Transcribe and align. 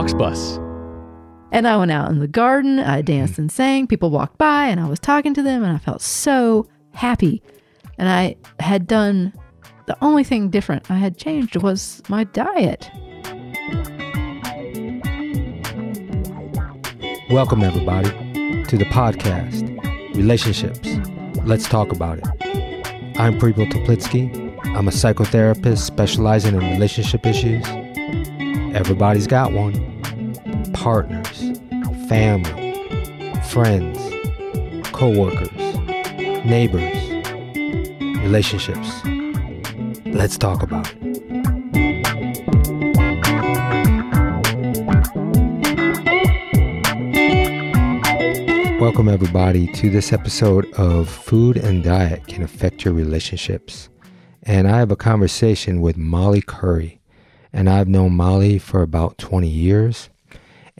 Aux 0.00 0.14
Bus. 0.14 0.56
And 1.52 1.68
I 1.68 1.76
went 1.76 1.90
out 1.90 2.10
in 2.10 2.20
the 2.20 2.26
garden, 2.26 2.78
I 2.78 3.02
danced 3.02 3.38
and 3.38 3.52
sang. 3.52 3.86
People 3.86 4.08
walked 4.08 4.38
by 4.38 4.66
and 4.66 4.80
I 4.80 4.88
was 4.88 4.98
talking 4.98 5.34
to 5.34 5.42
them 5.42 5.62
and 5.62 5.76
I 5.76 5.78
felt 5.78 6.00
so 6.00 6.66
happy. 6.94 7.42
And 7.98 8.08
I 8.08 8.36
had 8.60 8.86
done 8.86 9.34
the 9.84 9.98
only 10.02 10.24
thing 10.24 10.48
different 10.48 10.90
I 10.90 10.96
had 10.96 11.18
changed 11.18 11.54
was 11.56 12.00
my 12.08 12.24
diet. 12.24 12.90
Welcome, 17.28 17.62
everybody, 17.62 18.08
to 18.68 18.78
the 18.78 18.86
podcast, 18.86 19.66
Relationships. 20.16 20.88
Let's 21.44 21.68
talk 21.68 21.92
about 21.92 22.20
it. 22.20 23.20
I'm 23.20 23.38
Preble 23.38 23.66
Toplitsky. 23.66 24.48
I'm 24.74 24.88
a 24.88 24.92
psychotherapist 24.92 25.80
specializing 25.80 26.54
in 26.54 26.60
relationship 26.72 27.26
issues. 27.26 27.66
Everybody's 28.74 29.26
got 29.26 29.52
one 29.52 29.89
partners, 30.80 31.60
family, 32.08 32.72
friends, 33.50 33.98
co 34.92 35.10
workers, 35.10 35.50
neighbors, 36.46 36.96
relationships. 38.22 39.04
Let's 40.06 40.38
talk 40.38 40.62
about 40.62 40.90
it. 40.90 41.20
Welcome, 48.80 49.10
everybody, 49.10 49.66
to 49.74 49.90
this 49.90 50.14
episode 50.14 50.72
of 50.78 51.10
Food 51.10 51.58
and 51.58 51.84
Diet 51.84 52.26
Can 52.26 52.42
Affect 52.42 52.86
Your 52.86 52.94
Relationships. 52.94 53.90
And 54.44 54.66
I 54.66 54.78
have 54.78 54.90
a 54.90 54.96
conversation 54.96 55.82
with 55.82 55.98
Molly 55.98 56.40
Curry. 56.40 57.02
And 57.52 57.68
I've 57.68 57.88
known 57.88 58.12
Molly 58.12 58.58
for 58.58 58.80
about 58.80 59.18
20 59.18 59.46
years. 59.46 60.08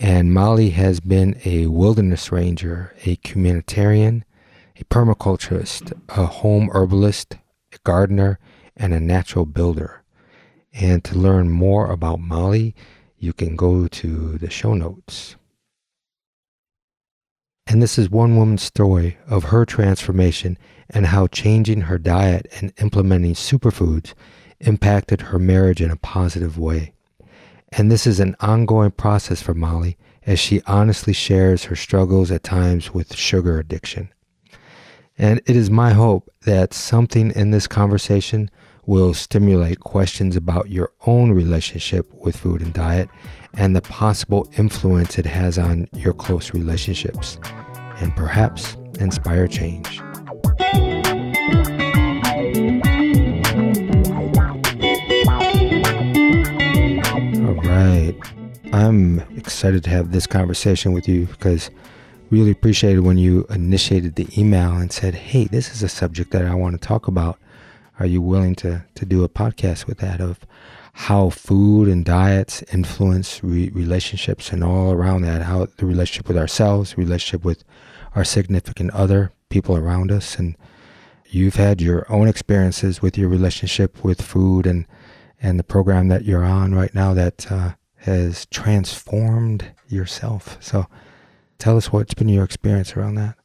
And 0.02 0.32
Molly 0.32 0.70
has 0.70 0.98
been 0.98 1.38
a 1.44 1.66
wilderness 1.66 2.32
ranger, 2.32 2.96
a 3.04 3.18
humanitarian, 3.22 4.24
a 4.74 4.84
permaculturist, 4.84 5.92
a 6.08 6.24
home 6.24 6.70
herbalist, 6.72 7.36
a 7.70 7.76
gardener, 7.84 8.38
and 8.74 8.94
a 8.94 8.98
natural 8.98 9.44
builder. 9.44 10.02
And 10.72 11.04
to 11.04 11.18
learn 11.18 11.50
more 11.50 11.90
about 11.90 12.18
Molly, 12.18 12.74
you 13.18 13.34
can 13.34 13.56
go 13.56 13.88
to 13.88 14.38
the 14.38 14.48
show 14.48 14.72
notes. 14.72 15.36
And 17.66 17.82
this 17.82 17.98
is 17.98 18.08
one 18.08 18.38
woman's 18.38 18.62
story 18.62 19.18
of 19.28 19.44
her 19.44 19.66
transformation 19.66 20.56
and 20.88 21.08
how 21.08 21.26
changing 21.26 21.82
her 21.82 21.98
diet 21.98 22.46
and 22.58 22.72
implementing 22.80 23.34
superfoods 23.34 24.14
impacted 24.60 25.20
her 25.20 25.38
marriage 25.38 25.82
in 25.82 25.90
a 25.90 25.96
positive 25.96 26.58
way. 26.58 26.94
And 27.72 27.90
this 27.90 28.06
is 28.06 28.20
an 28.20 28.36
ongoing 28.40 28.90
process 28.90 29.40
for 29.40 29.54
Molly 29.54 29.96
as 30.26 30.38
she 30.38 30.62
honestly 30.66 31.12
shares 31.12 31.64
her 31.64 31.76
struggles 31.76 32.30
at 32.30 32.42
times 32.42 32.92
with 32.92 33.14
sugar 33.14 33.58
addiction. 33.58 34.12
And 35.16 35.40
it 35.46 35.54
is 35.54 35.70
my 35.70 35.92
hope 35.92 36.30
that 36.42 36.74
something 36.74 37.30
in 37.32 37.50
this 37.50 37.66
conversation 37.66 38.50
will 38.86 39.14
stimulate 39.14 39.80
questions 39.80 40.34
about 40.34 40.70
your 40.70 40.92
own 41.06 41.30
relationship 41.30 42.12
with 42.14 42.36
food 42.36 42.60
and 42.60 42.72
diet 42.72 43.08
and 43.54 43.76
the 43.76 43.82
possible 43.82 44.50
influence 44.56 45.18
it 45.18 45.26
has 45.26 45.58
on 45.58 45.88
your 45.92 46.14
close 46.14 46.54
relationships, 46.54 47.38
and 47.98 48.14
perhaps 48.16 48.76
inspire 48.98 49.46
change. 49.46 50.00
I'm 58.72 59.20
excited 59.36 59.82
to 59.84 59.90
have 59.90 60.12
this 60.12 60.26
conversation 60.26 60.92
with 60.92 61.08
you 61.08 61.26
because 61.26 61.70
really 62.30 62.52
appreciated 62.52 63.00
when 63.00 63.18
you 63.18 63.44
initiated 63.50 64.14
the 64.14 64.28
email 64.38 64.76
and 64.76 64.92
said, 64.92 65.14
"Hey, 65.14 65.44
this 65.44 65.72
is 65.74 65.82
a 65.82 65.88
subject 65.88 66.30
that 66.30 66.44
I 66.44 66.54
want 66.54 66.80
to 66.80 66.86
talk 66.86 67.08
about. 67.08 67.38
Are 67.98 68.06
you 68.06 68.22
willing 68.22 68.54
to 68.56 68.84
to 68.94 69.04
do 69.04 69.24
a 69.24 69.28
podcast 69.28 69.86
with 69.86 69.98
that 69.98 70.20
of 70.20 70.40
how 70.92 71.30
food 71.30 71.88
and 71.88 72.04
diets 72.04 72.62
influence 72.72 73.42
re- 73.42 73.70
relationships 73.70 74.52
and 74.52 74.62
all 74.62 74.92
around 74.92 75.22
that, 75.22 75.42
how 75.42 75.66
the 75.76 75.86
relationship 75.86 76.28
with 76.28 76.38
ourselves, 76.38 76.96
relationship 76.96 77.44
with 77.44 77.64
our 78.14 78.24
significant 78.24 78.90
other, 78.92 79.32
people 79.48 79.76
around 79.76 80.12
us 80.12 80.38
and 80.38 80.56
you've 81.28 81.56
had 81.56 81.80
your 81.80 82.10
own 82.10 82.28
experiences 82.28 83.02
with 83.02 83.16
your 83.18 83.28
relationship 83.28 84.02
with 84.04 84.22
food 84.22 84.66
and 84.66 84.86
and 85.42 85.58
the 85.58 85.64
program 85.64 86.08
that 86.08 86.24
you're 86.24 86.44
on 86.44 86.74
right 86.74 86.94
now 86.94 87.14
that 87.14 87.50
uh, 87.50 87.72
has 88.00 88.46
transformed 88.46 89.72
yourself. 89.88 90.56
So 90.60 90.86
tell 91.58 91.76
us 91.76 91.92
what's 91.92 92.14
been 92.14 92.28
your 92.28 92.44
experience 92.44 92.96
around 92.96 93.16
that. 93.16 93.36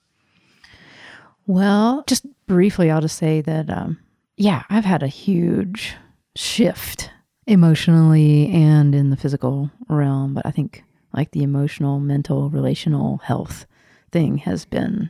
Well, 1.48 2.04
just 2.08 2.26
briefly, 2.48 2.90
I'll 2.90 3.02
just 3.02 3.18
say 3.18 3.42
that, 3.42 3.70
um, 3.70 4.00
yeah, 4.38 4.64
I've 4.70 4.86
had 4.86 5.04
a 5.04 5.08
huge 5.08 5.96
shift 6.36 7.12
emotionally 7.48 8.50
and 8.52 8.96
in 8.96 9.10
the 9.10 9.18
physical 9.18 9.70
realm. 9.88 10.34
But 10.34 10.46
I 10.46 10.52
think 10.52 10.84
like 11.14 11.32
the 11.32 11.44
emotional, 11.44 12.00
mental, 12.00 12.50
relational 12.50 13.18
health 13.18 13.66
thing 14.12 14.38
has 14.40 14.66
been 14.66 15.10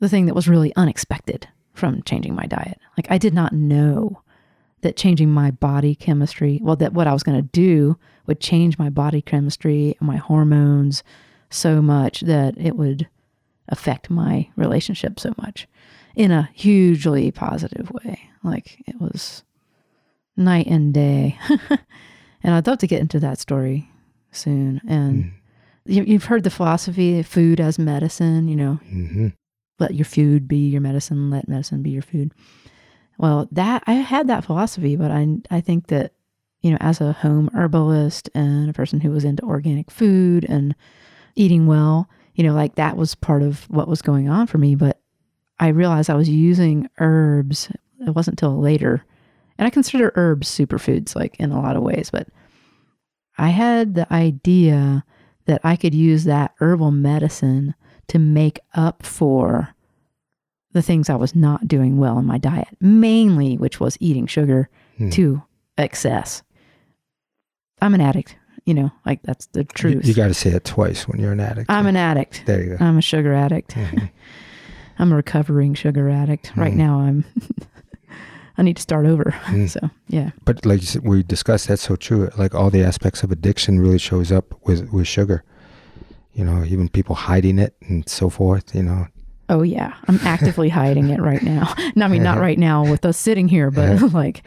the 0.00 0.08
thing 0.08 0.26
that 0.26 0.34
was 0.34 0.48
really 0.48 0.72
unexpected 0.76 1.48
from 1.74 2.02
changing 2.02 2.34
my 2.34 2.46
diet. 2.46 2.78
Like 2.96 3.10
I 3.10 3.18
did 3.18 3.34
not 3.34 3.52
know 3.52 4.22
that 4.82 4.96
changing 4.96 5.30
my 5.30 5.50
body 5.50 5.94
chemistry, 5.94 6.60
well, 6.62 6.76
that 6.76 6.92
what 6.92 7.06
I 7.06 7.12
was 7.12 7.22
going 7.22 7.38
to 7.38 7.48
do 7.52 7.98
would 8.28 8.38
change 8.40 8.78
my 8.78 8.88
body 8.90 9.20
chemistry 9.20 9.96
and 9.98 10.06
my 10.06 10.16
hormones 10.16 11.02
so 11.50 11.82
much 11.82 12.20
that 12.20 12.54
it 12.58 12.76
would 12.76 13.08
affect 13.68 14.08
my 14.10 14.48
relationship 14.56 15.18
so 15.18 15.34
much 15.38 15.66
in 16.14 16.30
a 16.30 16.48
hugely 16.54 17.30
positive 17.32 17.90
way. 17.90 18.20
Like 18.44 18.82
it 18.86 19.00
was 19.00 19.42
night 20.36 20.66
and 20.68 20.94
day. 20.94 21.36
and 22.42 22.54
I'd 22.54 22.66
love 22.66 22.78
to 22.78 22.86
get 22.86 23.00
into 23.00 23.18
that 23.20 23.38
story 23.38 23.90
soon. 24.30 24.80
And 24.86 25.24
Mm. 25.24 25.32
you, 25.86 26.02
you've 26.04 26.24
heard 26.24 26.44
the 26.44 26.50
philosophy 26.50 27.18
of 27.18 27.26
food 27.26 27.60
as 27.60 27.78
medicine, 27.78 28.46
you 28.46 28.56
know, 28.56 28.78
Mm-hmm. 28.92 29.28
let 29.78 29.94
your 29.94 30.04
food 30.04 30.46
be 30.46 30.68
your 30.68 30.80
medicine, 30.82 31.30
let 31.30 31.48
medicine 31.48 31.82
be 31.82 31.90
your 31.90 32.02
food. 32.02 32.32
Well, 33.16 33.48
that 33.52 33.82
I 33.86 33.94
had 33.94 34.28
that 34.28 34.44
philosophy, 34.44 34.96
but 34.96 35.10
I 35.10 35.26
I 35.50 35.60
think 35.60 35.88
that 35.88 36.12
you 36.60 36.70
know, 36.70 36.78
as 36.80 37.00
a 37.00 37.12
home 37.12 37.50
herbalist 37.54 38.28
and 38.34 38.68
a 38.68 38.72
person 38.72 39.00
who 39.00 39.10
was 39.10 39.24
into 39.24 39.42
organic 39.44 39.90
food 39.90 40.44
and 40.48 40.74
eating 41.36 41.66
well, 41.66 42.08
you 42.34 42.44
know, 42.44 42.54
like 42.54 42.74
that 42.76 42.96
was 42.96 43.14
part 43.14 43.42
of 43.42 43.64
what 43.70 43.88
was 43.88 44.02
going 44.02 44.28
on 44.28 44.46
for 44.46 44.58
me, 44.58 44.74
but 44.74 45.00
I 45.60 45.68
realized 45.68 46.08
I 46.10 46.14
was 46.14 46.28
using 46.28 46.88
herbs. 46.98 47.70
It 48.06 48.14
wasn't 48.14 48.38
till 48.38 48.58
later. 48.60 49.04
And 49.58 49.66
I 49.66 49.70
consider 49.70 50.12
herbs 50.14 50.48
superfoods 50.48 51.16
like 51.16 51.36
in 51.40 51.50
a 51.50 51.60
lot 51.60 51.76
of 51.76 51.82
ways, 51.82 52.10
but 52.10 52.28
I 53.36 53.48
had 53.50 53.94
the 53.94 54.12
idea 54.12 55.04
that 55.46 55.60
I 55.64 55.76
could 55.76 55.94
use 55.94 56.24
that 56.24 56.54
herbal 56.60 56.90
medicine 56.92 57.74
to 58.08 58.18
make 58.18 58.60
up 58.74 59.04
for 59.04 59.74
the 60.72 60.82
things 60.82 61.08
I 61.08 61.14
was 61.16 61.34
not 61.34 61.66
doing 61.66 61.96
well 61.98 62.18
in 62.18 62.24
my 62.24 62.38
diet, 62.38 62.68
mainly 62.80 63.56
which 63.56 63.80
was 63.80 63.96
eating 64.00 64.26
sugar 64.26 64.68
Hmm. 64.98 65.10
to 65.10 65.42
excess. 65.76 66.42
I'm 67.82 67.94
an 67.94 68.00
addict, 68.00 68.36
you 68.64 68.74
know, 68.74 68.90
like 69.06 69.22
that's 69.22 69.46
the 69.46 69.64
truth. 69.64 70.04
you 70.06 70.14
got 70.14 70.28
to 70.28 70.34
say 70.34 70.50
it 70.50 70.64
twice 70.64 71.06
when 71.08 71.20
you're 71.20 71.32
an 71.32 71.40
addict. 71.40 71.70
I'm 71.70 71.86
an 71.86 71.96
addict. 71.96 72.42
there 72.46 72.62
you 72.62 72.76
go. 72.76 72.84
I'm 72.84 72.98
a 72.98 73.02
sugar 73.02 73.32
addict. 73.34 73.74
Mhm. 73.74 74.10
I'm 74.98 75.12
a 75.12 75.16
recovering 75.16 75.74
sugar 75.74 76.08
addict. 76.10 76.52
Right 76.56 76.72
Mhm. 76.74 76.76
now 76.76 77.00
I'm 77.00 77.24
I 78.58 78.62
need 78.62 78.76
to 78.76 78.82
start 78.82 79.06
over. 79.06 79.34
Mm. 79.46 79.68
So, 79.70 79.80
yeah. 80.08 80.30
But 80.44 80.66
like 80.66 80.80
you 80.80 80.86
said, 80.86 81.04
we 81.06 81.22
discussed, 81.22 81.68
that's 81.68 81.82
so 81.82 81.94
true. 81.96 82.28
Like 82.36 82.54
all 82.54 82.70
the 82.70 82.82
aspects 82.82 83.22
of 83.22 83.30
addiction 83.30 83.78
really 83.80 83.98
shows 83.98 84.32
up 84.32 84.54
with 84.66 84.92
with 84.92 85.06
sugar. 85.06 85.44
You 86.34 86.44
know, 86.44 86.64
even 86.64 86.88
people 86.88 87.14
hiding 87.14 87.58
it 87.58 87.74
and 87.88 88.08
so 88.08 88.28
forth. 88.28 88.74
You 88.74 88.82
know, 88.82 89.06
Oh 89.48 89.62
yeah, 89.62 89.94
I'm 90.08 90.18
actively 90.24 90.68
hiding 90.68 91.08
it 91.10 91.20
right 91.20 91.42
now. 91.42 91.72
No, 91.94 92.04
I 92.04 92.08
mean 92.08 92.22
not 92.24 92.38
right 92.38 92.58
now 92.58 92.84
with 92.90 93.04
us 93.04 93.16
sitting 93.16 93.48
here, 93.48 93.70
but 93.70 94.12
like, 94.12 94.42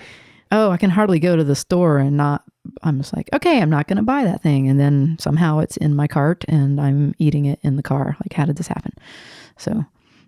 oh, 0.51 0.69
I 0.71 0.77
can 0.77 0.89
hardly 0.89 1.19
go 1.19 1.35
to 1.38 1.44
the 1.44 1.55
store 1.55 1.97
and 1.97 2.17
not. 2.17 2.44
I'm 2.83 2.99
just 2.99 3.15
like, 3.15 3.29
okay, 3.33 3.61
I'm 3.61 3.69
not 3.69 3.87
going 3.87 3.97
to 3.97 4.03
buy 4.03 4.23
that 4.23 4.41
thing, 4.41 4.69
and 4.69 4.79
then 4.79 5.17
somehow 5.19 5.59
it's 5.59 5.77
in 5.77 5.95
my 5.95 6.07
cart 6.07 6.45
and 6.47 6.79
I'm 6.79 7.13
eating 7.17 7.45
it 7.45 7.59
in 7.63 7.75
the 7.75 7.83
car. 7.83 8.15
Like, 8.23 8.33
how 8.33 8.45
did 8.45 8.57
this 8.57 8.67
happen? 8.67 8.93
So 9.57 9.85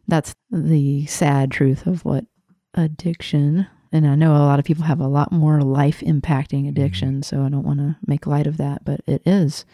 that's 0.08 0.36
the 0.52 1.06
sad 1.06 1.52
truth 1.52 1.86
of 1.86 2.04
what 2.06 2.26
addiction. 2.74 3.68
And 3.92 4.08
I 4.08 4.16
know 4.16 4.32
a 4.32 4.40
lot 4.40 4.60
of 4.60 4.66
people 4.66 4.84
have 4.86 5.00
a 5.00 5.08
lot 5.08 5.32
more 5.32 5.62
life 5.62 6.00
impacting 6.02 6.62
mm-hmm. 6.62 6.70
addiction, 6.70 7.24
so 7.24 7.44
I 7.44 7.50
don't 7.50 7.64
want 7.64 7.80
to 7.80 7.96
make 8.06 8.26
light 8.26 8.48
of 8.48 8.58
that, 8.58 8.84
but 8.84 9.02
it 9.06 9.22
is. 9.26 9.66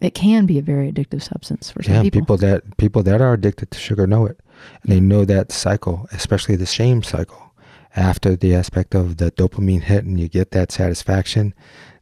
It 0.00 0.14
can 0.14 0.46
be 0.46 0.58
a 0.58 0.62
very 0.62 0.92
addictive 0.92 1.22
substance 1.22 1.70
for 1.70 1.82
some 1.82 1.94
yeah, 1.94 2.02
people. 2.02 2.20
people 2.20 2.36
that 2.36 2.76
people 2.76 3.02
that 3.02 3.20
are 3.20 3.32
addicted 3.32 3.70
to 3.72 3.78
sugar 3.78 4.06
know 4.06 4.26
it, 4.26 4.38
and 4.82 4.92
they 4.92 5.00
know 5.00 5.24
that 5.24 5.50
cycle, 5.50 6.06
especially 6.12 6.54
the 6.54 6.66
shame 6.66 7.02
cycle. 7.02 7.47
After 7.96 8.36
the 8.36 8.54
aspect 8.54 8.94
of 8.94 9.16
the 9.16 9.30
dopamine 9.32 9.82
hit 9.82 10.04
and 10.04 10.18
you 10.20 10.28
get 10.28 10.50
that 10.52 10.70
satisfaction, 10.70 11.54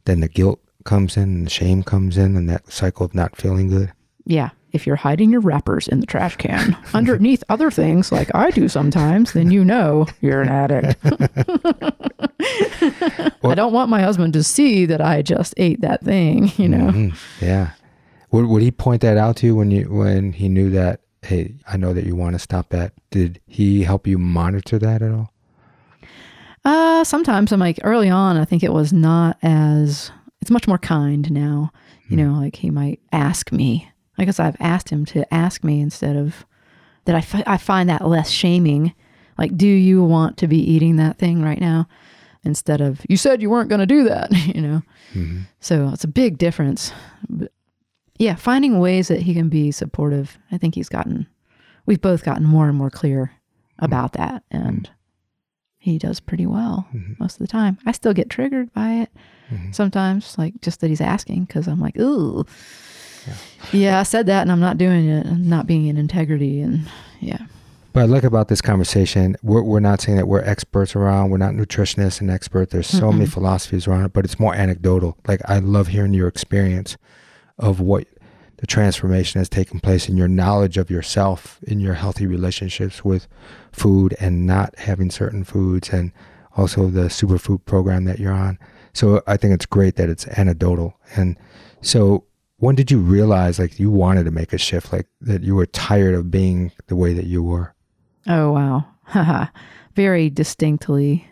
then 0.05 0.19
the 0.19 0.27
guilt 0.27 0.59
comes 0.83 1.17
in 1.17 1.23
and 1.23 1.45
the 1.45 1.49
shame 1.49 1.83
comes 1.83 2.17
in 2.17 2.35
and 2.35 2.49
that 2.49 2.71
cycle 2.71 3.05
of 3.05 3.15
not 3.15 3.35
feeling 3.35 3.67
good. 3.67 3.91
Yeah. 4.25 4.49
If 4.73 4.85
you're 4.85 4.97
hiding 4.97 5.31
your 5.31 5.39
wrappers 5.41 5.87
in 5.87 6.01
the 6.01 6.05
trash 6.05 6.35
can 6.35 6.77
underneath 6.93 7.43
other 7.49 7.71
things 7.71 8.11
like 8.11 8.29
I 8.35 8.51
do 8.51 8.67
sometimes, 8.67 9.31
then 9.33 9.49
you 9.49 9.63
know 9.65 10.05
you're 10.21 10.41
an 10.41 10.49
addict. 10.49 10.99
I 13.43 13.53
don't 13.55 13.73
want 13.73 13.89
my 13.89 14.01
husband 14.01 14.33
to 14.33 14.43
see 14.43 14.85
that 14.85 15.01
I 15.01 15.21
just 15.21 15.53
ate 15.57 15.81
that 15.81 16.03
thing, 16.03 16.51
you 16.57 16.67
know. 16.67 16.89
Mhm. 16.91 17.17
Yeah. 17.41 17.71
Would, 18.31 18.45
would 18.47 18.61
he 18.61 18.71
point 18.71 19.01
that 19.01 19.17
out 19.17 19.37
to 19.37 19.47
you 19.47 19.55
when 19.55 19.71
you 19.71 19.85
when 19.85 20.33
he 20.33 20.49
knew 20.49 20.69
that? 20.71 20.99
Hey, 21.21 21.55
I 21.67 21.77
know 21.77 21.93
that 21.93 22.05
you 22.05 22.15
want 22.15 22.33
to 22.35 22.39
stop 22.39 22.69
that. 22.69 22.93
Did 23.09 23.39
he 23.47 23.83
help 23.83 24.05
you 24.05 24.17
monitor 24.17 24.77
that 24.79 25.01
at 25.01 25.11
all? 25.11 25.31
Uh, 26.67 27.01
sometimes 27.05 27.53
I'm 27.53 27.61
like 27.61 27.79
early 27.83 28.09
on, 28.09 28.35
I 28.35 28.43
think 28.43 28.61
it 28.61 28.73
was 28.73 28.91
not 28.91 29.37
as, 29.41 30.11
it's 30.41 30.51
much 30.51 30.67
more 30.67 30.77
kind 30.77 31.31
now. 31.31 31.71
You 32.09 32.17
know, 32.17 32.33
like 32.33 32.57
he 32.57 32.69
might 32.69 32.99
ask 33.13 33.51
me. 33.53 33.89
I 34.17 34.25
guess 34.25 34.37
I've 34.39 34.57
asked 34.59 34.89
him 34.89 35.05
to 35.05 35.33
ask 35.33 35.63
me 35.63 35.79
instead 35.79 36.17
of 36.17 36.45
that. 37.05 37.15
I, 37.15 37.21
fi- 37.21 37.43
I 37.47 37.55
find 37.57 37.89
that 37.89 38.05
less 38.05 38.29
shaming. 38.29 38.93
Like, 39.37 39.55
do 39.55 39.67
you 39.67 40.03
want 40.03 40.35
to 40.37 40.47
be 40.47 40.57
eating 40.57 40.97
that 40.97 41.17
thing 41.17 41.41
right 41.41 41.59
now? 41.61 41.87
Instead 42.43 42.81
of, 42.81 42.99
you 43.07 43.15
said 43.15 43.41
you 43.41 43.49
weren't 43.49 43.69
going 43.69 43.79
to 43.79 43.85
do 43.85 44.03
that, 44.05 44.31
you 44.55 44.61
know? 44.61 44.81
Mhm. 45.13 45.47
So 45.61 45.89
it's 45.93 46.03
a 46.03 46.07
big 46.09 46.37
difference. 46.37 46.91
But 47.29 47.51
yeah, 48.19 48.35
finding 48.35 48.79
ways 48.79 49.07
that 49.07 49.21
he 49.21 49.33
can 49.33 49.47
be 49.47 49.71
supportive. 49.71 50.37
I 50.51 50.57
think 50.57 50.75
he's 50.75 50.89
gotten, 50.89 51.27
we've 51.85 52.01
both 52.01 52.23
gotten 52.25 52.43
more 52.45 52.67
and 52.67 52.77
more 52.77 52.89
clear 52.89 53.31
about 53.79 54.13
that. 54.13 54.43
And 54.51 54.89
he 55.77 55.97
does 55.97 56.19
pretty 56.19 56.45
well 56.45 56.87
Mhm. 56.93 57.19
most 57.19 57.33
of 57.35 57.39
the 57.39 57.47
time. 57.47 57.77
I 57.85 57.91
still 57.91 58.13
get 58.13 58.29
triggered 58.29 58.73
by 58.73 58.93
it 58.93 59.09
Mhm. 59.51 59.73
sometimes, 59.73 60.37
like 60.37 60.59
just 60.61 60.81
that 60.81 60.87
he's 60.89 61.01
asking 61.01 61.45
because 61.45 61.67
I'm 61.67 61.79
like, 61.79 61.97
ooh, 61.99 62.45
yeah. 63.71 63.99
I 63.99 64.03
said 64.03 64.25
that 64.27 64.41
and 64.41 64.51
I'm 64.51 64.59
not 64.59 64.77
doing 64.77 65.07
it. 65.07 65.25
I'm 65.25 65.47
not 65.47 65.67
being 65.67 65.87
in 65.87 65.97
integrity. 65.97 66.61
And 66.61 66.87
yeah. 67.19 67.39
But 67.93 68.01
I 68.01 68.05
like 68.05 68.23
about 68.23 68.47
this 68.47 68.61
conversation, 68.61 69.35
we're, 69.41 69.63
we're 69.63 69.79
not 69.79 70.01
saying 70.01 70.17
that 70.17 70.27
we're 70.27 70.43
experts 70.43 70.95
around. 70.95 71.29
We're 71.31 71.37
not 71.37 71.53
nutritionists 71.53 72.21
and 72.21 72.29
experts. 72.29 72.71
There's 72.71 72.87
so 72.87 73.11
many 73.11 73.25
Mm-mm. 73.25 73.29
philosophies 73.33 73.87
around 73.87 74.05
it, 74.05 74.13
but 74.13 74.23
it's 74.25 74.39
more 74.39 74.53
anecdotal. 74.53 75.17
Like 75.27 75.41
I 75.45 75.59
love 75.59 75.87
hearing 75.87 76.13
your 76.13 76.27
experience 76.27 76.95
of 77.57 77.79
what 77.79 78.05
the 78.57 78.67
transformation 78.67 79.39
has 79.39 79.49
taken 79.49 79.79
place 79.79 80.09
in 80.09 80.17
your 80.17 80.27
knowledge 80.27 80.77
of 80.77 80.89
yourself, 80.89 81.59
in 81.63 81.79
your 81.79 81.93
healthy 81.93 82.25
relationships 82.25 83.05
with 83.05 83.27
food 83.71 84.15
and 84.19 84.45
not 84.45 84.77
having 84.79 85.11
certain 85.11 85.43
foods, 85.43 85.89
and 85.89 86.11
also 86.55 86.87
the 86.87 87.05
superfood 87.05 87.63
program 87.65 88.05
that 88.05 88.19
you're 88.19 88.33
on. 88.33 88.57
So 88.93 89.21
I 89.27 89.37
think 89.37 89.53
it's 89.53 89.67
great 89.67 89.95
that 89.97 90.09
it's 90.09 90.27
anecdotal. 90.29 90.99
And 91.15 91.37
so 91.81 92.25
when 92.57 92.73
did 92.73 92.89
you 92.89 92.99
realize 92.99 93.59
like 93.59 93.79
you 93.79 93.91
wanted 93.91 94.23
to 94.23 94.31
make 94.31 94.53
a 94.53 94.57
shift, 94.57 94.91
like 94.91 95.07
that 95.21 95.43
you 95.43 95.55
were 95.55 95.67
tired 95.67 96.15
of 96.15 96.31
being 96.31 96.71
the 96.87 96.95
way 96.95 97.13
that 97.13 97.25
you 97.25 97.43
were? 97.43 97.75
Oh, 98.25 98.51
wow. 98.51 99.49
Very 99.95 100.29
distinctly. 100.29 101.26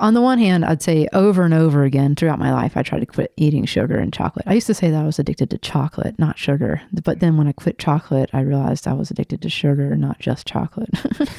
On 0.00 0.14
the 0.14 0.22
one 0.22 0.38
hand, 0.38 0.64
I'd 0.64 0.82
say 0.82 1.08
over 1.12 1.42
and 1.42 1.52
over 1.52 1.84
again 1.84 2.16
throughout 2.16 2.38
my 2.38 2.52
life, 2.52 2.74
I 2.74 2.82
tried 2.82 3.00
to 3.00 3.06
quit 3.06 3.34
eating 3.36 3.66
sugar 3.66 3.98
and 3.98 4.12
chocolate. 4.12 4.46
I 4.48 4.54
used 4.54 4.66
to 4.68 4.74
say 4.74 4.90
that 4.90 5.02
I 5.02 5.04
was 5.04 5.18
addicted 5.18 5.50
to 5.50 5.58
chocolate, 5.58 6.18
not 6.18 6.38
sugar. 6.38 6.80
But 7.04 7.20
then 7.20 7.36
when 7.36 7.46
I 7.46 7.52
quit 7.52 7.78
chocolate, 7.78 8.30
I 8.32 8.40
realized 8.40 8.88
I 8.88 8.94
was 8.94 9.10
addicted 9.10 9.42
to 9.42 9.50
sugar, 9.50 9.94
not 9.96 10.18
just 10.18 10.46
chocolate. 10.46 10.88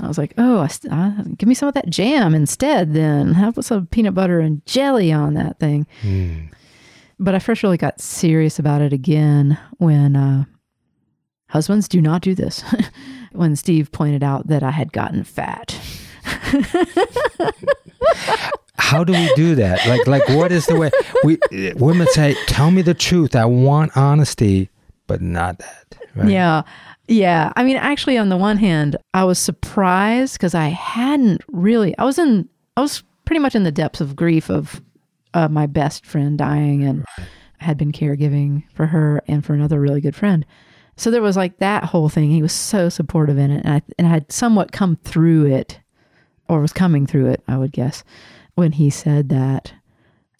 I 0.00 0.06
was 0.06 0.16
like, 0.16 0.32
oh, 0.38 0.60
I 0.60 0.68
st- 0.68 0.92
uh, 0.92 1.10
give 1.36 1.48
me 1.48 1.56
some 1.56 1.66
of 1.66 1.74
that 1.74 1.90
jam 1.90 2.36
instead, 2.36 2.94
then. 2.94 3.34
Have 3.34 3.56
some 3.62 3.86
peanut 3.88 4.14
butter 4.14 4.38
and 4.38 4.64
jelly 4.64 5.10
on 5.10 5.34
that 5.34 5.58
thing. 5.58 5.84
Mm. 6.02 6.52
But 7.18 7.34
I 7.34 7.40
first 7.40 7.64
really 7.64 7.78
got 7.78 8.00
serious 8.00 8.60
about 8.60 8.80
it 8.80 8.92
again 8.92 9.58
when 9.78 10.14
uh, 10.14 10.44
husbands 11.48 11.88
do 11.88 12.00
not 12.00 12.22
do 12.22 12.36
this. 12.36 12.62
when 13.32 13.56
Steve 13.56 13.90
pointed 13.90 14.22
out 14.22 14.46
that 14.46 14.62
I 14.62 14.70
had 14.70 14.92
gotten 14.92 15.24
fat. 15.24 15.78
How 18.78 19.04
do 19.04 19.12
we 19.12 19.32
do 19.34 19.54
that? 19.56 19.86
Like, 19.86 20.06
like 20.06 20.28
what 20.28 20.52
is 20.52 20.66
the 20.66 20.76
way 20.76 20.90
we 21.24 21.38
women 21.74 22.06
say? 22.08 22.36
Tell 22.46 22.70
me 22.70 22.80
the 22.82 22.94
truth. 22.94 23.34
I 23.36 23.44
want 23.44 23.96
honesty, 23.96 24.70
but 25.06 25.20
not 25.20 25.58
that. 25.58 25.98
Right? 26.14 26.30
Yeah. 26.30 26.62
Yeah. 27.08 27.52
I 27.56 27.64
mean, 27.64 27.76
actually, 27.76 28.16
on 28.18 28.28
the 28.28 28.36
one 28.36 28.56
hand, 28.56 28.96
I 29.14 29.24
was 29.24 29.38
surprised 29.38 30.34
because 30.34 30.54
I 30.54 30.68
hadn't 30.68 31.42
really, 31.48 31.96
I 31.98 32.04
was 32.04 32.18
in, 32.18 32.48
I 32.76 32.80
was 32.80 33.02
pretty 33.24 33.40
much 33.40 33.54
in 33.54 33.64
the 33.64 33.72
depths 33.72 34.00
of 34.00 34.16
grief 34.16 34.48
of 34.48 34.80
uh, 35.34 35.48
my 35.48 35.66
best 35.66 36.06
friend 36.06 36.38
dying 36.38 36.84
and 36.84 37.04
I 37.18 37.64
had 37.64 37.76
been 37.76 37.92
caregiving 37.92 38.62
for 38.72 38.86
her 38.86 39.22
and 39.26 39.44
for 39.44 39.54
another 39.54 39.80
really 39.80 40.00
good 40.00 40.16
friend. 40.16 40.46
So 40.96 41.10
there 41.10 41.22
was 41.22 41.36
like 41.36 41.58
that 41.58 41.84
whole 41.84 42.08
thing. 42.08 42.30
He 42.30 42.42
was 42.42 42.52
so 42.52 42.88
supportive 42.88 43.38
in 43.38 43.50
it. 43.50 43.64
And 43.64 43.74
I, 43.74 43.82
and 43.98 44.06
I 44.06 44.10
had 44.10 44.32
somewhat 44.32 44.72
come 44.72 44.96
through 45.04 45.46
it 45.46 45.80
or 46.48 46.60
was 46.60 46.72
coming 46.72 47.06
through 47.06 47.26
it, 47.26 47.42
I 47.48 47.56
would 47.58 47.72
guess, 47.72 48.04
when 48.54 48.72
he 48.72 48.90
said 48.90 49.28
that. 49.28 49.72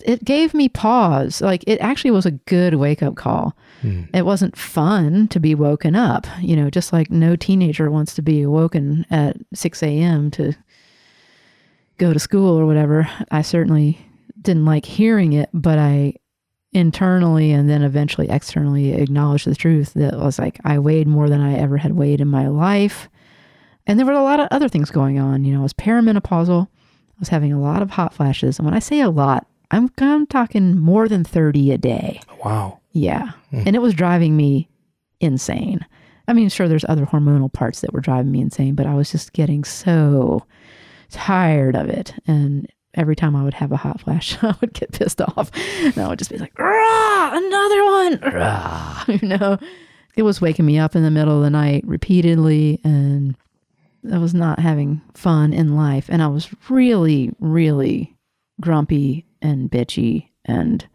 It 0.05 0.25
gave 0.25 0.55
me 0.55 0.69
pause. 0.69 1.41
Like 1.41 1.65
it 1.67 1.81
actually 1.81 2.13
was 2.13 2.25
a 2.25 2.31
good 2.31 2.75
wake 2.75 3.03
up 3.03 3.17
call 3.17 3.57
Mm. 3.83 4.09
it 4.13 4.27
wasn't 4.27 4.57
fun 4.57 5.29
to 5.29 5.39
be 5.39 5.55
woken 5.55 5.95
up, 5.95 6.27
you 6.41 6.57
know, 6.57 6.69
just 6.69 6.93
like 6.93 7.11
no 7.13 7.37
teenager 7.37 7.89
wants 7.93 8.13
to 8.17 8.23
be 8.23 8.43
awoken 8.43 9.07
at 9.09 9.37
6 9.55 9.83
a.m. 9.85 10.33
to 10.33 10.53
go 11.99 12.13
to 12.13 12.19
school 12.19 12.59
or 12.59 12.67
whatever. 12.67 13.09
I 13.31 13.43
certainly 13.43 13.99
didn't 14.41 14.65
like 14.65 14.85
hearing 14.85 15.33
it, 15.33 15.49
but 15.53 15.79
I 15.79 16.15
internally 16.73 17.51
and 17.53 17.69
then 17.71 17.83
eventually 17.83 18.29
externally 18.29 18.93
acknowledged 18.93 19.47
the 19.47 19.55
truth 19.55 19.95
that 19.95 20.19
was 20.19 20.39
like 20.39 20.59
I 20.65 20.79
weighed 20.79 21.07
more 21.07 21.29
than 21.29 21.41
I 21.41 21.55
ever 21.55 21.77
had 21.77 21.93
weighed 21.93 22.21
in 22.21 22.29
my 22.29 22.49
life. 22.49 23.09
And 23.89 23.99
there 23.99 24.07
were 24.07 24.13
a 24.13 24.23
lot 24.23 24.39
of 24.39 24.49
other 24.51 24.69
things 24.69 24.91
going 24.91 25.19
on. 25.19 25.45
You 25.45 25.55
know, 25.55 25.61
I 25.61 25.63
was 25.63 25.73
perimenopausal. 25.73 26.67
I 26.67 27.19
was 27.19 27.29
having 27.31 27.53
a 27.53 27.61
lot 27.61 27.83
of 27.83 27.91
hot 27.91 28.15
flashes. 28.15 28.59
And 28.59 28.67
when 28.67 28.75
I 28.75 28.79
say 28.79 29.01
a 29.01 29.11
lot, 29.11 29.47
I'm, 29.71 29.91
I'm 29.99 30.27
talking 30.27 30.79
more 30.79 31.09
than 31.09 31.25
30 31.25 31.73
a 31.73 31.79
day. 31.79 32.21
Wow. 32.45 32.81
Yeah. 32.93 33.33
Hmm. 33.51 33.63
And 33.67 33.75
it 33.75 33.81
was 33.81 33.95
driving 33.95 34.37
me 34.37 34.69
insane. 35.21 35.85
I 36.29 36.35
mean, 36.35 36.51
sure, 36.51 36.69
there's 36.69 36.85
other 36.89 37.07
hormonal 37.07 37.53
parts 37.53 37.81
that 37.81 37.93
were 37.93 38.01
driving 38.01 38.31
me 38.31 38.43
insane, 38.43 38.75
but 38.75 38.87
I 38.87 38.95
was 38.95 39.11
just 39.11 39.33
getting 39.33 39.65
so 39.65 40.45
tired 41.11 41.75
of 41.75 41.89
it. 41.89 42.15
And 42.27 42.71
every 42.95 43.17
time 43.17 43.35
I 43.35 43.43
would 43.43 43.55
have 43.55 43.73
a 43.73 43.77
hot 43.79 44.03
flash, 44.03 44.37
I 44.43 44.55
would 44.61 44.75
get 44.75 44.93
pissed 44.93 45.23
off. 45.23 45.51
And 45.83 45.97
I 45.97 46.09
would 46.09 46.19
just 46.19 46.31
be 46.31 46.37
like, 46.37 46.59
"Rah, 46.59 47.31
another 47.33 47.85
one. 47.85 48.21
Rah," 48.35 49.05
you 49.09 49.27
know, 49.27 49.59
it 50.17 50.23
was 50.23 50.41
waking 50.43 50.67
me 50.67 50.79
up 50.79 50.95
in 50.95 51.03
the 51.03 51.11
middle 51.11 51.39
of 51.39 51.43
the 51.43 51.51
night 51.51 51.85
repeatedly. 51.87 52.81
And 52.85 53.35
I 54.13 54.19
was 54.19 54.35
not 54.35 54.59
having 54.59 55.01
fun 55.15 55.53
in 55.53 55.77
life. 55.77 56.07
And 56.09 56.23
I 56.23 56.29
was 56.29 56.49
really, 56.69 57.33
really 57.41 58.17
grumpy 58.61 59.27
and 59.41 59.71
bitchy 59.71 60.29
and 60.45 60.87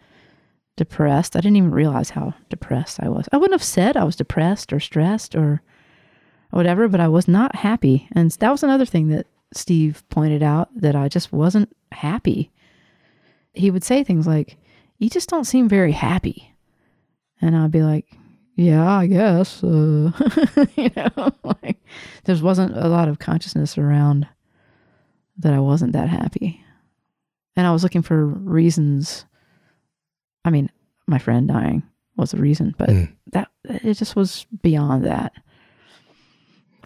depressed. 0.75 1.35
I 1.35 1.39
didn't 1.39 1.57
even 1.57 1.71
realize 1.71 2.11
how 2.11 2.33
depressed 2.49 2.99
I 3.01 3.09
was. 3.09 3.27
I 3.31 3.37
wouldn't 3.37 3.59
have 3.59 3.63
said 3.63 3.95
I 3.95 4.03
was 4.03 4.15
depressed 4.15 4.73
or 4.73 4.79
stressed 4.79 5.35
or 5.35 5.61
whatever, 6.51 6.87
but 6.87 6.99
I 6.99 7.07
was 7.07 7.27
not 7.27 7.55
happy. 7.55 8.07
And 8.11 8.31
that 8.31 8.51
was 8.51 8.63
another 8.63 8.85
thing 8.85 9.09
that 9.09 9.27
Steve 9.53 10.03
pointed 10.09 10.41
out 10.41 10.69
that 10.75 10.95
I 10.95 11.07
just 11.07 11.31
wasn't 11.31 11.75
happy. 11.91 12.51
He 13.53 13.69
would 13.69 13.83
say 13.83 14.03
things 14.03 14.25
like, 14.25 14.57
You 14.97 15.09
just 15.09 15.29
don't 15.29 15.45
seem 15.45 15.69
very 15.69 15.91
happy. 15.91 16.55
And 17.41 17.55
I'd 17.55 17.71
be 17.71 17.83
like, 17.83 18.17
Yeah, 18.55 18.89
I 18.89 19.07
guess. 19.07 19.63
Uh, 19.63 20.11
you 20.75 20.91
know, 20.95 21.31
like 21.43 21.77
there 22.25 22.35
wasn't 22.37 22.77
a 22.77 22.87
lot 22.87 23.07
of 23.07 23.19
consciousness 23.19 23.77
around 23.77 24.27
that 25.37 25.53
I 25.53 25.59
wasn't 25.59 25.93
that 25.93 26.09
happy. 26.09 26.63
And 27.55 27.65
I 27.65 27.71
was 27.71 27.83
looking 27.83 28.01
for 28.03 28.25
reasons 28.25 29.25
I 30.45 30.49
mean, 30.49 30.69
my 31.07 31.19
friend 31.19 31.47
dying 31.47 31.83
was 32.17 32.33
a 32.33 32.37
reason, 32.37 32.75
but 32.77 32.89
Mm. 32.89 33.09
that 33.31 33.49
it 33.63 33.93
just 33.93 34.15
was 34.15 34.45
beyond 34.61 35.05
that. 35.05 35.31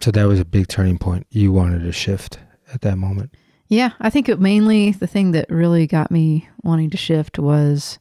So 0.00 0.10
that 0.12 0.28
was 0.28 0.38
a 0.38 0.44
big 0.44 0.68
turning 0.68 0.96
point. 0.98 1.26
You 1.30 1.50
wanted 1.52 1.82
to 1.82 1.92
shift 1.92 2.38
at 2.72 2.82
that 2.82 2.98
moment. 2.98 3.34
Yeah, 3.66 3.90
I 4.00 4.10
think 4.10 4.28
it 4.28 4.40
mainly 4.40 4.92
the 4.92 5.06
thing 5.08 5.32
that 5.32 5.50
really 5.50 5.86
got 5.86 6.10
me 6.10 6.48
wanting 6.62 6.90
to 6.90 6.96
shift 6.96 7.38
was 7.38 7.98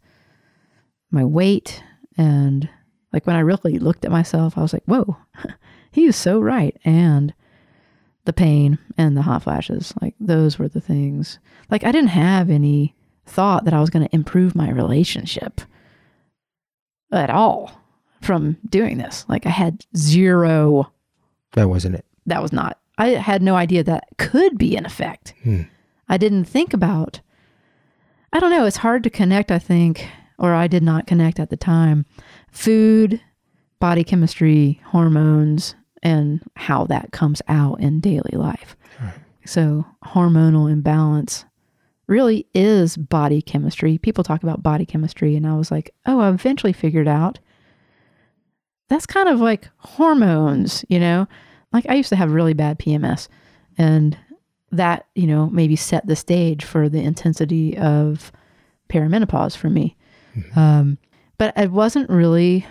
my 1.11 1.25
weight 1.25 1.83
and 2.17 2.69
like 3.13 3.25
when 3.27 3.35
I 3.35 3.39
really 3.39 3.79
looked 3.79 4.05
at 4.05 4.11
myself, 4.11 4.57
I 4.57 4.61
was 4.61 4.73
like, 4.73 4.83
"Whoa, 4.85 5.17
he 5.91 6.05
is 6.05 6.15
so 6.15 6.39
right." 6.39 6.75
And 6.85 7.33
the 8.25 8.33
pain 8.33 8.77
and 8.97 9.15
the 9.15 9.21
hot 9.23 9.43
flashes, 9.43 9.93
like 10.01 10.15
those 10.19 10.59
were 10.59 10.67
the 10.67 10.81
things. 10.81 11.39
Like 11.71 11.83
I 11.83 11.91
didn't 11.91 12.09
have 12.09 12.49
any 12.49 12.95
thought 13.25 13.65
that 13.65 13.73
I 13.73 13.79
was 13.81 13.89
going 13.89 14.05
to 14.07 14.15
improve 14.15 14.55
my 14.55 14.69
relationship 14.69 15.61
at 17.11 17.29
all 17.29 17.71
from 18.21 18.57
doing 18.69 18.97
this. 18.97 19.25
Like 19.29 19.45
I 19.45 19.49
had 19.49 19.85
zero 19.95 20.91
That 21.53 21.69
wasn't 21.69 21.95
it. 21.95 22.05
that 22.25 22.41
was 22.41 22.51
not 22.51 22.77
i 22.97 23.09
had 23.09 23.41
no 23.43 23.55
idea 23.55 23.83
that 23.83 24.03
could 24.17 24.57
be 24.57 24.75
an 24.75 24.85
effect 24.85 25.33
Hmm. 25.43 25.61
i 26.09 26.17
didn't 26.17 26.45
think 26.45 26.73
about 26.73 27.21
I 28.33 28.39
don't 28.41 28.51
know. 28.51 28.65
It's 28.65 28.77
hard 28.77 29.03
to 29.03 29.09
connect, 29.09 29.51
I 29.51 29.57
think, 29.59 30.05
or 30.37 30.53
I 30.53 30.67
did 30.67 30.83
not 30.83 31.07
connect 31.07 31.39
at 31.39 31.49
the 31.49 31.57
time. 31.57 32.05
Food, 32.51 33.21
body 33.79 34.03
chemistry, 34.03 34.81
hormones, 34.85 35.75
and 36.03 36.41
how 36.55 36.85
that 36.85 37.11
comes 37.11 37.41
out 37.47 37.79
in 37.79 37.99
daily 37.99 38.33
life. 38.33 38.75
Right. 39.01 39.13
So, 39.45 39.85
hormonal 40.03 40.71
imbalance 40.71 41.45
really 42.07 42.47
is 42.53 42.97
body 42.97 43.41
chemistry. 43.41 43.97
People 43.97 44.23
talk 44.23 44.43
about 44.43 44.63
body 44.63 44.85
chemistry, 44.85 45.35
and 45.35 45.45
I 45.45 45.55
was 45.55 45.71
like, 45.71 45.93
oh, 46.05 46.19
I 46.19 46.29
eventually 46.29 46.73
figured 46.73 47.07
out 47.07 47.39
that's 48.89 49.05
kind 49.05 49.27
of 49.27 49.41
like 49.41 49.67
hormones, 49.77 50.85
you 50.87 50.99
know? 50.99 51.27
Like, 51.73 51.85
I 51.89 51.95
used 51.95 52.09
to 52.09 52.15
have 52.15 52.31
really 52.31 52.53
bad 52.53 52.79
PMS, 52.79 53.27
and 53.77 54.17
that, 54.71 55.07
you 55.15 55.27
know, 55.27 55.49
maybe 55.49 55.75
set 55.75 56.07
the 56.07 56.15
stage 56.15 56.63
for 56.63 56.89
the 56.89 57.01
intensity 57.01 57.77
of 57.77 58.31
perimenopause 58.89 59.55
for 59.55 59.69
me. 59.69 59.95
Um, 60.55 60.97
but 61.37 61.57
it 61.57 61.71
wasn't 61.71 62.09
really, 62.09 62.65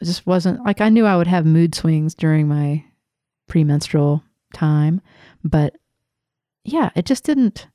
it 0.00 0.04
just 0.04 0.26
wasn't 0.26 0.64
like 0.64 0.80
I 0.80 0.88
knew 0.88 1.06
I 1.06 1.16
would 1.16 1.26
have 1.26 1.46
mood 1.46 1.74
swings 1.74 2.14
during 2.14 2.48
my 2.48 2.84
premenstrual 3.48 4.22
time, 4.54 5.00
but 5.44 5.76
yeah, 6.64 6.90
it 6.94 7.06
just 7.06 7.24
didn't 7.24 7.66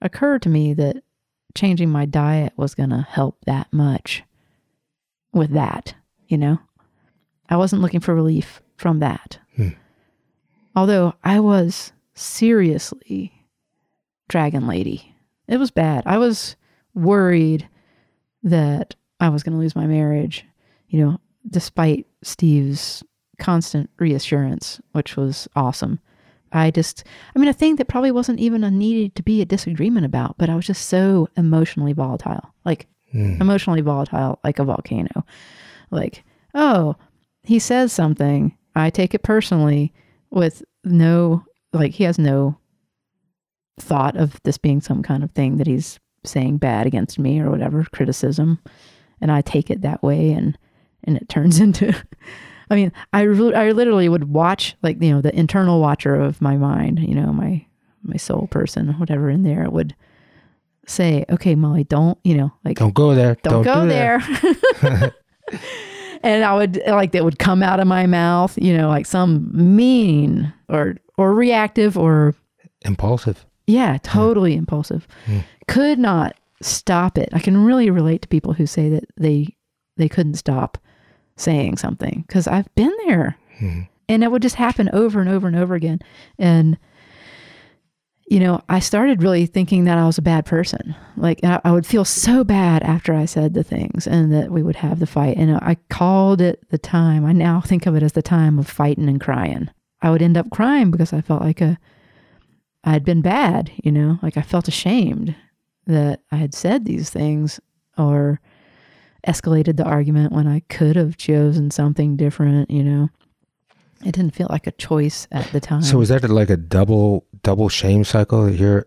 occur 0.00 0.38
to 0.38 0.48
me 0.48 0.74
that 0.74 1.02
changing 1.54 1.90
my 1.90 2.04
diet 2.04 2.52
was 2.56 2.74
going 2.74 2.90
to 2.90 3.06
help 3.08 3.38
that 3.46 3.72
much 3.72 4.22
with 5.32 5.50
that, 5.52 5.94
you 6.26 6.38
know? 6.38 6.58
I 7.48 7.56
wasn't 7.56 7.82
looking 7.82 8.00
for 8.00 8.14
relief 8.14 8.60
from 8.76 8.98
that. 8.98 9.38
Hmm. 9.56 9.70
Although 10.76 11.14
I 11.24 11.40
was 11.40 11.92
seriously 12.14 13.32
dragon 14.28 14.66
lady. 14.66 15.14
It 15.46 15.56
was 15.56 15.70
bad. 15.70 16.02
I 16.06 16.18
was 16.18 16.56
worried 16.94 17.68
that 18.42 18.94
I 19.20 19.28
was 19.28 19.42
going 19.42 19.54
to 19.54 19.60
lose 19.60 19.76
my 19.76 19.86
marriage, 19.86 20.44
you 20.88 21.04
know, 21.04 21.20
despite 21.48 22.06
Steve's 22.22 23.02
constant 23.38 23.90
reassurance, 23.98 24.80
which 24.92 25.16
was 25.16 25.48
awesome. 25.56 26.00
I 26.52 26.70
just, 26.70 27.04
I 27.34 27.38
mean, 27.38 27.48
a 27.48 27.52
thing 27.52 27.76
that 27.76 27.88
probably 27.88 28.10
wasn't 28.10 28.40
even 28.40 28.64
a 28.64 28.70
needed 28.70 29.14
to 29.16 29.22
be 29.22 29.42
a 29.42 29.46
disagreement 29.46 30.06
about, 30.06 30.38
but 30.38 30.48
I 30.48 30.54
was 30.56 30.66
just 30.66 30.86
so 30.88 31.28
emotionally 31.36 31.92
volatile, 31.92 32.54
like 32.64 32.86
Mm. 33.14 33.40
emotionally 33.40 33.80
volatile, 33.80 34.38
like 34.44 34.58
a 34.58 34.64
volcano. 34.64 35.24
Like, 35.90 36.24
oh, 36.54 36.94
he 37.42 37.58
says 37.58 37.90
something, 37.90 38.54
I 38.74 38.90
take 38.90 39.14
it 39.14 39.22
personally 39.22 39.94
with 40.30 40.62
no, 40.84 41.42
like, 41.72 41.92
he 41.92 42.04
has 42.04 42.18
no 42.18 42.58
thought 43.80 44.14
of 44.14 44.38
this 44.44 44.58
being 44.58 44.82
some 44.82 45.02
kind 45.02 45.24
of 45.24 45.30
thing 45.30 45.56
that 45.56 45.66
he's 45.66 45.98
saying 46.24 46.58
bad 46.58 46.86
against 46.86 47.18
me 47.18 47.40
or 47.40 47.50
whatever, 47.50 47.84
criticism. 47.92 48.58
And 49.20 49.30
I 49.32 49.40
take 49.40 49.70
it 49.70 49.82
that 49.82 50.02
way 50.02 50.32
and, 50.32 50.56
and 51.04 51.16
it 51.16 51.28
turns 51.28 51.60
into, 51.60 51.94
I 52.70 52.74
mean, 52.74 52.92
I, 53.12 53.22
re- 53.22 53.54
I 53.54 53.72
literally 53.72 54.08
would 54.08 54.24
watch, 54.28 54.76
like, 54.82 55.02
you 55.02 55.12
know, 55.12 55.20
the 55.20 55.34
internal 55.36 55.80
watcher 55.80 56.14
of 56.14 56.40
my 56.40 56.56
mind, 56.56 56.98
you 57.00 57.14
know, 57.14 57.32
my, 57.32 57.64
my 58.02 58.16
soul 58.16 58.46
person, 58.50 58.92
whatever 58.94 59.28
in 59.30 59.42
there 59.42 59.68
would 59.70 59.94
say, 60.86 61.24
okay, 61.30 61.54
Molly, 61.54 61.84
don't, 61.84 62.18
you 62.24 62.34
know, 62.36 62.52
like, 62.64 62.78
Don't 62.78 62.94
go 62.94 63.14
there. 63.14 63.36
don't, 63.42 63.62
go 63.62 63.82
do 63.82 63.88
that. 63.88 64.22
there. 64.80 65.14
and 66.22 66.44
I 66.44 66.54
would 66.54 66.80
like 66.86 67.12
that 67.12 67.24
would 67.24 67.38
come 67.38 67.62
out 67.62 67.80
of 67.80 67.86
my 67.86 68.06
mouth, 68.06 68.56
you 68.60 68.76
know, 68.76 68.88
like 68.88 69.06
some 69.06 69.50
mean 69.52 70.52
or 70.68 70.96
or 71.16 71.34
reactive 71.34 71.96
or 71.98 72.34
Impulsive. 72.82 73.44
Yeah, 73.68 73.98
totally 74.02 74.56
impulsive. 74.56 75.06
Hmm. 75.26 75.40
Could 75.68 75.98
not 75.98 76.36
stop 76.62 77.18
it. 77.18 77.28
I 77.32 77.38
can 77.38 77.64
really 77.64 77.90
relate 77.90 78.22
to 78.22 78.28
people 78.28 78.54
who 78.54 78.66
say 78.66 78.88
that 78.88 79.04
they 79.16 79.54
they 79.98 80.08
couldn't 80.08 80.34
stop 80.34 80.78
saying 81.36 81.76
something 81.76 82.24
because 82.26 82.48
I've 82.48 82.74
been 82.74 82.94
there. 83.06 83.36
Hmm. 83.58 83.82
And 84.08 84.24
it 84.24 84.30
would 84.30 84.40
just 84.40 84.54
happen 84.54 84.88
over 84.94 85.20
and 85.20 85.28
over 85.28 85.46
and 85.46 85.54
over 85.54 85.74
again. 85.74 86.00
And 86.38 86.78
you 88.30 88.40
know, 88.40 88.62
I 88.68 88.80
started 88.80 89.22
really 89.22 89.46
thinking 89.46 89.84
that 89.84 89.98
I 89.98 90.06
was 90.06 90.18
a 90.18 90.22
bad 90.22 90.46
person. 90.46 90.94
Like 91.16 91.40
I, 91.44 91.60
I 91.64 91.72
would 91.72 91.86
feel 91.86 92.04
so 92.06 92.44
bad 92.44 92.82
after 92.82 93.12
I 93.14 93.26
said 93.26 93.52
the 93.52 93.64
things 93.64 94.06
and 94.06 94.32
that 94.32 94.50
we 94.50 94.62
would 94.62 94.76
have 94.76 94.98
the 94.98 95.06
fight. 95.06 95.36
And 95.36 95.56
I 95.56 95.76
called 95.90 96.40
it 96.40 96.66
the 96.70 96.78
time. 96.78 97.26
I 97.26 97.32
now 97.32 97.60
think 97.60 97.84
of 97.84 97.94
it 97.94 98.02
as 98.02 98.12
the 98.12 98.22
time 98.22 98.58
of 98.58 98.66
fighting 98.66 99.08
and 99.08 99.20
crying. 99.20 99.68
I 100.00 100.10
would 100.10 100.22
end 100.22 100.38
up 100.38 100.50
crying 100.50 100.90
because 100.90 101.12
I 101.12 101.20
felt 101.20 101.42
like 101.42 101.60
a 101.60 101.78
I 102.84 102.90
had 102.92 103.04
been 103.04 103.22
bad, 103.22 103.70
you 103.82 103.92
know, 103.92 104.18
like 104.22 104.36
I 104.36 104.42
felt 104.42 104.68
ashamed 104.68 105.34
that 105.86 106.20
I 106.30 106.36
had 106.36 106.54
said 106.54 106.84
these 106.84 107.10
things 107.10 107.60
or 107.96 108.40
escalated 109.26 109.76
the 109.76 109.84
argument 109.84 110.32
when 110.32 110.46
I 110.46 110.60
could 110.68 110.96
have 110.96 111.16
chosen 111.16 111.70
something 111.70 112.16
different, 112.16 112.70
you 112.70 112.84
know. 112.84 113.10
It 114.04 114.12
didn't 114.12 114.34
feel 114.34 114.46
like 114.48 114.68
a 114.68 114.72
choice 114.72 115.26
at 115.32 115.50
the 115.50 115.60
time. 115.60 115.82
So 115.82 115.98
was 115.98 116.08
that 116.10 116.28
like 116.30 116.50
a 116.50 116.56
double 116.56 117.26
double 117.42 117.68
shame 117.68 118.04
cycle? 118.04 118.48
You're 118.48 118.86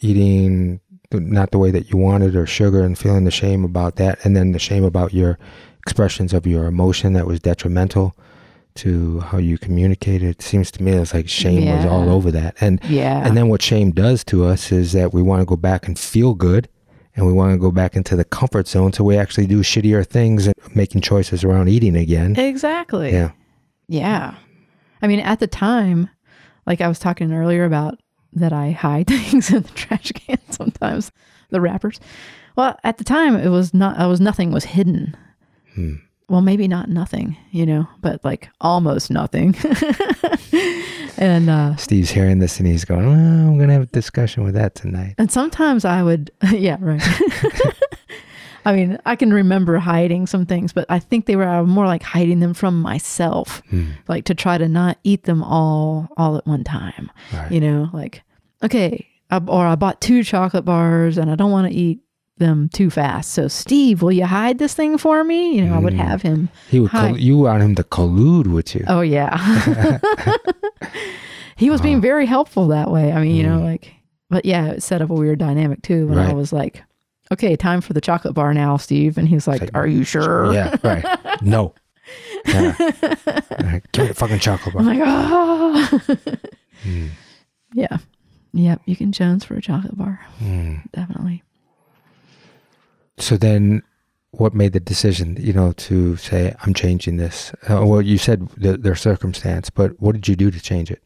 eating 0.00 0.80
not 1.12 1.50
the 1.50 1.58
way 1.58 1.70
that 1.70 1.90
you 1.90 1.98
wanted 1.98 2.34
or 2.34 2.46
sugar 2.46 2.82
and 2.82 2.98
feeling 2.98 3.24
the 3.24 3.30
shame 3.30 3.64
about 3.64 3.96
that 3.96 4.24
and 4.24 4.36
then 4.36 4.52
the 4.52 4.58
shame 4.58 4.84
about 4.84 5.12
your 5.12 5.38
expressions 5.78 6.32
of 6.32 6.46
your 6.46 6.66
emotion 6.66 7.14
that 7.14 7.26
was 7.26 7.40
detrimental 7.40 8.14
to 8.78 9.20
how 9.20 9.38
you 9.38 9.58
communicate. 9.58 10.22
It 10.22 10.42
seems 10.42 10.70
to 10.72 10.82
me 10.82 10.92
it's 10.92 11.14
like 11.14 11.28
shame 11.28 11.66
was 11.66 11.84
all 11.84 12.08
over 12.08 12.30
that. 12.30 12.56
And 12.60 12.82
yeah. 12.84 13.26
and 13.26 13.36
then 13.36 13.48
what 13.48 13.62
shame 13.62 13.90
does 13.90 14.24
to 14.24 14.44
us 14.44 14.72
is 14.72 14.92
that 14.92 15.12
we 15.12 15.22
want 15.22 15.40
to 15.40 15.46
go 15.46 15.56
back 15.56 15.86
and 15.86 15.98
feel 15.98 16.34
good 16.34 16.68
and 17.14 17.26
we 17.26 17.32
want 17.32 17.52
to 17.52 17.58
go 17.58 17.72
back 17.72 17.96
into 17.96 18.14
the 18.14 18.24
comfort 18.24 18.68
zone 18.68 18.92
so 18.92 19.02
we 19.02 19.16
actually 19.16 19.46
do 19.46 19.60
shittier 19.60 20.06
things 20.06 20.46
and 20.46 20.54
making 20.74 21.00
choices 21.00 21.42
around 21.42 21.68
eating 21.68 21.96
again. 21.96 22.38
exactly. 22.38 23.10
Yeah. 23.12 23.32
Yeah. 23.88 24.34
I 25.02 25.06
mean, 25.06 25.20
at 25.20 25.40
the 25.40 25.46
time, 25.46 26.10
like 26.66 26.80
I 26.80 26.88
was 26.88 26.98
talking 26.98 27.32
earlier 27.32 27.64
about 27.64 27.98
that 28.34 28.52
I 28.52 28.70
hide 28.70 29.06
things 29.08 29.50
in 29.50 29.62
the 29.62 29.68
trash 29.70 30.12
can 30.12 30.38
sometimes, 30.50 31.10
the 31.50 31.60
wrappers. 31.60 31.98
Well, 32.56 32.78
at 32.84 32.98
the 32.98 33.04
time, 33.04 33.36
it 33.36 33.48
was 33.48 33.72
not, 33.74 33.98
I 33.98 34.06
was 34.06 34.20
nothing 34.20 34.50
was 34.50 34.64
hidden. 34.64 35.16
Hmm. 35.74 35.94
Well, 36.28 36.42
maybe 36.42 36.68
not 36.68 36.88
nothing, 36.90 37.36
you 37.52 37.64
know, 37.64 37.88
but 38.02 38.22
like 38.24 38.48
almost 38.60 39.10
nothing. 39.10 39.54
and, 41.18 41.48
uh, 41.50 41.76
Steve's 41.76 42.10
hearing 42.10 42.38
this 42.38 42.58
and 42.58 42.66
he's 42.66 42.84
going, 42.84 43.06
oh, 43.06 43.10
I'm 43.12 43.56
going 43.56 43.68
to 43.68 43.72
have 43.74 43.82
a 43.82 43.86
discussion 43.86 44.44
with 44.44 44.54
that 44.54 44.74
tonight. 44.74 45.14
and 45.18 45.30
sometimes 45.30 45.84
I 45.84 46.02
would, 46.02 46.30
yeah, 46.52 46.76
right. 46.80 47.02
I 48.64 48.74
mean, 48.74 48.98
I 49.06 49.16
can 49.16 49.32
remember 49.32 49.78
hiding 49.78 50.26
some 50.26 50.44
things, 50.44 50.72
but 50.74 50.84
I 50.90 50.98
think 50.98 51.24
they 51.24 51.36
were 51.36 51.64
more 51.64 51.86
like 51.86 52.02
hiding 52.02 52.40
them 52.40 52.52
from 52.52 52.82
myself, 52.82 53.62
Hmm. 53.70 53.92
like 54.08 54.24
to 54.26 54.34
try 54.34 54.58
to 54.58 54.68
not 54.68 54.98
eat 55.04 55.24
them 55.24 55.42
all 55.42 56.08
all 56.18 56.36
at 56.36 56.46
one 56.46 56.64
time. 56.64 57.10
Right. 57.32 57.50
You 57.50 57.60
know, 57.60 57.88
like 57.94 58.22
okay, 58.62 59.06
I, 59.30 59.38
or 59.46 59.64
I 59.66 59.74
bought 59.76 60.02
two 60.02 60.22
chocolate 60.22 60.66
bars 60.66 61.16
and 61.16 61.30
I 61.30 61.34
don't 61.36 61.50
want 61.52 61.68
to 61.70 61.74
eat 61.74 62.00
them 62.38 62.68
too 62.72 62.90
fast. 62.90 63.32
So 63.32 63.48
Steve, 63.48 64.02
will 64.02 64.12
you 64.12 64.24
hide 64.26 64.58
this 64.58 64.74
thing 64.74 64.98
for 64.98 65.22
me? 65.24 65.56
You 65.56 65.66
know, 65.66 65.74
I 65.74 65.78
would 65.78 65.94
Mm. 65.94 65.98
have 66.08 66.22
him. 66.22 66.48
He 66.70 66.80
would 66.80 66.90
Hi. 66.90 67.08
col- 67.08 67.18
you 67.18 67.38
want 67.38 67.62
him 67.62 67.74
to 67.76 67.84
collude 67.84 68.46
with 68.48 68.74
you. 68.74 68.84
Oh 68.88 69.00
yeah. 69.00 69.98
he 71.56 71.70
was 71.70 71.80
being 71.80 72.00
very 72.00 72.26
helpful 72.26 72.68
that 72.68 72.90
way. 72.90 73.12
I 73.12 73.20
mean, 73.20 73.34
you 73.36 73.42
know, 73.42 73.58
Mm. 73.60 73.64
like 73.64 73.94
but 74.30 74.44
yeah, 74.44 74.66
it 74.66 74.82
set 74.82 75.00
up 75.00 75.08
a 75.10 75.14
weird 75.14 75.38
dynamic 75.38 75.80
too 75.82 76.06
when 76.06 76.18
I 76.18 76.32
was 76.34 76.52
like, 76.52 76.82
Okay, 77.32 77.56
time 77.56 77.80
for 77.82 77.92
the 77.92 78.00
chocolate 78.00 78.32
bar 78.34 78.54
now, 78.54 78.76
Steve. 78.78 79.18
And 79.18 79.28
he 79.28 79.34
was 79.34 79.46
like, 79.46 79.60
like, 79.60 79.70
Are 79.74 79.86
you 79.86 80.04
sure? 80.04 80.52
Yeah, 80.52 80.76
right. 80.82 81.04
No. 81.42 81.74
Yeah. 82.46 82.74
Right. 83.62 83.82
Give 83.92 84.04
me 84.04 84.08
the 84.08 84.14
fucking 84.14 84.38
chocolate 84.38 84.74
bar. 84.74 84.82
I'm 84.82 84.98
like, 84.98 85.00
oh 85.02 86.00
Hmm. 86.82 87.06
Yeah. 87.74 87.98
Yep, 88.54 88.80
you 88.86 88.96
can 88.96 89.12
Jones 89.12 89.44
for 89.44 89.54
a 89.56 89.60
chocolate 89.60 89.96
bar. 89.96 90.20
Hmm. 90.38 90.76
Definitely. 90.92 91.42
So 93.18 93.36
then, 93.36 93.82
what 94.30 94.54
made 94.54 94.72
the 94.72 94.80
decision, 94.80 95.36
you 95.40 95.52
know, 95.52 95.72
to 95.72 96.16
say 96.16 96.54
I'm 96.62 96.74
changing 96.74 97.16
this? 97.16 97.52
Uh, 97.68 97.84
well, 97.84 98.02
you 98.02 98.18
said 98.18 98.48
the, 98.50 98.76
their 98.76 98.94
circumstance, 98.94 99.70
but 99.70 100.00
what 100.00 100.12
did 100.12 100.28
you 100.28 100.36
do 100.36 100.50
to 100.50 100.60
change 100.60 100.90
it? 100.90 101.02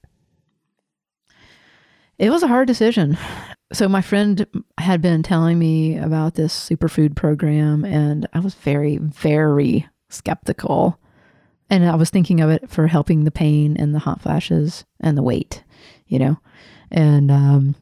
It 2.19 2.31
was 2.31 2.43
a 2.43 2.49
hard 2.49 2.69
decision. 2.69 3.17
So 3.73 3.89
my 3.89 4.03
friend 4.03 4.47
had 4.79 5.01
been 5.01 5.23
telling 5.23 5.59
me 5.59 5.97
about 5.97 6.35
this 6.35 6.55
superfood 6.55 7.17
program 7.17 7.85
and 7.85 8.29
I 8.35 8.41
was 8.41 8.55
very 8.55 8.99
very 8.99 9.89
skeptical. 10.11 11.01
And 11.71 11.89
I 11.89 11.95
was 11.95 12.11
thinking 12.11 12.41
of 12.43 12.51
it 12.51 12.69
for 12.69 12.87
helping 12.87 13.25
the 13.25 13.31
pain 13.31 13.77
and 13.79 13.95
the 13.95 13.99
hot 13.99 14.21
flashes 14.21 14.85
and 15.01 15.17
the 15.17 15.23
weight, 15.23 15.65
you 16.07 16.19
know. 16.19 16.39
And 16.91 17.31
um 17.31 17.75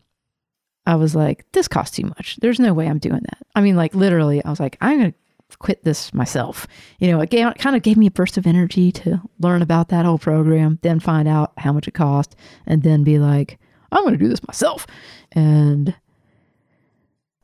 I 0.90 0.96
was 0.96 1.14
like 1.14 1.44
this 1.52 1.68
costs 1.68 1.96
too 1.96 2.06
much. 2.06 2.36
There's 2.40 2.60
no 2.60 2.74
way 2.74 2.86
I'm 2.86 2.98
doing 2.98 3.20
that. 3.22 3.38
I 3.54 3.60
mean 3.60 3.76
like 3.76 3.94
literally 3.94 4.44
I 4.44 4.50
was 4.50 4.60
like 4.60 4.76
I'm 4.80 4.98
going 4.98 5.12
to 5.12 5.18
quit 5.58 5.82
this 5.84 6.14
myself. 6.14 6.66
You 7.00 7.10
know, 7.10 7.20
it, 7.20 7.30
gave, 7.30 7.46
it 7.46 7.58
kind 7.58 7.74
of 7.74 7.82
gave 7.82 7.96
me 7.96 8.06
a 8.06 8.10
burst 8.10 8.38
of 8.38 8.46
energy 8.46 8.92
to 8.92 9.20
learn 9.40 9.62
about 9.62 9.88
that 9.88 10.04
whole 10.04 10.18
program, 10.18 10.78
then 10.82 11.00
find 11.00 11.26
out 11.26 11.52
how 11.58 11.72
much 11.72 11.88
it 11.88 11.94
cost 11.94 12.36
and 12.66 12.84
then 12.84 13.02
be 13.02 13.18
like 13.18 13.58
I'm 13.92 14.04
going 14.04 14.16
to 14.16 14.22
do 14.22 14.28
this 14.28 14.46
myself. 14.46 14.86
And 15.32 15.94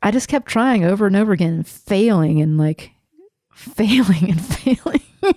I 0.01 0.11
just 0.11 0.29
kept 0.29 0.47
trying 0.47 0.83
over 0.83 1.07
and 1.07 1.15
over 1.15 1.31
again 1.31 1.53
and 1.53 1.67
failing 1.67 2.41
and 2.41 2.57
like 2.57 2.91
failing 3.53 4.31
and 4.31 4.41
failing. 4.41 5.01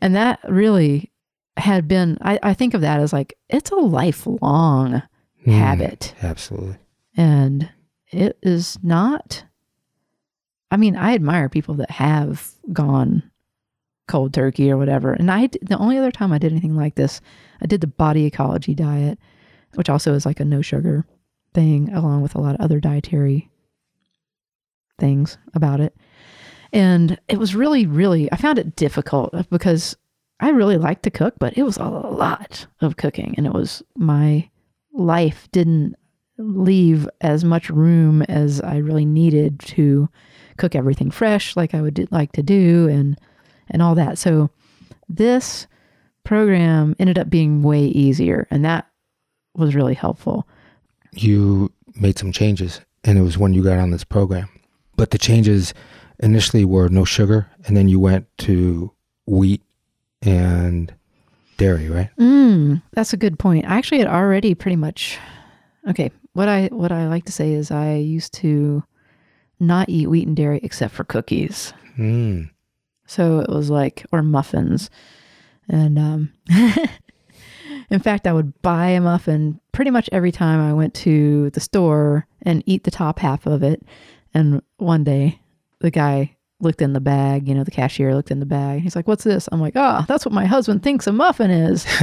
and 0.00 0.14
that 0.14 0.40
really 0.48 1.10
had 1.56 1.88
been, 1.88 2.18
I, 2.22 2.38
I, 2.42 2.54
think 2.54 2.74
of 2.74 2.80
that 2.80 3.00
as 3.00 3.12
like, 3.12 3.34
it's 3.48 3.70
a 3.70 3.76
lifelong 3.76 5.02
mm, 5.46 5.52
habit. 5.52 6.14
Absolutely. 6.22 6.76
And 7.16 7.70
it 8.10 8.38
is 8.42 8.78
not, 8.82 9.44
I 10.70 10.76
mean, 10.76 10.96
I 10.96 11.14
admire 11.14 11.48
people 11.48 11.74
that 11.76 11.90
have 11.90 12.50
gone 12.72 13.22
cold 14.08 14.34
turkey 14.34 14.70
or 14.70 14.76
whatever. 14.76 15.12
And 15.12 15.30
I, 15.30 15.48
the 15.62 15.78
only 15.78 15.98
other 15.98 16.10
time 16.10 16.32
I 16.32 16.38
did 16.38 16.52
anything 16.52 16.76
like 16.76 16.94
this, 16.94 17.20
I 17.60 17.66
did 17.66 17.80
the 17.80 17.86
body 17.86 18.26
ecology 18.26 18.74
diet, 18.74 19.18
which 19.74 19.88
also 19.88 20.14
is 20.14 20.26
like 20.26 20.40
a 20.40 20.44
no 20.44 20.62
sugar 20.62 21.06
thing, 21.54 21.92
along 21.92 22.22
with 22.22 22.34
a 22.34 22.40
lot 22.40 22.54
of 22.54 22.60
other 22.60 22.80
dietary 22.80 23.50
things 24.98 25.38
about 25.54 25.80
it. 25.80 25.96
And 26.72 27.18
it 27.28 27.38
was 27.38 27.54
really, 27.54 27.86
really, 27.86 28.32
I 28.32 28.36
found 28.36 28.58
it 28.58 28.76
difficult 28.76 29.34
because 29.50 29.96
I 30.40 30.50
really 30.50 30.78
like 30.78 31.02
to 31.02 31.10
cook, 31.10 31.34
but 31.38 31.56
it 31.56 31.62
was 31.62 31.76
a 31.76 31.84
lot 31.84 32.66
of 32.80 32.96
cooking. 32.96 33.34
And 33.36 33.46
it 33.46 33.52
was 33.52 33.82
my 33.96 34.48
life 34.92 35.48
didn't 35.52 35.94
leave 36.42 37.08
as 37.20 37.44
much 37.44 37.70
room 37.70 38.22
as 38.22 38.60
I 38.60 38.78
really 38.78 39.04
needed 39.04 39.60
to 39.60 40.08
cook 40.56 40.74
everything 40.74 41.10
fresh 41.10 41.56
like 41.56 41.74
I 41.74 41.80
would 41.80 42.08
like 42.10 42.32
to 42.32 42.42
do 42.42 42.88
and 42.88 43.18
and 43.68 43.80
all 43.80 43.94
that. 43.94 44.18
So 44.18 44.50
this 45.08 45.66
program 46.24 46.94
ended 46.98 47.18
up 47.18 47.30
being 47.30 47.62
way 47.62 47.84
easier 47.84 48.46
and 48.50 48.64
that 48.64 48.86
was 49.54 49.74
really 49.74 49.94
helpful. 49.94 50.46
You 51.12 51.72
made 51.94 52.18
some 52.18 52.32
changes 52.32 52.80
and 53.04 53.18
it 53.18 53.22
was 53.22 53.38
when 53.38 53.54
you 53.54 53.62
got 53.62 53.78
on 53.78 53.90
this 53.90 54.04
program. 54.04 54.48
But 54.96 55.10
the 55.10 55.18
changes 55.18 55.74
initially 56.22 56.64
were 56.64 56.88
no 56.88 57.04
sugar, 57.04 57.48
and 57.66 57.76
then 57.76 57.88
you 57.88 57.98
went 57.98 58.26
to 58.38 58.92
wheat 59.26 59.62
and 60.22 60.94
dairy, 61.56 61.88
right? 61.88 62.10
Mm, 62.18 62.82
that's 62.92 63.12
a 63.12 63.16
good 63.16 63.38
point. 63.38 63.66
I 63.66 63.76
actually 63.76 63.98
had 63.98 64.08
already 64.08 64.54
pretty 64.54 64.76
much. 64.76 65.18
Okay, 65.88 66.10
what 66.32 66.48
I 66.48 66.66
what 66.66 66.92
I 66.92 67.08
like 67.08 67.24
to 67.24 67.32
say 67.32 67.52
is 67.52 67.70
I 67.70 67.94
used 67.94 68.32
to 68.34 68.84
not 69.58 69.88
eat 69.88 70.08
wheat 70.08 70.26
and 70.26 70.36
dairy 70.36 70.60
except 70.62 70.94
for 70.94 71.04
cookies. 71.04 71.72
Mm. 71.98 72.50
So 73.06 73.40
it 73.40 73.50
was 73.50 73.68
like 73.70 74.06
or 74.12 74.22
muffins, 74.22 74.90
and 75.68 75.98
um, 75.98 76.32
in 77.90 78.00
fact, 78.00 78.26
I 78.26 78.32
would 78.32 78.60
buy 78.62 78.88
a 78.88 79.00
muffin 79.00 79.60
pretty 79.72 79.90
much 79.90 80.08
every 80.12 80.32
time 80.32 80.60
I 80.60 80.72
went 80.72 80.94
to 80.94 81.50
the 81.50 81.60
store 81.60 82.26
and 82.42 82.62
eat 82.66 82.84
the 82.84 82.90
top 82.90 83.18
half 83.18 83.46
of 83.46 83.62
it. 83.62 83.82
And 84.34 84.62
one 84.78 85.04
day 85.04 85.40
the 85.80 85.90
guy 85.90 86.36
looked 86.62 86.80
in 86.80 86.92
the 86.92 87.00
bag, 87.00 87.48
you 87.48 87.54
know, 87.54 87.64
the 87.64 87.70
cashier 87.70 88.14
looked 88.14 88.30
in 88.30 88.40
the 88.40 88.46
bag. 88.46 88.80
He's 88.80 88.96
like, 88.96 89.08
What's 89.08 89.24
this? 89.24 89.48
I'm 89.52 89.60
like, 89.60 89.74
Oh, 89.76 90.04
that's 90.08 90.24
what 90.24 90.32
my 90.32 90.46
husband 90.46 90.82
thinks 90.82 91.06
a 91.06 91.12
muffin 91.12 91.50
is. 91.50 91.86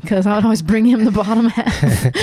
Because 0.00 0.26
I 0.26 0.34
would 0.34 0.44
always 0.44 0.62
bring 0.62 0.84
him 0.84 1.04
the 1.04 1.10
bottom 1.10 1.46
half. 1.46 2.14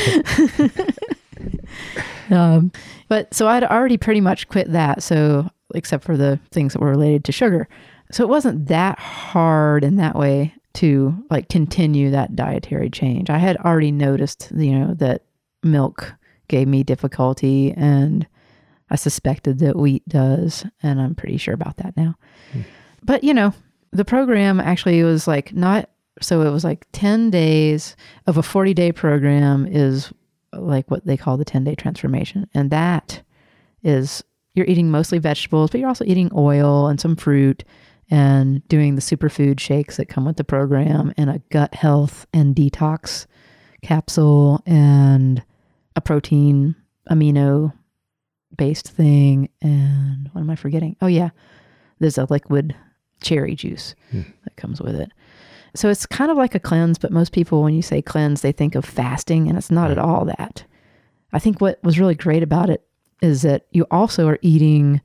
um, 2.32 2.72
but 3.08 3.34
so 3.34 3.48
I'd 3.48 3.64
already 3.64 3.98
pretty 3.98 4.22
much 4.22 4.48
quit 4.48 4.72
that. 4.72 5.04
So, 5.04 5.50
except 5.74 6.04
for 6.04 6.16
the 6.16 6.40
things 6.52 6.74
that 6.74 6.82
were 6.82 6.90
related 6.90 7.24
to 7.26 7.32
sugar. 7.32 7.68
So 8.12 8.24
it 8.24 8.30
wasn't 8.30 8.68
that 8.68 9.00
hard 9.00 9.84
in 9.84 9.96
that 9.96 10.16
way 10.16 10.54
to 10.74 11.16
like 11.30 11.50
continue 11.50 12.12
that 12.12 12.36
dietary 12.36 12.90
change. 12.90 13.30
I 13.30 13.38
had 13.38 13.58
already 13.58 13.92
noticed, 13.92 14.52
you 14.56 14.78
know, 14.78 14.94
that 14.96 15.24
milk 15.64 16.14
gave 16.48 16.68
me 16.68 16.84
difficulty 16.84 17.74
and 17.74 18.28
I 18.92 18.96
suspected 18.96 19.60
that 19.60 19.78
wheat 19.78 20.08
does, 20.08 20.66
and 20.84 21.02
I'm 21.02 21.16
pretty 21.16 21.38
sure 21.38 21.54
about 21.54 21.78
that 21.78 21.96
now. 21.96 22.16
Hmm. 22.52 22.62
But, 23.04 23.24
you 23.24 23.34
know, 23.34 23.54
the 23.92 24.06
program 24.06 24.60
actually 24.60 25.02
was 25.04 25.28
like 25.28 25.54
not 25.54 25.90
so 26.20 26.42
it 26.42 26.52
was 26.52 26.64
like 26.64 26.86
10 26.92 27.30
days 27.30 27.96
of 28.28 28.38
a 28.38 28.44
40 28.44 28.74
day 28.74 28.92
program 28.92 29.66
is 29.66 30.12
like 30.54 30.90
what 30.92 31.06
they 31.06 31.18
call 31.18 31.38
the 31.38 31.46
10 31.46 31.64
day 31.64 31.76
transformation. 31.76 32.48
And 32.54 32.70
that 32.72 33.22
is 33.84 34.24
you're 34.54 34.66
eating 34.66 34.92
mostly 34.92 35.18
vegetables, 35.18 35.72
but 35.72 35.80
you're 35.80 35.88
also 35.88 36.06
eating 36.06 36.30
oil 36.36 36.88
and 36.88 37.00
some 37.00 37.16
fruit 37.16 37.64
and 38.10 38.68
doing 38.68 38.96
the 38.96 39.02
superfood 39.02 39.60
shakes 39.60 39.96
that 39.98 40.10
come 40.10 40.26
with 40.26 40.36
the 40.36 40.44
program 40.44 41.14
and 41.18 41.30
a 41.30 41.42
gut 41.50 41.74
health 41.74 42.28
and 42.34 42.56
detox 42.56 43.26
capsule 43.82 44.62
and 44.66 45.42
a 45.96 46.02
protein 46.02 46.76
amino 47.10 47.74
based 48.58 48.90
thing. 48.90 49.50
And 49.62 50.30
what 50.32 50.42
am 50.42 50.50
I 50.50 50.56
forgetting? 50.56 50.96
Oh, 51.02 51.08
yeah, 51.08 51.30
there's 52.00 52.18
a 52.18 52.28
liquid 52.30 52.76
cherry 53.22 53.56
juice 53.56 53.96
hmm. 54.10 54.22
that 54.44 54.56
comes 54.56 54.82
with 54.82 54.96
it. 54.96 55.12
So 55.74 55.90
it's 55.90 56.06
kind 56.06 56.32
of 56.32 56.38
like 56.38 56.54
a 56.54 56.60
cleanse, 56.60 56.98
but 56.98 57.12
most 57.12 57.32
people, 57.32 57.64
when 57.64 57.74
you 57.74 57.82
say 57.82 58.02
cleanse, 58.02 58.42
they 58.42 58.52
think 58.52 58.76
of 58.76 58.84
fasting, 58.84 59.48
and 59.48 59.58
it's 59.58 59.72
not 59.72 59.84
right. 59.84 59.92
at 59.92 60.00
all 60.00 60.26
that. 60.26 60.66
I 61.32 61.40
think 61.40 61.62
what 61.62 61.82
was 61.82 62.00
really 62.00 62.16
great 62.16 62.44
about 62.44 62.70
it 62.70 62.86
is 63.22 63.44
that 63.44 63.68
you 63.72 63.86
also 63.90 64.28
are 64.28 64.40
eating 64.42 65.00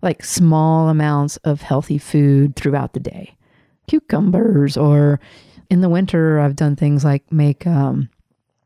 like 0.00 0.24
small 0.24 0.88
amounts 0.88 1.38
of 1.38 1.62
healthy 1.62 1.98
food 1.98 2.54
throughout 2.54 2.92
the 2.92 3.00
day 3.00 3.36
cucumbers, 3.88 4.76
or 4.76 5.20
in 5.70 5.80
the 5.80 5.88
winter, 5.88 6.38
I've 6.38 6.56
done 6.56 6.76
things 6.76 7.04
like 7.04 7.30
make 7.32 7.66
um, 7.66 8.08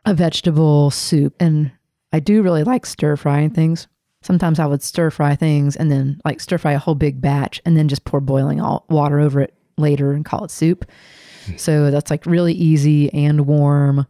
a 0.05 0.15
vegetable 0.15 0.91
soup. 0.91 1.35
And 1.41 1.73
I 2.13 2.21
do 2.21 2.43
really 2.43 2.65
like 2.65 2.87
stir 2.87 3.17
frying 3.17 3.51
things 3.51 3.89
sometimes 4.27 4.59
I 4.59 4.67
would 4.67 4.83
stir 4.83 5.11
fry 5.11 5.37
things 5.37 5.77
and 5.77 5.91
then 5.91 6.21
like 6.25 6.41
stir 6.41 6.59
fry 6.59 6.73
a 6.73 6.79
whole 6.79 6.97
big 6.97 7.21
batch 7.21 7.63
and 7.65 7.77
then 7.77 7.89
just 7.89 8.05
pour 8.05 8.21
boiling 8.21 8.59
water 8.89 9.21
over 9.21 9.41
it 9.41 9.55
later 9.79 10.13
and 10.13 10.25
call 10.25 10.45
it 10.45 10.51
soup. 10.51 10.85
Hmm. 11.47 11.57
So 11.57 11.91
that's 11.91 12.11
like 12.11 12.27
really 12.27 12.53
easy 12.53 13.13
and 13.15 13.47
warm 13.47 14.07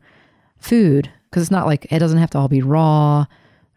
food 0.58 1.10
because 1.30 1.42
it's 1.42 1.50
not 1.50 1.66
like 1.66 1.92
it 1.92 1.98
doesn't 1.98 2.18
have 2.18 2.30
to 2.30 2.38
all 2.38 2.48
be 2.48 2.62
raw 2.62 3.26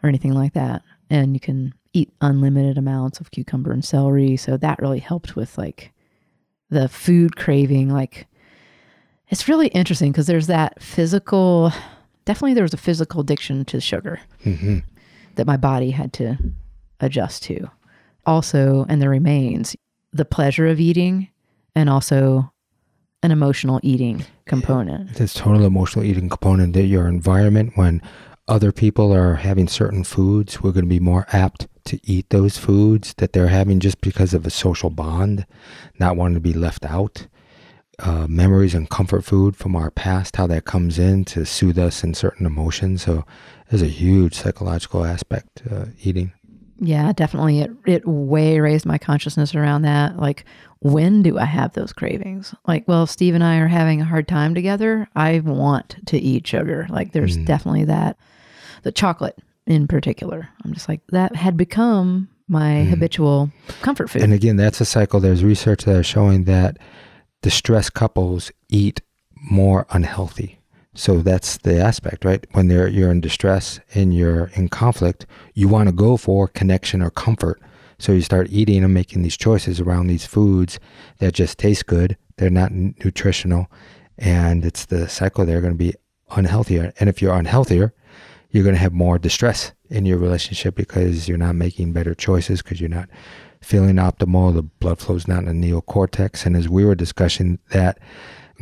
or 0.02 0.10
anything 0.10 0.34
like 0.34 0.54
that. 0.54 0.82
And 1.10 1.34
you 1.34 1.42
can 1.42 1.74
eat 1.92 2.14
unlimited 2.22 2.78
amounts 2.78 3.20
of 3.20 3.32
cucumber 3.32 3.72
and 3.72 3.84
celery. 3.84 4.38
So 4.38 4.56
that 4.58 4.80
really 4.80 5.00
helped 5.00 5.36
with 5.36 5.58
like 5.58 5.92
the 6.70 6.88
food 6.88 7.36
craving. 7.36 7.90
Like 7.90 8.28
it's 9.28 9.50
really 9.50 9.68
interesting 9.68 10.14
because 10.14 10.28
there's 10.28 10.48
that 10.48 10.82
physical, 10.82 11.74
definitely 12.24 12.54
there 12.54 12.64
was 12.64 12.74
a 12.74 12.78
physical 12.78 13.20
addiction 13.20 13.66
to 13.66 13.82
sugar. 13.82 14.22
Mm-hmm 14.46 14.80
that 15.40 15.48
my 15.48 15.56
body 15.56 15.92
had 15.92 16.12
to 16.12 16.38
adjust 17.00 17.44
to. 17.44 17.72
Also, 18.26 18.86
and 18.90 19.02
there 19.02 19.10
remains 19.10 19.74
the 20.12 20.26
pleasure 20.26 20.68
of 20.68 20.82
eating 20.82 21.30
and 21.76 21.90
also 21.90 22.52
an 23.24 23.32
emotional 23.32 23.80
eating 23.82 24.26
component. 24.46 25.16
This 25.16 25.34
total 25.34 25.66
emotional 25.66 26.04
eating 26.04 26.28
component 26.28 26.74
that 26.74 26.84
your 26.84 27.08
environment, 27.08 27.72
when 27.76 28.02
other 28.50 28.74
people 28.74 29.14
are 29.14 29.36
having 29.36 29.70
certain 29.70 30.04
foods, 30.04 30.62
we're 30.62 30.74
going 30.74 30.84
to 30.84 30.90
be 30.90 31.00
more 31.00 31.26
apt 31.32 31.68
to 31.86 32.02
eat 32.04 32.30
those 32.32 32.58
foods 32.58 33.14
that 33.18 33.32
they're 33.32 33.48
having 33.48 33.80
just 33.80 34.02
because 34.02 34.34
of 34.34 34.46
a 34.46 34.50
social 34.50 34.90
bond, 34.90 35.46
not 36.00 36.18
wanting 36.18 36.36
to 36.36 36.42
be 36.42 36.54
left 36.54 36.86
out. 36.86 37.28
Uh, 38.02 38.28
memories 38.28 38.74
and 38.74 38.90
comfort 38.90 39.24
food 39.24 39.56
from 39.56 39.76
our 39.76 39.92
past, 39.92 40.38
how 40.38 40.48
that 40.48 40.66
comes 40.66 40.98
in 40.98 41.26
to 41.26 41.46
soothe 41.46 41.78
us 41.78 42.04
in 42.04 42.14
certain 42.14 42.46
emotions. 42.46 43.02
So 43.02 43.26
there's 43.70 43.82
a 43.82 43.88
huge 43.88 44.36
psychological 44.36 45.04
aspect 45.04 45.58
to 45.58 45.90
eating. 46.02 46.32
Yeah, 46.80 47.12
definitely. 47.12 47.60
It 47.60 47.72
it 47.86 48.08
way 48.08 48.60
raised 48.60 48.86
my 48.86 48.98
consciousness 48.98 49.54
around 49.54 49.82
that. 49.82 50.18
Like, 50.18 50.46
when 50.80 51.22
do 51.22 51.38
I 51.38 51.46
have 51.46 51.74
those 51.74 51.92
cravings? 51.92 52.56
Like, 52.66 52.88
well, 52.88 53.06
Steve 53.06 53.36
and 53.36 53.44
I 53.44 53.58
are 53.58 53.68
having 53.68 54.00
a 54.00 54.06
hard 54.06 54.28
time 54.28 54.56
together. 54.56 55.08
I 55.16 55.40
want 55.40 55.98
to 56.08 56.18
eat 56.18 56.48
sugar. 56.48 56.88
Like, 56.90 57.12
there's 57.12 57.38
mm. 57.38 57.46
definitely 57.46 57.86
that. 57.86 58.18
The 58.84 58.94
chocolate 58.94 59.38
in 59.68 59.88
particular. 59.88 60.48
I'm 60.64 60.74
just 60.74 60.88
like 60.88 61.02
that 61.10 61.36
had 61.36 61.58
become 61.58 62.30
my 62.48 62.86
mm. 62.86 62.90
habitual 62.90 63.52
comfort 63.82 64.10
food. 64.10 64.24
And 64.24 64.34
again, 64.34 64.56
that's 64.56 64.80
a 64.80 64.86
cycle. 64.86 65.20
There's 65.20 65.44
research 65.44 65.84
that 65.84 65.98
is 65.98 66.06
showing 66.06 66.46
that 66.46 66.78
distressed 67.42 67.94
couples 67.94 68.52
eat 68.70 69.02
more 69.36 69.86
unhealthy 69.92 70.60
so 71.00 71.22
that's 71.22 71.58
the 71.58 71.80
aspect, 71.80 72.26
right? 72.26 72.46
When 72.52 72.68
they're, 72.68 72.88
you're 72.88 73.10
in 73.10 73.22
distress 73.22 73.80
and 73.94 74.14
you're 74.14 74.52
in 74.56 74.70
conflict, 74.70 75.26
you 75.54 75.68
want 75.68 75.88
to 75.88 75.94
go 75.94 76.18
for 76.18 76.50
connection 76.50 77.02
or 77.02 77.10
comfort. 77.10 77.62
So 78.00 78.12
you 78.12 78.22
start 78.22 78.48
eating 78.50 78.84
and 78.84 78.94
making 78.94 79.22
these 79.22 79.38
choices 79.38 79.80
around 79.80 80.08
these 80.08 80.26
foods 80.26 80.78
that 81.20 81.34
just 81.34 81.58
taste 81.58 81.86
good. 81.86 82.18
They're 82.38 82.50
not 82.50 82.72
nutritional. 82.72 83.72
And 84.18 84.66
it's 84.66 84.86
the 84.86 85.08
cycle. 85.08 85.46
They're 85.46 85.62
going 85.62 85.74
to 85.74 85.78
be 85.78 85.94
unhealthier. 86.32 86.92
And 87.00 87.08
if 87.08 87.22
you're 87.22 87.34
unhealthier, 87.34 87.92
you're 88.52 88.64
going 88.64 88.76
to 88.76 88.82
have 88.82 88.94
more 88.94 89.20
distress 89.20 89.74
in 89.90 90.06
your 90.06 90.18
relationship 90.18 90.76
because 90.76 91.30
you're 91.30 91.38
not 91.38 91.56
making 91.56 91.94
better 91.94 92.16
choices 92.16 92.62
because 92.62 92.82
you're 92.82 92.90
not 92.90 93.08
feeling 93.62 93.96
optimal. 93.96 94.54
The 94.54 94.64
blood 94.64 95.00
flow's 95.00 95.26
down 95.26 95.46
the 95.46 95.52
neocortex. 95.52 96.46
And 96.46 96.56
as 96.56 96.70
we 96.70 96.86
were 96.86 96.96
discussing 96.96 97.60
that, 97.72 98.00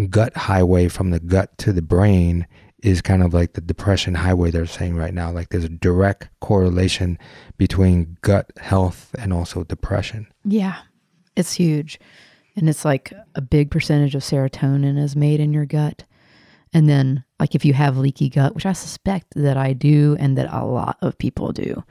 gut 0.10 0.36
highway 0.36 0.88
from 0.88 1.12
the 1.12 1.20
gut 1.20 1.58
to 1.60 1.74
the 1.74 1.82
brain 1.82 2.48
is 2.84 3.02
kind 3.02 3.24
of 3.24 3.34
like 3.34 3.54
the 3.54 3.62
depression 3.62 4.14
highway 4.14 4.52
they're 4.52 4.66
saying 4.66 4.96
right 4.96 5.14
now. 5.14 5.32
Like 5.32 5.50
there's 5.50 5.64
a 5.64 5.70
direct 5.70 6.30
correlation 6.42 7.18
between 7.58 8.18
gut 8.22 8.52
health 8.58 9.16
and 9.18 9.34
also 9.34 9.64
depression. 9.64 10.28
Yeah, 10.44 10.78
it's 11.36 11.54
huge. 11.54 12.00
And 12.56 12.70
it's 12.70 12.86
like 12.86 13.14
a 13.36 13.42
big 13.42 13.72
percentage 13.72 14.16
of 14.16 14.24
serotonin 14.24 14.98
is 14.98 15.16
made 15.16 15.40
in 15.40 15.54
your 15.54 15.66
gut. 15.66 16.04
And 16.74 16.90
then, 16.90 17.24
like, 17.40 17.56
if 17.56 17.64
you 17.64 17.74
have 17.74 17.98
leaky 17.98 18.30
gut, 18.30 18.54
which 18.54 18.66
I 18.66 18.74
suspect 18.74 19.28
that 19.36 19.58
I 19.58 19.74
do 19.74 20.18
and 20.20 20.38
that 20.38 20.52
a 20.52 20.66
lot 20.66 20.98
of 21.02 21.18
people 21.18 21.54
do, 21.54 21.84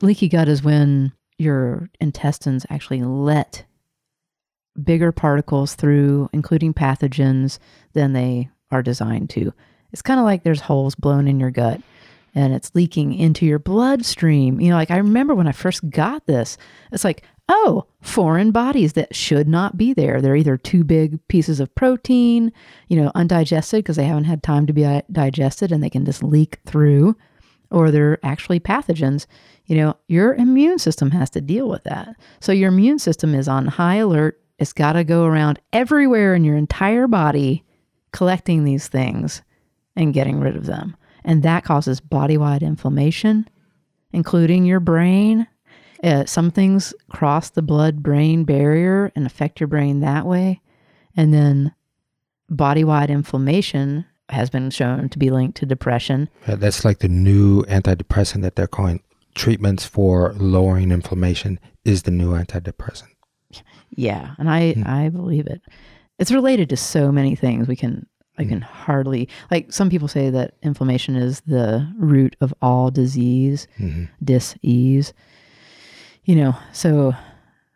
leaky 0.00 0.28
gut 0.28 0.48
is 0.48 0.62
when 0.62 1.12
your 1.38 1.90
intestines 2.00 2.66
actually 2.70 3.02
let 3.02 3.64
bigger 4.82 5.12
particles 5.12 5.74
through, 5.74 6.28
including 6.32 6.74
pathogens, 6.74 7.58
than 7.92 8.12
they 8.12 8.50
are 8.70 8.82
designed 8.82 9.30
to. 9.30 9.52
It's 9.92 10.02
kind 10.02 10.20
of 10.20 10.24
like 10.24 10.42
there's 10.42 10.60
holes 10.60 10.94
blown 10.94 11.28
in 11.28 11.40
your 11.40 11.50
gut 11.50 11.80
and 12.34 12.52
it's 12.52 12.74
leaking 12.74 13.14
into 13.14 13.46
your 13.46 13.58
bloodstream. 13.58 14.60
You 14.60 14.70
know, 14.70 14.76
like 14.76 14.90
I 14.90 14.98
remember 14.98 15.34
when 15.34 15.48
I 15.48 15.52
first 15.52 15.88
got 15.88 16.26
this, 16.26 16.58
it's 16.92 17.04
like, 17.04 17.22
oh, 17.48 17.86
foreign 18.02 18.50
bodies 18.50 18.92
that 18.94 19.14
should 19.14 19.48
not 19.48 19.76
be 19.76 19.94
there. 19.94 20.20
They're 20.20 20.36
either 20.36 20.56
too 20.56 20.84
big 20.84 21.26
pieces 21.28 21.60
of 21.60 21.74
protein, 21.74 22.52
you 22.88 23.00
know, 23.00 23.10
undigested 23.14 23.78
because 23.78 23.96
they 23.96 24.04
haven't 24.04 24.24
had 24.24 24.42
time 24.42 24.66
to 24.66 24.72
be 24.72 25.00
digested 25.10 25.72
and 25.72 25.82
they 25.82 25.90
can 25.90 26.04
just 26.04 26.22
leak 26.22 26.58
through, 26.66 27.16
or 27.70 27.90
they're 27.90 28.18
actually 28.24 28.60
pathogens. 28.60 29.26
You 29.66 29.76
know, 29.76 29.96
your 30.08 30.34
immune 30.34 30.78
system 30.78 31.10
has 31.10 31.30
to 31.30 31.40
deal 31.40 31.68
with 31.68 31.84
that. 31.84 32.16
So 32.40 32.52
your 32.52 32.68
immune 32.68 32.98
system 32.98 33.34
is 33.34 33.48
on 33.48 33.66
high 33.66 33.96
alert. 33.96 34.40
It's 34.58 34.72
got 34.72 34.92
to 34.92 35.04
go 35.04 35.24
around 35.24 35.60
everywhere 35.72 36.34
in 36.34 36.44
your 36.44 36.56
entire 36.56 37.06
body 37.06 37.64
collecting 38.12 38.64
these 38.64 38.88
things 38.88 39.42
and 39.94 40.14
getting 40.14 40.40
rid 40.40 40.56
of 40.56 40.66
them. 40.66 40.96
And 41.24 41.42
that 41.42 41.64
causes 41.64 42.00
body 42.00 42.38
wide 42.38 42.62
inflammation, 42.62 43.48
including 44.12 44.64
your 44.64 44.80
brain. 44.80 45.46
Uh, 46.02 46.24
some 46.24 46.50
things 46.50 46.94
cross 47.10 47.50
the 47.50 47.62
blood 47.62 48.02
brain 48.02 48.44
barrier 48.44 49.10
and 49.16 49.26
affect 49.26 49.60
your 49.60 49.66
brain 49.66 50.00
that 50.00 50.24
way. 50.24 50.60
And 51.16 51.34
then 51.34 51.74
body 52.48 52.84
wide 52.84 53.10
inflammation 53.10 54.06
has 54.28 54.50
been 54.50 54.70
shown 54.70 55.08
to 55.10 55.18
be 55.18 55.30
linked 55.30 55.56
to 55.58 55.66
depression. 55.66 56.28
That's 56.46 56.84
like 56.84 56.98
the 56.98 57.08
new 57.08 57.62
antidepressant 57.64 58.42
that 58.42 58.56
they're 58.56 58.66
calling 58.66 59.02
treatments 59.34 59.84
for 59.84 60.32
lowering 60.34 60.90
inflammation 60.90 61.60
is 61.84 62.02
the 62.02 62.10
new 62.10 62.32
antidepressant. 62.32 63.12
Yeah, 63.90 64.34
and 64.38 64.50
I 64.50 64.74
mm. 64.74 64.86
I 64.86 65.08
believe 65.08 65.46
it. 65.46 65.62
It's 66.18 66.32
related 66.32 66.68
to 66.70 66.76
so 66.76 67.12
many 67.12 67.36
things. 67.36 67.68
We 67.68 67.76
can 67.76 68.06
I 68.38 68.44
can 68.44 68.60
hardly 68.60 69.28
like 69.50 69.72
some 69.72 69.88
people 69.88 70.08
say 70.08 70.30
that 70.30 70.54
inflammation 70.62 71.16
is 71.16 71.40
the 71.42 71.90
root 71.96 72.36
of 72.40 72.52
all 72.60 72.90
disease, 72.90 73.66
mm-hmm. 73.78 74.04
dis-ease. 74.22 75.14
You 76.24 76.36
know, 76.36 76.56
so 76.72 77.14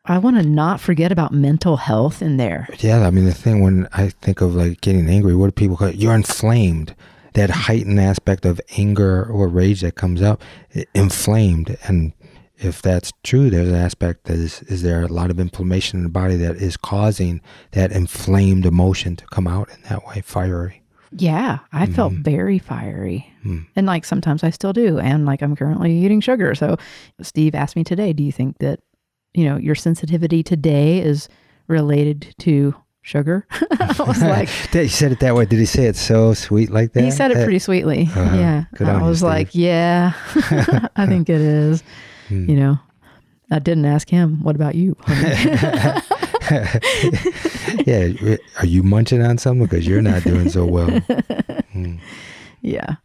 I 0.04 0.18
want 0.18 0.36
to 0.36 0.42
not 0.42 0.80
forget 0.80 1.12
about 1.12 1.32
mental 1.32 1.76
health 1.76 2.22
in 2.22 2.36
there. 2.36 2.68
Yeah, 2.78 3.06
I 3.06 3.10
mean 3.10 3.26
the 3.26 3.34
thing 3.34 3.60
when 3.60 3.88
I 3.92 4.08
think 4.08 4.40
of 4.40 4.54
like 4.54 4.80
getting 4.80 5.08
angry, 5.08 5.34
what 5.34 5.46
do 5.46 5.52
people 5.52 5.76
call 5.76 5.88
it? 5.88 5.96
You're 5.96 6.14
inflamed. 6.14 6.94
That 7.34 7.50
heightened 7.50 8.00
aspect 8.00 8.44
of 8.44 8.60
anger 8.76 9.24
or 9.24 9.46
rage 9.46 9.82
that 9.82 9.94
comes 9.94 10.20
up, 10.20 10.42
inflamed, 10.94 11.76
and 11.86 12.12
if 12.60 12.82
that's 12.82 13.12
true, 13.22 13.50
there's 13.50 13.68
an 13.68 13.74
aspect 13.74 14.24
that 14.24 14.36
is, 14.36 14.62
is 14.62 14.82
there 14.82 15.02
a 15.02 15.08
lot 15.08 15.30
of 15.30 15.40
inflammation 15.40 15.98
in 15.98 16.02
the 16.04 16.10
body 16.10 16.36
that 16.36 16.56
is 16.56 16.76
causing 16.76 17.40
that 17.70 17.90
inflamed 17.90 18.66
emotion 18.66 19.16
to 19.16 19.26
come 19.26 19.46
out 19.46 19.70
in 19.70 19.80
that 19.88 20.06
way, 20.06 20.20
fiery. 20.20 20.82
Yeah, 21.12 21.60
I 21.72 21.86
mm 21.86 21.94
felt 21.94 22.12
very 22.12 22.58
fiery. 22.58 23.32
mm 23.44 23.66
And 23.74 23.86
like 23.86 24.04
sometimes 24.04 24.44
I 24.44 24.50
still 24.50 24.72
do. 24.72 24.98
And 24.98 25.24
like 25.24 25.42
I'm 25.42 25.56
currently 25.56 25.92
eating 25.92 26.20
sugar. 26.20 26.54
So 26.54 26.76
Steve 27.22 27.54
asked 27.54 27.76
me 27.76 27.82
today, 27.82 28.12
do 28.12 28.22
you 28.22 28.30
think 28.32 28.58
that, 28.58 28.80
you 29.34 29.44
know, 29.44 29.56
your 29.56 29.74
sensitivity 29.74 30.42
today 30.42 31.00
is 31.00 31.28
related 31.68 32.34
to 32.40 32.74
sugar? 33.02 33.46
I 33.50 33.94
was 34.06 34.22
like, 34.22 34.48
he 34.72 34.88
said 34.88 35.12
it 35.12 35.20
that 35.20 35.34
way. 35.34 35.46
Did 35.46 35.58
he 35.58 35.66
say 35.66 35.86
it 35.86 35.96
so 35.96 36.34
sweet 36.34 36.70
like 36.70 36.92
that? 36.92 37.04
He 37.04 37.10
said 37.10 37.30
it 37.30 37.42
pretty 37.44 37.58
sweetly. 37.58 38.08
Uh-huh. 38.10 38.36
Yeah. 38.36 38.64
I 38.80 39.02
was 39.02 39.22
you, 39.22 39.26
like, 39.28 39.54
yeah, 39.54 40.12
I 40.96 41.06
think 41.06 41.28
it 41.28 41.40
is. 41.40 41.82
Hmm. 42.28 42.48
You 42.48 42.56
know, 42.56 42.78
I 43.50 43.58
didn't 43.58 43.84
ask 43.86 44.08
him, 44.08 44.42
what 44.42 44.56
about 44.56 44.74
you? 44.74 44.96
yeah. 47.86 48.12
Are 48.58 48.66
you 48.66 48.82
munching 48.82 49.22
on 49.22 49.38
something? 49.38 49.66
Because 49.66 49.86
you're 49.86 50.02
not 50.02 50.22
doing 50.22 50.48
so 50.48 50.66
well. 50.66 50.90
Hmm. 51.72 51.96
Yeah. 52.62 52.96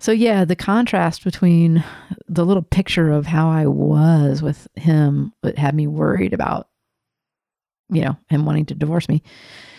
So, 0.00 0.12
yeah, 0.12 0.44
the 0.44 0.56
contrast 0.56 1.24
between 1.24 1.84
the 2.28 2.44
little 2.44 2.62
picture 2.62 3.10
of 3.10 3.26
how 3.26 3.48
I 3.48 3.66
was 3.66 4.42
with 4.42 4.68
him 4.74 5.32
that 5.42 5.58
had 5.58 5.74
me 5.74 5.86
worried 5.86 6.32
about, 6.32 6.68
you 7.90 8.02
know, 8.02 8.16
him 8.28 8.44
wanting 8.44 8.66
to 8.66 8.74
divorce 8.74 9.08
me. 9.08 9.22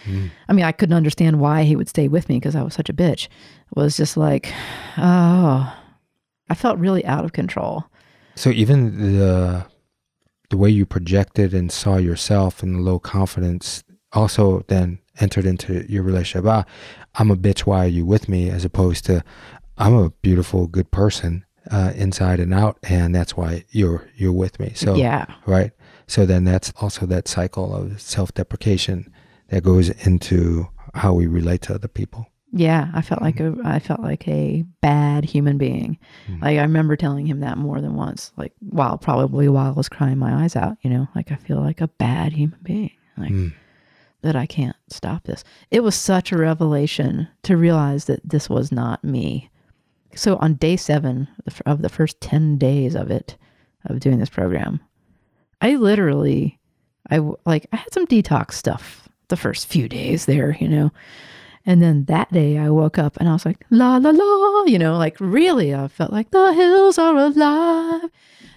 Mm. 0.06 0.32
I 0.48 0.54
mean, 0.54 0.66
I 0.66 0.72
couldn't 0.72 0.96
understand 0.96 1.40
why 1.40 1.64
he 1.64 1.76
would 1.76 1.90
stay 1.90 2.08
with 2.08 2.30
me 2.30 2.38
because 2.38 2.56
I 2.56 2.64
was 2.64 2.74
such 2.74 2.90
a 2.90 2.94
bitch. 2.94 3.26
It 3.26 3.76
was 3.76 3.98
just 3.98 4.18
like, 4.18 4.52
oh, 4.98 5.76
I 6.50 6.56
felt 6.56 6.80
really 6.80 7.06
out 7.06 7.26
of 7.26 7.34
control. 7.34 7.86
So 8.36 8.50
even 8.50 9.18
the 9.18 9.66
the 10.50 10.58
way 10.58 10.70
you 10.70 10.86
projected 10.86 11.54
and 11.54 11.72
saw 11.72 11.98
yourself 11.98 12.64
and 12.64 12.76
the 12.76 12.80
low 12.80 13.00
confidence 13.00 13.84
also 14.14 14.64
then 14.68 15.00
entered 15.20 15.46
into 15.46 15.86
your 15.92 16.04
relationship. 16.04 16.50
Ah, 16.50 16.66
I'm 17.16 17.32
a 17.32 17.36
bitch. 17.36 17.62
Why 17.62 17.86
are 17.86 17.90
you 17.90 18.06
with 18.06 18.28
me? 18.28 18.50
As 18.50 18.66
opposed 18.66 19.06
to, 19.06 19.24
I'm 19.80 19.96
a 19.96 20.10
beautiful, 20.22 20.68
good 20.68 20.92
person 20.92 21.46
uh, 21.72 21.94
inside 21.96 22.40
and 22.40 22.54
out, 22.54 22.78
and 22.84 23.16
that's 23.16 23.36
why 23.36 23.66
you're 23.70 24.08
you're 24.16 24.34
with 24.34 24.60
me. 24.60 24.74
So 24.76 24.96
yeah, 24.96 25.26
right. 25.46 25.72
So 26.08 26.26
then 26.26 26.44
that's 26.44 26.72
also 26.82 27.06
that 27.08 27.28
cycle 27.28 27.76
of 27.76 28.02
self 28.02 28.34
deprecation 28.34 29.12
that 29.48 29.64
goes 29.64 29.90
into 29.90 30.68
how 30.94 31.14
we 31.14 31.28
relate 31.28 31.62
to 31.64 31.76
other 31.76 31.88
people. 31.88 32.28
Yeah, 32.52 32.90
I 32.94 33.02
felt 33.02 33.22
like 33.22 33.36
mm-hmm. 33.36 33.66
a 33.66 33.70
I 33.70 33.80
felt 33.80 34.02
like 34.02 34.28
a 34.28 34.64
bad 34.82 35.24
human 35.24 35.58
being. 35.58 36.00
Mm. 36.28 36.42
Like 36.42 36.58
I 36.58 36.64
remember 36.64 36.96
telling 36.96 37.28
him 37.28 37.42
that 37.42 37.58
more 37.58 37.80
than 37.80 37.96
once. 37.96 38.32
Like 38.38 38.54
while 38.60 38.98
probably 38.98 39.48
while 39.48 39.68
I 39.68 39.76
was 39.76 39.90
crying 39.90 40.18
my 40.18 40.44
eyes 40.44 40.56
out, 40.56 40.78
you 40.82 40.90
know, 40.90 41.08
like 41.16 41.32
I 41.32 41.36
feel 41.36 41.62
like 41.62 41.82
a 41.82 41.88
bad 41.88 42.34
human 42.34 42.60
being. 42.64 42.92
Like 43.18 43.32
mm. 43.32 43.54
that 44.24 44.36
I 44.36 44.48
can't 44.48 44.76
stop 44.90 45.26
this. 45.26 45.44
It 45.70 45.84
was 45.84 45.96
such 45.96 46.32
a 46.32 46.38
revelation 46.38 47.28
to 47.44 47.56
realize 47.56 48.06
that 48.06 48.28
this 48.28 48.50
was 48.50 48.72
not 48.72 49.04
me. 49.04 49.52
So 50.16 50.38
on 50.38 50.56
day 50.56 50.76
7 50.76 51.28
of 51.66 51.82
the 51.82 51.90
first 51.90 52.20
10 52.22 52.58
days 52.58 52.96
of 52.96 53.12
it 53.12 53.38
of 53.86 54.00
doing 54.00 54.20
this 54.20 54.30
program, 54.30 54.80
I 55.62 55.76
literally 55.76 56.60
I 57.10 57.20
like 57.46 57.68
I 57.72 57.78
had 57.78 57.94
some 57.94 58.08
detox 58.08 58.54
stuff 58.54 59.10
the 59.30 59.38
first 59.38 59.68
few 59.68 59.88
days 59.88 60.26
there, 60.26 60.56
you 60.60 60.68
know. 60.68 60.92
And 61.66 61.82
then 61.82 62.06
that 62.06 62.32
day 62.32 62.58
I 62.58 62.70
woke 62.70 62.98
up 62.98 63.18
and 63.18 63.30
I 63.30 63.34
was 63.34 63.46
like, 63.46 63.66
la, 63.70 63.98
la, 63.98 64.10
la, 64.10 64.64
you 64.64 64.80
know, 64.80 64.98
like 64.98 65.20
really, 65.20 65.76
I 65.76 65.88
felt 65.88 66.12
like 66.12 66.32
the 66.32 66.54
hills 66.54 66.98
are 66.98 67.16
alive. 67.16 68.10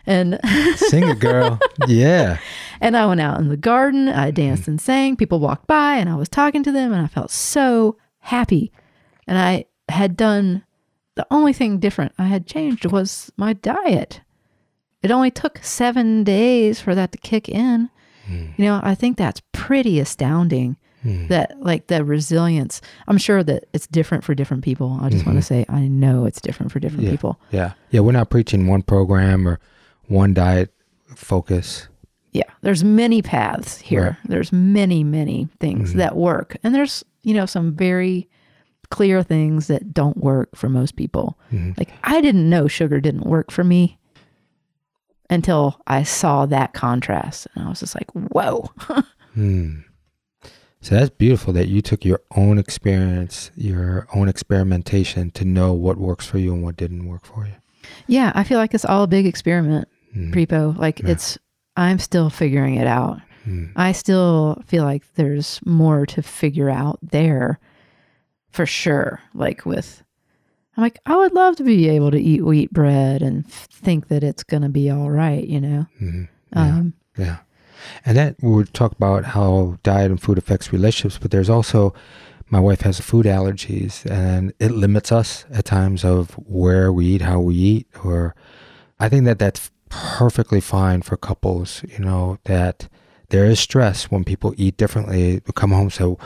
And 0.07 0.41
sing 0.77 1.09
it, 1.09 1.21
girl. 1.21 1.61
Yeah. 1.87 2.39
And 2.81 2.97
I 2.97 3.07
went 3.07 3.21
out 3.21 3.39
in 3.39 3.49
the 3.49 3.57
garden, 3.57 4.09
I 4.09 4.29
mm-hmm. 4.29 4.35
danced 4.35 4.69
and 4.69 4.81
sang. 4.81 5.17
People 5.17 5.41
walked 5.41 5.67
by 5.67 5.97
and 5.97 6.09
I 6.09 6.17
was 6.17 6.29
talking 6.29 6.63
to 6.63 6.73
them 6.73 6.93
and 6.93 7.03
I 7.03 7.07
felt 7.07 7.31
so 7.31 7.97
happy. 8.21 8.73
And 9.27 9.39
I 9.39 9.67
had 9.89 10.17
done 10.17 10.65
the 11.15 11.27
only 11.31 11.53
thing 11.53 11.79
different 11.79 12.13
I 12.19 12.25
had 12.25 12.47
changed 12.47 12.87
was 12.87 13.31
my 13.37 13.53
diet. 13.53 14.21
It 15.03 15.11
only 15.11 15.31
took 15.31 15.59
seven 15.59 16.25
days 16.25 16.81
for 16.81 16.95
that 16.95 17.13
to 17.13 17.19
kick 17.19 17.49
in. 17.49 17.91
Mm. 18.29 18.57
You 18.57 18.65
know, 18.65 18.81
I 18.83 18.95
think 18.95 19.17
that's 19.17 19.43
pretty 19.53 19.99
astounding 19.99 20.77
Hmm. 21.03 21.27
That 21.27 21.57
like 21.61 21.89
the 21.89 22.05
resilience. 22.05 22.81
I'm 23.09 23.19
sure 23.19 23.43
that 23.43 23.65
it's 23.73 23.89
different 23.89 24.23
for 24.23 24.35
different 24.35 24.63
people. 24.63 24.99
I 25.01 25.09
just 25.09 25.23
mm-hmm. 25.23 25.31
want 25.31 25.43
to 25.43 25.47
say 25.47 25.67
I 25.69 25.89
know 25.89 26.27
it's 26.27 26.41
different 26.41 26.71
for 26.71 26.79
different 26.79 27.05
yeah. 27.05 27.11
people. 27.11 27.41
Yeah. 27.51 27.73
Yeah, 27.91 28.01
we're 28.01 28.13
not 28.13 28.31
preaching 28.31 28.69
one 28.69 28.83
program 28.83 29.49
or 29.49 29.59
one 30.07 30.33
diet 30.33 30.73
focus. 31.17 31.89
Yeah, 32.31 32.45
there's 32.63 32.85
many 32.85 33.21
paths 33.21 33.79
here. 33.79 34.03
Right. 34.03 34.29
There's 34.29 34.53
many 34.53 35.03
many 35.03 35.49
things 35.59 35.91
mm-hmm. 35.91 35.99
that 35.99 36.17
work. 36.17 36.57
And 36.63 36.73
there's, 36.73 37.05
you 37.23 37.35
know, 37.35 37.47
some 37.47 37.75
very 37.75 38.29
clear 38.93 39.23
things 39.23 39.69
that 39.69 39.95
don't 39.95 40.19
work 40.19 40.55
for 40.55 40.69
most 40.69 40.97
people. 40.97 41.39
Mm-hmm. 41.51 41.73
Like 41.79 41.89
I 42.05 42.21
didn't 42.21 42.49
know 42.49 42.69
sugar 42.69 43.01
didn't 43.01 43.25
work 43.25 43.51
for 43.51 43.65
me 43.65 43.99
until 45.31 45.81
I 45.87 46.03
saw 46.03 46.45
that 46.47 46.75
contrast 46.75 47.49
and 47.55 47.65
I 47.65 47.71
was 47.71 47.81
just 47.81 47.95
like, 47.95 48.11
"Whoa." 48.13 48.71
mm. 49.37 49.83
So 50.83 50.95
that's 50.95 51.09
beautiful 51.09 51.55
that 51.55 51.69
you 51.69 51.81
took 51.81 52.05
your 52.05 52.21
own 52.37 52.59
experience, 52.59 53.51
your 53.57 54.07
own 54.15 54.29
experimentation 54.29 55.31
to 55.31 55.45
know 55.47 55.73
what 55.73 55.97
works 55.97 56.27
for 56.27 56.37
you 56.37 56.53
and 56.53 56.63
what 56.63 56.77
didn't 56.77 57.09
work 57.09 57.25
for 57.25 57.47
you. 57.47 57.55
Yeah, 58.09 58.31
I 58.35 58.45
feel 58.45 58.59
like 58.59 58.75
it's 58.75 58.85
all 58.85 59.05
a 59.05 59.07
big 59.07 59.25
experiment, 59.25 59.89
mm. 60.15 60.35
Prepo. 60.35 60.77
Like 60.77 60.99
yeah. 60.99 61.13
it's, 61.13 61.39
I'm 61.77 61.99
still 61.99 62.29
figuring 62.29 62.75
it 62.75 62.87
out. 62.87 63.21
Mm. 63.47 63.73
I 63.75 63.93
still 63.93 64.61
feel 64.67 64.85
like 64.85 65.05
there's 65.15 65.61
more 65.65 66.05
to 66.07 66.21
figure 66.21 66.69
out 66.69 66.99
there 67.01 67.59
for 68.53 68.67
sure. 68.67 69.21
Like 69.35 69.65
with 69.67 70.03
I'm 70.77 70.83
like, 70.83 70.99
I 71.05 71.17
would 71.17 71.33
love 71.35 71.57
to 71.57 71.65
be 71.65 71.89
able 71.91 72.11
to 72.11 72.19
eat 72.21 72.45
wheat 72.45 72.73
bread 72.73 73.21
and 73.21 73.45
f- 73.45 73.69
think 73.71 74.09
that 74.09 74.25
it's 74.25 74.43
going 74.43 74.63
to 74.63 74.71
be 74.71 74.89
all 74.91 75.11
right, 75.11 75.47
you 75.47 75.61
know? 75.61 75.87
hmm 75.99 76.25
Yeah. 76.55 76.63
Um, 76.77 76.95
Yeah. 77.19 77.39
And 78.07 78.17
that 78.17 78.37
we 78.41 78.51
would 78.51 78.73
talk 78.73 78.93
about 78.93 79.25
how 79.25 79.79
diet 79.83 80.11
and 80.11 80.21
food 80.23 80.39
affects 80.39 80.73
relationships, 80.73 81.19
but 81.21 81.31
there's 81.31 81.51
also 81.51 81.93
my 82.49 82.61
wife 82.61 82.83
has 82.83 83.01
food 83.01 83.27
allergies 83.27 84.09
and 84.11 84.53
it 84.59 84.71
limits 84.71 85.11
us 85.13 85.45
at 85.53 85.65
times 85.65 86.05
of 86.05 86.31
where 86.33 86.93
we 86.93 87.07
eat, 87.07 87.23
how 87.23 87.41
we 87.41 87.55
eat, 87.55 87.87
or 88.05 88.35
I 89.01 89.09
think 89.09 89.25
that 89.25 89.39
that's 89.39 89.71
perfectly 89.91 90.61
fine 90.61 91.03
for 91.03 91.17
couples, 91.17 91.83
you 91.89 91.99
know, 91.99 92.39
that 92.45 92.89
there 93.31 93.45
is 93.45 93.59
stress 93.61 94.11
when 94.11 94.25
people 94.25 94.55
eat 94.57 94.77
differently. 94.77 95.41
Come 95.55 95.73
home, 95.73 95.91
so 95.91 96.19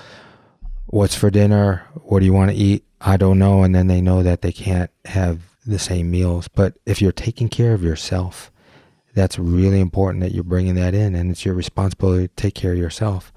what's 0.87 1.15
for 1.15 1.31
dinner? 1.31 1.87
What 1.95 2.21
do 2.21 2.27
you 2.27 2.33
want 2.33 2.51
to 2.51 2.57
eat? 2.57 2.85
I 3.01 3.17
don't 3.17 3.39
know. 3.39 3.63
And 3.63 3.75
then 3.75 3.87
they 3.87 4.01
know 4.01 4.23
that 4.23 4.43
they 4.43 4.53
can't 4.53 4.91
have 5.05 5.41
the 5.67 5.79
same 5.79 6.11
meals. 6.11 6.49
But 6.49 6.79
if 6.87 7.03
you're 7.03 7.13
taking 7.13 7.49
care 7.49 7.75
of 7.75 7.83
yourself, 7.83 8.51
that's 9.17 9.39
really 9.39 9.81
important 9.81 10.23
that 10.23 10.33
you're 10.33 10.45
bringing 10.45 10.75
that 10.75 10.95
in 10.95 11.15
and 11.15 11.31
it's 11.31 11.45
your 11.45 11.55
responsibility 11.55 12.29
to 12.29 12.35
take 12.35 12.55
care 12.55 12.73
of 12.73 12.79
yourself 12.79 13.33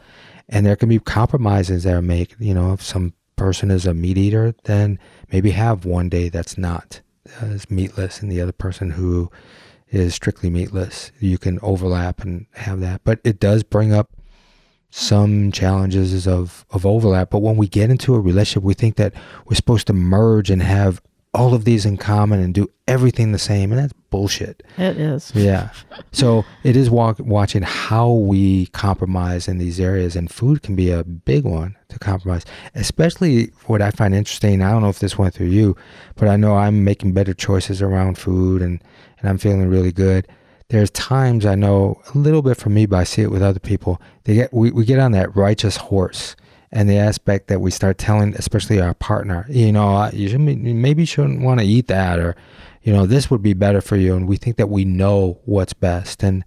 and 0.50 0.66
there 0.66 0.76
can 0.76 0.90
be 0.90 1.00
compromises 1.00 1.84
that 1.84 1.94
are 1.94 2.02
made 2.02 2.36
you 2.38 2.54
know 2.54 2.74
if 2.74 2.82
some 2.84 3.14
person 3.38 3.72
is 3.72 3.88
a 3.88 3.94
meat 3.94 4.18
eater 4.18 4.54
then 4.66 5.00
maybe 5.32 5.52
have 5.52 5.86
one 5.86 6.10
day 6.10 6.28
that's 6.28 6.58
not 6.58 7.00
uh, 7.42 7.46
is 7.48 7.72
meatless 7.72 8.22
and 8.22 8.30
the 8.30 8.42
other 8.42 8.52
person 8.52 8.92
who 8.92 9.32
is 9.88 10.14
strictly 10.14 10.50
meatless 10.50 11.14
you 11.20 11.38
can 11.38 11.58
overlap 11.62 12.20
and 12.22 12.46
have 12.56 12.82
that 12.82 13.02
but 13.06 13.20
it 13.24 13.40
does 13.40 13.64
bring 13.64 13.94
up 13.94 14.12
some 14.90 15.52
challenges 15.52 16.28
of 16.28 16.66
of 16.72 16.86
overlap 16.86 17.30
but 17.30 17.40
when 17.40 17.58
we 17.58 17.68
get 17.68 17.90
into 17.90 18.16
a 18.16 18.20
relationship 18.20 18.64
we 18.64 18.74
think 18.74 18.96
that 18.96 19.14
we're 19.46 19.56
supposed 19.56 19.88
to 19.88 19.94
merge 19.94 20.50
and 20.50 20.62
have 20.64 21.02
all 21.34 21.54
of 21.54 21.64
these 21.64 21.86
in 21.86 21.96
common 21.96 22.40
and 22.40 22.56
do 22.56 22.68
everything 22.88 23.32
the 23.32 23.38
same 23.38 23.72
and 23.72 23.80
that's 23.80 23.94
bullshit 24.10 24.64
it 24.78 24.98
is. 24.98 25.32
yeah. 25.36 25.70
So 26.12 26.44
it 26.64 26.76
is 26.76 26.90
walk, 26.90 27.20
watching 27.20 27.62
how 27.62 28.12
we 28.12 28.66
compromise 28.68 29.48
in 29.48 29.60
these 29.60 29.80
areas, 29.80 30.16
and 30.16 30.32
food 30.32 30.64
can 30.64 30.76
be 30.76 30.90
a 30.90 31.04
big 31.04 31.44
one 31.44 31.76
to 31.90 32.00
compromise. 32.00 32.46
Especially 32.74 33.52
what 33.68 33.82
I 33.82 33.92
find 33.92 34.16
interesting. 34.16 34.64
I 34.64 34.72
don't 34.72 34.82
know 34.82 34.90
if 34.90 35.00
this 35.00 35.18
went 35.20 35.36
through 35.36 35.48
you, 35.48 35.76
but 36.16 36.28
I 36.28 36.36
know 36.36 36.56
I'm 36.56 36.84
making 36.84 37.12
better 37.14 37.34
choices 37.36 37.82
around 37.82 38.18
food, 38.18 38.62
and 38.62 38.82
and 39.20 39.30
I'm 39.30 39.38
feeling 39.38 39.70
really 39.70 39.92
good. 39.92 40.28
There's 40.70 40.92
times 40.92 41.46
I 41.46 41.56
know 41.56 42.02
a 42.14 42.18
little 42.18 42.42
bit 42.42 42.58
for 42.58 42.70
me, 42.70 42.86
but 42.86 42.98
I 42.98 43.04
see 43.04 43.22
it 43.24 43.32
with 43.32 43.42
other 43.42 43.60
people. 43.60 44.02
They 44.24 44.36
get 44.36 44.54
we, 44.54 44.72
we 44.72 44.86
get 44.86 45.00
on 45.00 45.12
that 45.14 45.36
righteous 45.36 45.78
horse, 45.78 46.36
and 46.72 46.90
the 46.90 46.98
aspect 46.98 47.48
that 47.48 47.62
we 47.62 47.72
start 47.72 47.98
telling, 47.98 48.36
especially 48.36 48.80
our 48.80 48.94
partner, 48.94 49.46
you 49.50 49.72
know, 49.72 50.10
you 50.14 50.30
should, 50.30 50.42
maybe 50.42 51.02
you 51.02 51.08
shouldn't 51.08 51.42
want 51.42 51.60
to 51.60 51.66
eat 51.66 51.88
that, 51.88 52.20
or 52.20 52.36
you 52.84 52.94
know, 52.94 53.06
this 53.06 53.30
would 53.30 53.42
be 53.42 53.54
better 53.54 53.82
for 53.82 53.98
you. 53.98 54.16
And 54.16 54.28
we 54.28 54.38
think 54.38 54.58
that 54.58 54.70
we 54.70 54.86
know 54.86 55.40
what's 55.46 55.74
best. 55.74 56.24
And 56.24 56.44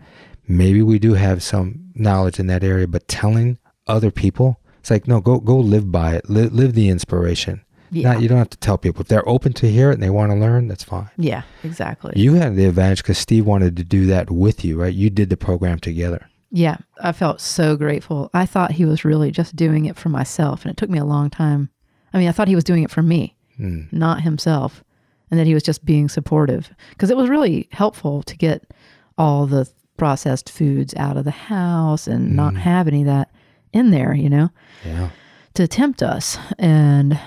maybe 0.49 0.83
we 0.83 0.99
do 0.99 1.15
have 1.15 1.43
some 1.43 1.91
knowledge 1.95 2.39
in 2.39 2.47
that 2.49 2.65
area, 2.65 2.89
but 2.89 3.09
telling 3.09 3.59
other 3.87 4.11
people, 4.11 4.59
it's 4.81 4.91
like, 4.91 5.07
no, 5.07 5.21
go, 5.21 5.39
go 5.39 5.57
live 5.57 5.93
by 5.93 6.15
it. 6.15 6.29
Live, 6.29 6.53
live 6.53 6.75
the 6.75 6.89
inspiration. 6.89 7.65
Yeah. 7.95 8.13
Not, 8.15 8.23
you 8.23 8.29
don't 8.29 8.39
have 8.39 8.51
to 8.51 8.57
tell 8.59 8.79
people. 8.79 9.03
If 9.03 9.09
they're 9.09 9.29
open 9.29 9.53
to 9.55 9.71
hear 9.71 9.91
it 9.91 9.95
and 9.95 10.03
they 10.03 10.11
want 10.11 10.33
to 10.33 10.37
learn, 10.39 10.67
that's 10.67 10.83
fine. 10.85 11.11
yeah, 11.19 11.43
exactly. 11.63 12.13
You 12.17 12.35
had 12.35 12.57
the 12.57 12.65
advantage 12.65 13.03
because 13.03 13.19
Steve 13.19 13.45
wanted 13.47 13.77
to 13.77 13.85
do 13.85 14.07
that 14.07 14.31
with 14.31 14.65
you, 14.65 14.81
right? 14.81 14.93
You 14.95 15.11
did 15.11 15.29
the 15.31 15.37
program 15.37 15.79
together. 15.79 16.27
Yeah, 16.51 16.79
I 17.01 17.13
felt 17.13 17.41
so 17.41 17.77
grateful. 17.77 18.31
I 18.35 18.47
thought 18.47 18.73
he 18.73 18.85
was 18.85 19.05
really 19.05 19.31
just 19.31 19.55
doing 19.57 19.85
it 19.87 19.97
for 19.97 20.09
myself, 20.09 20.63
and 20.65 20.71
it 20.71 20.77
took 20.77 20.91
me 20.91 20.99
a 20.99 21.05
long 21.05 21.31
time. 21.31 21.71
I 22.13 22.19
mean, 22.19 22.29
I 22.29 22.33
thought 22.33 22.49
he 22.49 22.55
was 22.55 22.65
doing 22.65 22.83
it 22.83 22.91
for 22.91 23.03
me, 23.03 23.37
Mm. 23.61 23.93
not 23.93 24.23
himself, 24.23 24.83
and 25.31 25.39
that 25.39 25.47
he 25.47 25.55
was 25.55 25.63
just 25.63 25.85
being 25.85 26.09
supportive 26.09 26.71
because 26.91 27.11
it 27.11 27.17
was 27.17 27.29
really 27.31 27.69
helpful 27.73 28.23
to 28.25 28.37
get 28.37 28.71
all 29.19 29.47
the 29.47 29.67
processed 29.97 30.51
foods 30.51 30.95
out 30.97 31.17
of 31.17 31.25
the 31.25 31.31
house 31.31 32.07
and 32.07 32.35
not 32.35 32.55
have 32.57 32.87
any 32.89 33.01
of 33.03 33.07
that 33.07 33.31
in 33.73 33.91
there, 33.91 34.13
you 34.15 34.29
know, 34.31 34.51
Yeah. 34.85 35.11
to 35.55 35.67
tempt 35.69 36.03
us. 36.03 36.39
And 36.59 37.19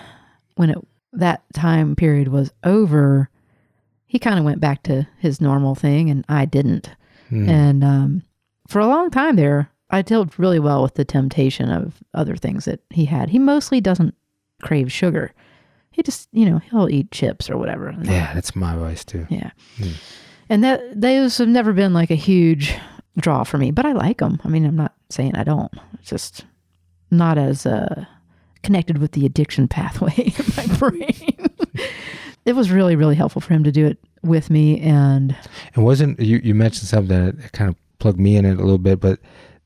when 0.56 0.70
it 0.72 0.78
that 1.14 1.44
time 1.54 1.96
period 1.96 2.28
was 2.28 2.52
over, 2.64 3.30
he 4.06 4.20
kind 4.20 4.38
of 4.38 4.46
went 4.46 4.60
back 4.60 4.84
to 4.84 5.08
his 5.20 5.40
normal 5.40 5.76
thing, 5.76 6.10
and 6.10 6.26
I 6.28 6.46
didn't. 6.46 6.90
Mm. 7.32 7.50
And 7.50 7.84
um, 7.84 8.24
for 8.68 8.80
a 8.80 8.88
long 8.88 9.10
time 9.10 9.36
there, 9.36 9.72
I 9.90 10.02
dealt 10.02 10.38
really 10.38 10.60
well 10.60 10.84
with 10.84 10.96
the 10.96 11.06
temptation 11.06 11.70
of 11.70 12.04
other 12.14 12.36
things 12.36 12.66
that 12.66 12.82
he 12.90 13.06
had. 13.06 13.30
He 13.30 13.40
mostly 13.40 13.80
doesn't 13.80 14.16
crave 14.62 14.92
sugar. 14.92 15.34
He 15.92 16.04
just, 16.04 16.28
you 16.34 16.50
know, 16.50 16.58
he'll 16.58 16.90
eat 16.90 17.12
chips 17.12 17.50
or 17.50 17.58
whatever. 17.58 17.96
Yeah, 18.02 18.34
that's 18.34 18.56
my 18.56 18.74
advice 18.74 19.06
too. 19.06 19.26
Yeah. 19.30 19.52
Mm. 19.78 19.94
And 20.50 20.64
that 20.64 21.00
those 21.00 21.38
have 21.38 21.48
never 21.48 21.74
been 21.74 21.94
like 21.94 22.12
a 22.12 22.16
huge 22.16 22.76
draw 23.18 23.44
for 23.44 23.58
me, 23.58 23.72
but 23.72 23.86
I 23.86 23.94
like 23.94 24.18
them. 24.18 24.42
I 24.44 24.50
mean, 24.50 24.66
I'm 24.66 24.76
not 24.76 24.94
saying 25.10 25.36
I 25.36 25.44
don't. 25.44 25.72
It's 25.94 26.10
just 26.10 26.46
not 27.12 27.38
as 27.38 27.66
uh, 27.66 28.06
connected 28.66 28.98
with 28.98 29.12
the 29.12 29.26
addiction 29.26 29.68
pathway 29.68 30.14
in 30.18 30.46
my 30.58 30.78
brain. 30.78 31.50
it 32.46 32.56
was 32.56 32.72
really, 32.72 32.96
really 32.96 33.16
helpful 33.16 33.42
for 33.42 33.54
him 33.54 33.64
to 33.64 33.72
do 33.72 33.86
it 33.86 33.98
with 34.24 34.50
me. 34.50 34.80
And 34.82 35.36
And 35.76 35.86
wasn't 35.86 36.20
you, 36.20 36.42
you 36.44 36.56
mentioned 36.56 36.88
something 36.88 37.26
that 37.26 37.52
kind 37.54 37.70
of 37.70 37.76
plugged 38.00 38.20
me 38.20 38.36
in 38.36 38.46
it 38.46 38.58
a 38.58 38.64
little 38.64 38.80
bit, 38.80 39.00
but 39.00 39.20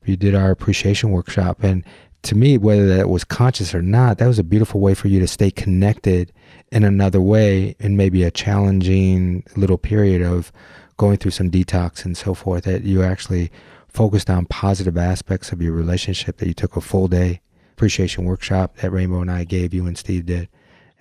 you 0.04 0.16
did 0.16 0.34
our 0.34 0.50
appreciation 0.50 1.10
workshop. 1.10 1.62
And 1.62 1.82
to 2.22 2.34
me, 2.34 2.58
whether 2.58 2.86
that 2.94 3.08
was 3.08 3.24
conscious 3.24 3.74
or 3.74 3.80
not, 3.80 4.18
that 4.18 4.26
was 4.26 4.38
a 4.38 4.44
beautiful 4.44 4.80
way 4.80 4.92
for 4.92 5.08
you 5.08 5.18
to 5.20 5.26
stay 5.26 5.50
connected 5.50 6.32
in 6.70 6.84
another 6.84 7.20
way 7.20 7.74
in 7.80 7.96
maybe 7.96 8.22
a 8.22 8.30
challenging 8.30 9.44
little 9.56 9.78
period 9.78 10.20
of 10.20 10.52
going 10.98 11.16
through 11.16 11.30
some 11.30 11.50
detox 11.50 12.04
and 12.04 12.16
so 12.18 12.34
forth, 12.34 12.64
that 12.64 12.82
you 12.82 13.02
actually 13.02 13.50
focused 13.88 14.28
on 14.28 14.44
positive 14.46 14.98
aspects 14.98 15.50
of 15.52 15.62
your 15.62 15.72
relationship, 15.72 16.36
that 16.36 16.46
you 16.46 16.54
took 16.54 16.76
a 16.76 16.80
full 16.82 17.08
day 17.08 17.40
appreciation 17.84 18.26
workshop 18.26 18.76
that 18.76 18.90
Rainbow 18.90 19.22
and 19.22 19.30
I 19.30 19.44
gave 19.44 19.72
you 19.72 19.86
and 19.86 19.96
Steve 19.96 20.26
did. 20.26 20.48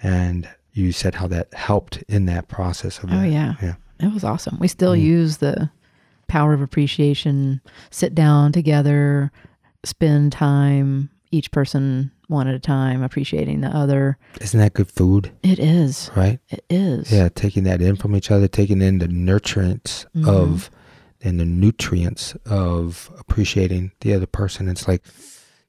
And 0.01 0.47
you 0.71 0.93
said 0.93 1.15
how 1.15 1.27
that 1.27 1.53
helped 1.53 1.97
in 2.07 2.25
that 2.27 2.47
process 2.47 2.99
of 2.99 3.11
Oh, 3.11 3.17
that. 3.19 3.29
yeah. 3.29 3.55
Yeah. 3.61 3.75
It 3.99 4.13
was 4.13 4.23
awesome. 4.23 4.57
We 4.61 4.69
still 4.69 4.93
Mm. 4.95 5.01
use 5.01 5.37
the 5.37 5.69
power 6.29 6.53
of 6.53 6.61
appreciation, 6.61 7.59
sit 7.91 8.15
down 8.15 8.53
together, 8.53 9.29
spend 9.83 10.31
time, 10.31 11.09
each 11.31 11.51
person 11.51 12.11
one 12.29 12.47
at 12.47 12.55
a 12.55 12.59
time, 12.59 13.03
appreciating 13.03 13.59
the 13.59 13.75
other. 13.75 14.17
Isn't 14.39 14.59
that 14.61 14.73
good 14.73 14.87
food? 14.89 15.31
It 15.43 15.59
is. 15.59 16.09
right? 16.15 16.39
It 16.49 16.63
is. 16.69 17.11
Yeah, 17.11 17.27
taking 17.27 17.63
that 17.65 17.81
in 17.81 17.97
from 17.97 18.15
each 18.15 18.31
other, 18.31 18.47
taking 18.47 18.81
in 18.81 18.99
the 18.99 19.07
nutrients 19.09 20.05
Mhm. 20.15 20.27
of 20.29 20.71
and 21.21 21.41
the 21.41 21.45
nutrients 21.45 22.35
of 22.45 23.11
appreciating 23.19 23.91
the 23.99 24.13
other 24.13 24.25
person. 24.27 24.69
It's 24.69 24.87
like 24.87 25.03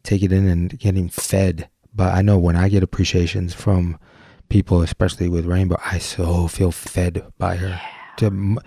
take 0.03 0.23
it 0.23 0.33
in 0.33 0.49
and 0.49 0.79
getting 0.79 1.09
fed. 1.09 1.69
But 1.95 2.15
I 2.15 2.23
know 2.23 2.39
when 2.39 2.57
I 2.57 2.69
get 2.69 2.83
appreciations 2.83 3.53
from 3.55 3.99
people, 4.49 4.83
especially 4.83 5.29
with 5.29 5.47
Rainbow, 5.47 5.77
I 5.85 5.99
so 5.99 6.47
feel 6.49 6.71
fed 6.73 7.25
by 7.39 7.57
her 7.57 7.81
to 8.19 8.27
m- 8.27 8.59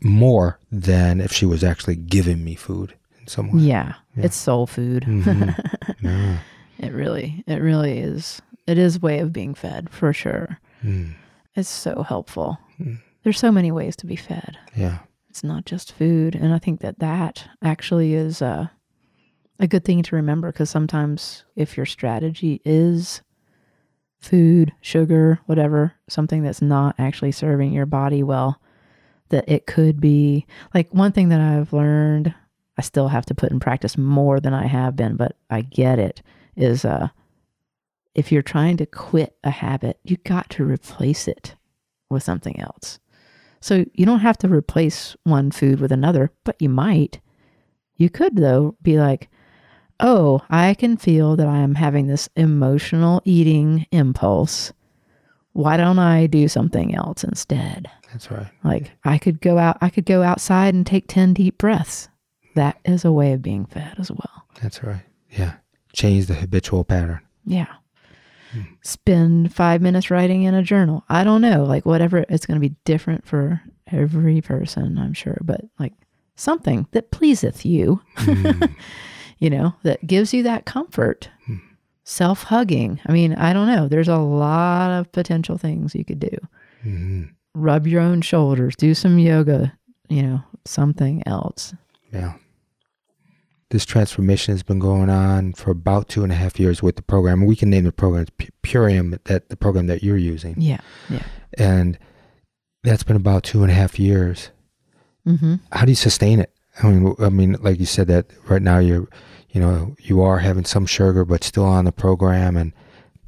more 0.00 0.58
than 0.70 1.20
if 1.20 1.32
she 1.32 1.44
was 1.46 1.64
actually 1.64 1.96
giving 1.96 2.44
me 2.44 2.54
food 2.54 2.94
in 3.20 3.26
some 3.26 3.52
way. 3.52 3.62
Yeah. 3.62 3.94
Yeah. 4.16 4.24
It's 4.26 4.36
soul 4.36 4.66
food. 4.66 5.04
Mhm. 5.04 5.54
Yeah. 6.00 6.38
It 6.78 6.92
really, 6.92 7.42
it 7.48 7.56
really 7.60 7.98
is. 7.98 8.40
It 8.68 8.78
is 8.78 9.02
way 9.02 9.18
of 9.18 9.32
being 9.32 9.52
fed 9.54 9.90
for 9.90 10.12
sure. 10.12 10.60
Mm. 10.84 11.14
It's 11.56 11.68
so 11.68 12.04
helpful. 12.04 12.56
Mm. 12.80 13.00
There's 13.24 13.40
so 13.40 13.50
many 13.50 13.72
ways 13.72 13.96
to 13.96 14.06
be 14.06 14.14
fed. 14.14 14.56
Yeah. 14.76 14.98
It's 15.28 15.42
not 15.42 15.64
just 15.64 15.92
food, 15.92 16.36
and 16.36 16.54
I 16.54 16.58
think 16.60 16.80
that 16.80 17.00
that 17.00 17.44
actually 17.62 18.14
is 18.14 18.40
uh, 18.40 18.68
a 19.58 19.66
good 19.66 19.84
thing 19.84 20.02
to 20.02 20.16
remember 20.16 20.52
because 20.52 20.70
sometimes 20.70 21.44
if 21.56 21.76
your 21.76 21.86
strategy 21.86 22.60
is 22.64 23.22
food, 24.20 24.72
sugar, 24.80 25.40
whatever, 25.46 25.94
something 26.08 26.42
that's 26.42 26.62
not 26.62 26.94
actually 26.98 27.32
serving 27.32 27.72
your 27.72 27.86
body 27.86 28.22
well, 28.22 28.60
that 29.30 29.48
it 29.48 29.66
could 29.66 30.00
be 30.00 30.46
like 30.74 30.92
one 30.92 31.12
thing 31.12 31.28
that 31.28 31.40
I've 31.40 31.72
learned. 31.72 32.34
I 32.76 32.82
still 32.82 33.08
have 33.08 33.26
to 33.26 33.34
put 33.34 33.50
in 33.50 33.60
practice 33.60 33.98
more 33.98 34.40
than 34.40 34.54
I 34.54 34.66
have 34.66 34.96
been, 34.96 35.16
but 35.16 35.36
I 35.50 35.62
get 35.62 35.98
it. 35.98 36.22
Is 36.56 36.84
uh, 36.84 37.08
if 38.14 38.32
you're 38.32 38.42
trying 38.42 38.76
to 38.78 38.86
quit 38.86 39.36
a 39.44 39.50
habit, 39.50 39.98
you 40.04 40.16
got 40.18 40.50
to 40.50 40.64
replace 40.64 41.28
it 41.28 41.54
with 42.10 42.22
something 42.22 42.58
else. 42.58 42.98
So 43.60 43.84
you 43.94 44.06
don't 44.06 44.20
have 44.20 44.38
to 44.38 44.48
replace 44.48 45.16
one 45.24 45.50
food 45.50 45.80
with 45.80 45.92
another, 45.92 46.30
but 46.44 46.56
you 46.60 46.68
might. 46.68 47.20
You 47.96 48.08
could, 48.08 48.36
though, 48.36 48.76
be 48.80 48.98
like, 48.98 49.28
oh, 50.00 50.42
I 50.50 50.74
can 50.74 50.96
feel 50.96 51.36
that 51.36 51.46
I 51.46 51.58
am 51.58 51.74
having 51.74 52.06
this 52.06 52.28
emotional 52.36 53.22
eating 53.24 53.86
impulse. 53.90 54.72
Why 55.52 55.76
don't 55.76 55.98
I 55.98 56.26
do 56.26 56.48
something 56.48 56.94
else 56.94 57.24
instead? 57.24 57.90
That's 58.12 58.30
right. 58.30 58.48
Like 58.64 58.92
I 59.04 59.18
could 59.18 59.40
go 59.40 59.58
out, 59.58 59.78
I 59.80 59.90
could 59.90 60.06
go 60.06 60.22
outside 60.22 60.74
and 60.74 60.86
take 60.86 61.08
10 61.08 61.34
deep 61.34 61.58
breaths. 61.58 62.08
That 62.54 62.78
is 62.84 63.04
a 63.04 63.12
way 63.12 63.32
of 63.32 63.42
being 63.42 63.66
fed 63.66 63.94
as 63.98 64.10
well. 64.10 64.46
That's 64.62 64.82
right. 64.82 65.02
Yeah. 65.30 65.54
Change 65.92 66.26
the 66.26 66.34
habitual 66.34 66.84
pattern. 66.84 67.20
Yeah. 67.44 67.66
Hmm. 68.52 68.62
spend 68.80 69.54
five 69.54 69.82
minutes 69.82 70.10
writing 70.10 70.44
in 70.44 70.54
a 70.54 70.62
journal. 70.62 71.04
I 71.10 71.22
don't 71.22 71.42
know, 71.42 71.64
like 71.64 71.84
whatever. 71.84 72.24
It's 72.30 72.46
going 72.46 72.56
to 72.58 72.66
be 72.66 72.74
different 72.86 73.26
for 73.26 73.60
every 73.92 74.40
person, 74.40 74.96
I'm 74.98 75.12
sure, 75.12 75.36
but 75.42 75.60
like 75.78 75.92
something 76.36 76.86
that 76.92 77.10
pleaseth 77.10 77.66
you, 77.66 78.00
hmm. 78.16 78.62
you 79.38 79.50
know, 79.50 79.74
that 79.82 80.06
gives 80.06 80.32
you 80.34 80.42
that 80.44 80.64
comfort. 80.64 81.28
Self 82.04 82.44
hugging. 82.44 82.98
I 83.06 83.12
mean, 83.12 83.34
I 83.34 83.52
don't 83.52 83.66
know. 83.66 83.86
There's 83.86 84.08
a 84.08 84.16
lot 84.16 84.90
of 84.98 85.12
potential 85.12 85.58
things 85.58 85.94
you 85.94 86.04
could 86.04 86.20
do. 86.20 86.36
hmm 86.82 87.24
Rub 87.54 87.86
your 87.86 88.00
own 88.00 88.20
shoulders, 88.22 88.76
do 88.76 88.94
some 88.94 89.18
yoga, 89.18 89.72
you 90.08 90.22
know, 90.22 90.42
something 90.64 91.22
else. 91.26 91.74
Yeah. 92.12 92.34
This 93.70 93.84
transformation 93.84 94.54
has 94.54 94.62
been 94.62 94.78
going 94.78 95.10
on 95.10 95.52
for 95.52 95.70
about 95.70 96.08
two 96.08 96.22
and 96.22 96.32
a 96.32 96.34
half 96.36 96.58
years 96.58 96.82
with 96.82 96.96
the 96.96 97.02
program. 97.02 97.44
We 97.44 97.56
can 97.56 97.68
name 97.68 97.84
the 97.84 97.92
program 97.92 98.26
Pu- 98.38 98.48
Purium, 98.62 99.18
that 99.24 99.50
the 99.50 99.56
program 99.56 99.86
that 99.88 100.02
you're 100.02 100.16
using, 100.16 100.54
Yeah. 100.58 100.80
Yeah. 101.10 101.24
and 101.58 101.98
that's 102.84 103.02
been 103.02 103.16
about 103.16 103.42
two 103.42 103.62
and 103.62 103.70
a 103.70 103.74
half 103.74 103.98
years. 103.98 104.50
Mm-hmm. 105.26 105.56
How 105.72 105.84
do 105.84 105.90
you 105.90 105.96
sustain 105.96 106.38
it? 106.40 106.50
I 106.82 106.88
mean, 106.88 107.14
I 107.18 107.28
mean, 107.28 107.56
like 107.60 107.80
you 107.80 107.86
said 107.86 108.06
that 108.08 108.26
right 108.48 108.62
now 108.62 108.78
you're, 108.78 109.08
you 109.50 109.60
know, 109.60 109.96
you 109.98 110.20
are 110.22 110.38
having 110.38 110.64
some 110.64 110.86
sugar, 110.86 111.24
but 111.24 111.44
still 111.44 111.64
on 111.64 111.84
the 111.84 111.92
program, 111.92 112.56
and 112.56 112.72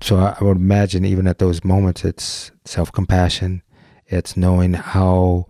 so 0.01 0.17
I, 0.17 0.37
I 0.41 0.45
would 0.45 0.57
imagine 0.57 1.05
even 1.05 1.27
at 1.27 1.39
those 1.39 1.65
moments, 1.65 2.05
it's 2.05 2.53
self 2.65 2.93
compassion, 2.93 3.63
it's 4.07 4.37
knowing 4.37 4.75
how 4.75 5.47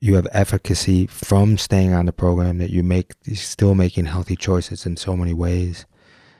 you 0.00 0.14
have 0.14 0.26
efficacy 0.32 1.06
from 1.06 1.58
staying 1.58 1.92
on 1.92 2.06
the 2.06 2.12
program 2.12 2.58
that 2.58 2.70
you 2.70 2.82
make 2.82 3.12
still 3.34 3.74
making 3.74 4.06
healthy 4.06 4.34
choices 4.34 4.86
in 4.86 4.96
so 4.96 5.16
many 5.16 5.34
ways. 5.34 5.84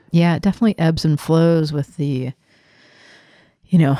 Yeah, 0.09 0.35
it 0.35 0.41
definitely 0.41 0.77
ebbs 0.79 1.05
and 1.05 1.19
flows 1.19 1.71
with 1.71 1.95
the, 1.97 2.33
you 3.65 3.79
know, 3.79 3.97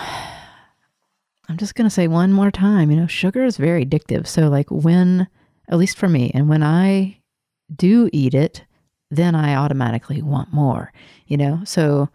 I'm 1.48 1.58
just 1.58 1.76
going 1.76 1.86
to 1.86 1.94
say 1.94 2.08
one 2.08 2.34
more 2.34 2.52
time, 2.52 2.92
you 2.92 2.98
know, 2.98 3.08
sugar 3.08 3.44
is 3.44 3.58
very 3.58 3.86
addictive. 3.86 4.28
So, 4.28 4.50
like, 4.50 4.70
when, 4.70 5.28
at 5.72 5.78
least 5.78 5.98
for 5.98 6.08
me, 6.10 6.32
and 6.34 6.48
when 6.50 6.64
I 6.64 7.18
do 7.74 8.10
eat 8.14 8.34
it, 8.34 8.64
then 9.10 9.34
I 9.36 9.56
automatically 9.56 10.22
want 10.22 10.54
more, 10.54 10.92
you 11.28 11.38
know? 11.38 11.62
So, 11.66 12.10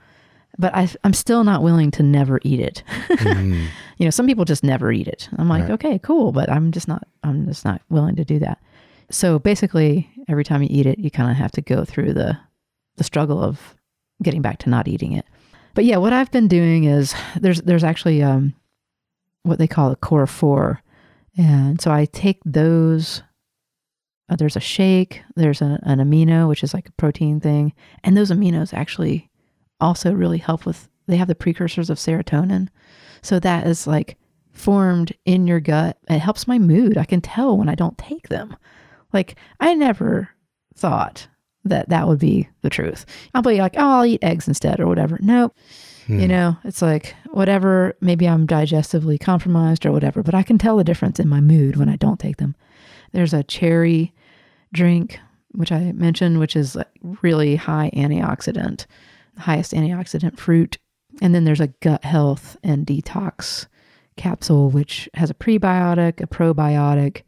but 0.58 0.74
I, 0.74 0.88
I'm 1.04 1.12
still 1.12 1.44
not 1.44 1.62
willing 1.62 1.90
to 1.92 2.02
never 2.02 2.40
eat 2.42 2.60
it. 2.60 2.82
Mhm. 3.16 3.66
you 3.98 4.04
know, 4.04 4.10
some 4.10 4.26
people 4.26 4.44
just 4.44 4.62
never 4.64 4.92
eat 4.92 5.08
it. 5.08 5.28
I'm 5.38 5.48
like, 5.48 5.62
Right. 5.64 5.70
okay, 5.72 5.98
cool, 5.98 6.32
but 6.32 6.50
I'm 6.50 6.70
just 6.72 6.86
not, 6.88 7.06
I'm 7.22 7.46
just 7.46 7.64
not 7.64 7.80
willing 7.88 8.16
to 8.16 8.24
do 8.24 8.38
that. 8.40 8.58
So 9.10 9.38
basically, 9.38 10.08
every 10.28 10.44
time 10.44 10.62
you 10.62 10.68
eat 10.70 10.86
it, 10.86 10.98
you 10.98 11.10
kind 11.10 11.30
of 11.30 11.36
have 11.36 11.52
to 11.52 11.60
go 11.62 11.84
through 11.84 12.12
the, 12.14 12.38
the 12.96 13.04
struggle 13.04 13.42
of 13.42 13.74
getting 14.22 14.42
back 14.42 14.58
to 14.60 14.70
not 14.70 14.88
eating 14.88 15.12
it. 15.12 15.24
But 15.74 15.84
yeah, 15.84 15.96
what 15.98 16.12
I've 16.12 16.30
been 16.32 16.48
doing 16.48 16.84
is 16.84 17.14
there's, 17.40 17.60
there's 17.62 17.84
actually, 17.84 18.22
um, 18.22 18.54
what 19.42 19.58
they 19.58 19.68
call 19.68 19.90
a 19.92 19.96
core 19.96 20.26
four. 20.26 20.82
And 21.38 21.80
so 21.80 21.90
I 21.92 22.06
take 22.06 22.40
those, 22.44 23.22
uh, 24.28 24.36
there's 24.36 24.56
a 24.56 24.60
shake, 24.60 25.22
there's 25.36 25.62
a, 25.62 25.78
an 25.84 25.98
amino, 25.98 26.48
which 26.48 26.62
is 26.64 26.74
like 26.74 26.88
a 26.88 26.92
protein 26.92 27.40
thing. 27.40 27.72
And 28.04 28.16
those 28.16 28.30
aminos 28.30 28.74
actually 28.74 29.30
also 29.80 30.12
really 30.12 30.38
help 30.38 30.66
with, 30.66 30.88
they 31.06 31.16
have 31.16 31.28
the 31.28 31.34
precursors 31.34 31.90
of 31.90 31.98
serotonin. 31.98 32.68
So 33.22 33.38
that 33.40 33.66
is 33.66 33.86
like 33.86 34.16
formed 34.52 35.12
in 35.24 35.46
your 35.46 35.60
gut. 35.60 35.98
It 36.08 36.18
helps 36.18 36.48
my 36.48 36.58
mood. 36.58 36.96
I 36.98 37.04
can 37.04 37.20
tell 37.20 37.56
when 37.56 37.68
I 37.68 37.74
don't 37.74 37.98
take 37.98 38.28
them. 38.28 38.56
Like 39.12 39.36
I 39.60 39.74
never 39.74 40.30
thought 40.74 41.28
that 41.64 41.88
that 41.88 42.06
would 42.08 42.18
be 42.18 42.48
the 42.62 42.70
truth. 42.70 43.06
I'll 43.34 43.42
be 43.42 43.58
like, 43.60 43.74
oh, 43.76 43.88
I'll 43.98 44.04
eat 44.06 44.22
eggs 44.22 44.48
instead 44.48 44.80
or 44.80 44.86
whatever. 44.86 45.18
Nope. 45.20 45.54
You 46.08 46.20
Hmm. 46.20 46.26
know, 46.28 46.56
it's 46.62 46.82
like 46.82 47.16
whatever, 47.32 47.96
maybe 48.00 48.28
I'm 48.28 48.46
digestively 48.46 49.18
compromised 49.18 49.84
or 49.84 49.90
whatever, 49.90 50.22
but 50.22 50.34
I 50.36 50.44
can 50.44 50.56
tell 50.56 50.76
the 50.76 50.84
difference 50.84 51.18
in 51.18 51.28
my 51.28 51.40
mood 51.40 51.74
when 51.76 51.88
I 51.88 51.96
don't 51.96 52.20
take 52.20 52.36
them. 52.36 52.54
There's 53.12 53.34
a 53.34 53.42
cherry 53.42 54.14
drink, 54.72 55.18
which 55.52 55.72
I 55.72 55.92
mentioned, 55.92 56.38
which 56.38 56.56
is 56.56 56.76
like 56.76 56.88
really 57.02 57.56
high 57.56 57.90
antioxidant, 57.94 58.86
highest 59.38 59.72
antioxidant 59.72 60.38
fruit. 60.38 60.78
And 61.22 61.34
then 61.34 61.44
there's 61.44 61.60
a 61.60 61.68
gut 61.68 62.04
health 62.04 62.56
and 62.62 62.86
detox 62.86 63.66
capsule, 64.16 64.70
which 64.70 65.08
has 65.14 65.30
a 65.30 65.34
prebiotic, 65.34 66.20
a 66.20 66.26
probiotic, 66.26 67.22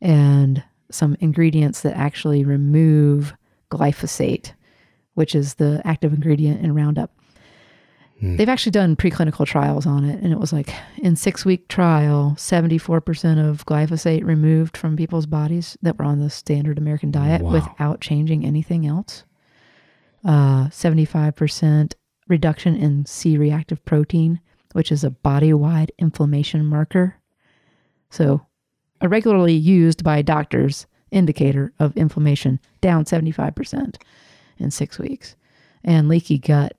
and 0.00 0.62
some 0.90 1.16
ingredients 1.20 1.82
that 1.82 1.96
actually 1.96 2.44
remove 2.44 3.34
glyphosate, 3.70 4.52
which 5.14 5.34
is 5.34 5.54
the 5.54 5.80
active 5.84 6.12
ingredient 6.12 6.64
in 6.64 6.74
Roundup. 6.74 7.12
Hmm. 8.20 8.36
They've 8.36 8.48
actually 8.48 8.72
done 8.72 8.96
preclinical 8.96 9.46
trials 9.46 9.86
on 9.86 10.04
it, 10.04 10.22
and 10.22 10.32
it 10.32 10.38
was 10.38 10.52
like 10.52 10.72
in 10.98 11.16
six 11.16 11.44
week 11.44 11.68
trial, 11.68 12.34
74% 12.36 13.48
of 13.48 13.64
glyphosate 13.66 14.24
removed 14.24 14.76
from 14.76 14.96
people's 14.96 15.26
bodies 15.26 15.78
that 15.82 15.98
were 15.98 16.04
on 16.04 16.18
the 16.18 16.28
standard 16.30 16.76
American 16.78 17.10
diet 17.10 17.40
Wow. 17.42 17.52
without 17.52 18.00
changing 18.00 18.44
anything 18.44 18.86
else. 18.86 19.24
Uh, 20.24 20.66
75% 20.68 21.94
reduction 22.28 22.76
in 22.76 23.06
C 23.06 23.38
reactive 23.38 23.82
protein, 23.86 24.38
which 24.72 24.92
is 24.92 25.02
a 25.02 25.10
body 25.10 25.52
wide 25.54 25.90
inflammation 25.98 26.66
marker. 26.66 27.16
So, 28.10 28.46
a 29.00 29.08
regularly 29.08 29.54
used 29.54 30.04
by 30.04 30.20
doctors 30.20 30.86
indicator 31.10 31.72
of 31.78 31.96
inflammation 31.96 32.60
down 32.82 33.04
75% 33.06 33.96
in 34.58 34.70
six 34.70 34.98
weeks. 34.98 35.36
And 35.82 36.06
leaky 36.08 36.38
gut 36.38 36.76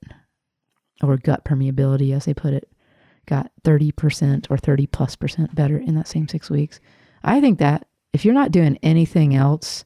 or 1.10 1.18
gut 1.18 1.44
permeability, 1.46 2.14
as 2.16 2.26
they 2.26 2.34
put 2.34 2.54
it, 2.54 2.70
got 3.26 3.52
30% 3.64 4.48
or 4.50 4.58
30 4.58 4.88
plus 4.88 5.16
percent 5.16 5.54
better 5.56 5.78
in 5.78 5.96
that 5.96 6.08
same 6.08 6.28
six 6.28 6.50
weeks. 6.50 6.80
I 7.24 7.40
think 7.42 7.60
that 7.60 7.88
if 8.14 8.26
you're 8.26 8.34
not 8.34 8.52
doing 8.52 8.78
anything 8.84 9.36
else, 9.36 9.86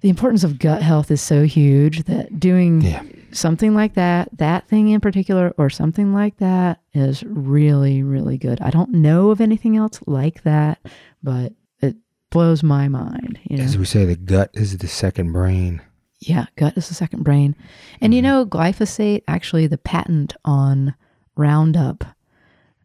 the 0.00 0.08
importance 0.10 0.44
of 0.44 0.58
gut 0.58 0.82
health 0.82 1.10
is 1.10 1.20
so 1.20 1.42
huge 1.44 2.04
that 2.04 2.38
doing 2.38 2.82
Yeah. 2.82 3.02
something 3.32 3.74
like 3.74 3.94
that, 3.94 4.28
that 4.38 4.68
thing 4.68 4.88
in 4.88 5.00
particular, 5.00 5.52
or 5.58 5.70
something 5.70 6.12
like 6.14 6.36
that 6.38 6.80
is 6.94 7.24
really, 7.24 8.02
really 8.02 8.38
good. 8.38 8.60
I 8.60 8.70
don't 8.70 8.90
know 8.92 9.30
of 9.30 9.40
anything 9.40 9.76
else 9.76 10.00
like 10.06 10.42
that, 10.44 10.78
but 11.22 11.52
it 11.80 11.96
blows 12.30 12.62
my 12.62 12.86
mind. 12.88 13.40
You 13.44 13.56
know? 13.58 13.64
As 13.64 13.76
we 13.78 13.84
say, 13.86 14.04
the 14.04 14.14
gut 14.16 14.50
is 14.54 14.78
the 14.78 14.86
second 14.88 15.32
brain. 15.32 15.80
Yeah, 16.20 16.46
gut 16.56 16.76
is 16.76 16.88
the 16.88 16.94
second 16.94 17.22
brain. 17.22 17.54
And 18.00 18.12
you 18.12 18.22
know, 18.22 18.44
glyphosate, 18.44 19.22
actually, 19.28 19.66
the 19.66 19.78
patent 19.78 20.34
on 20.44 20.94
Roundup, 21.36 22.04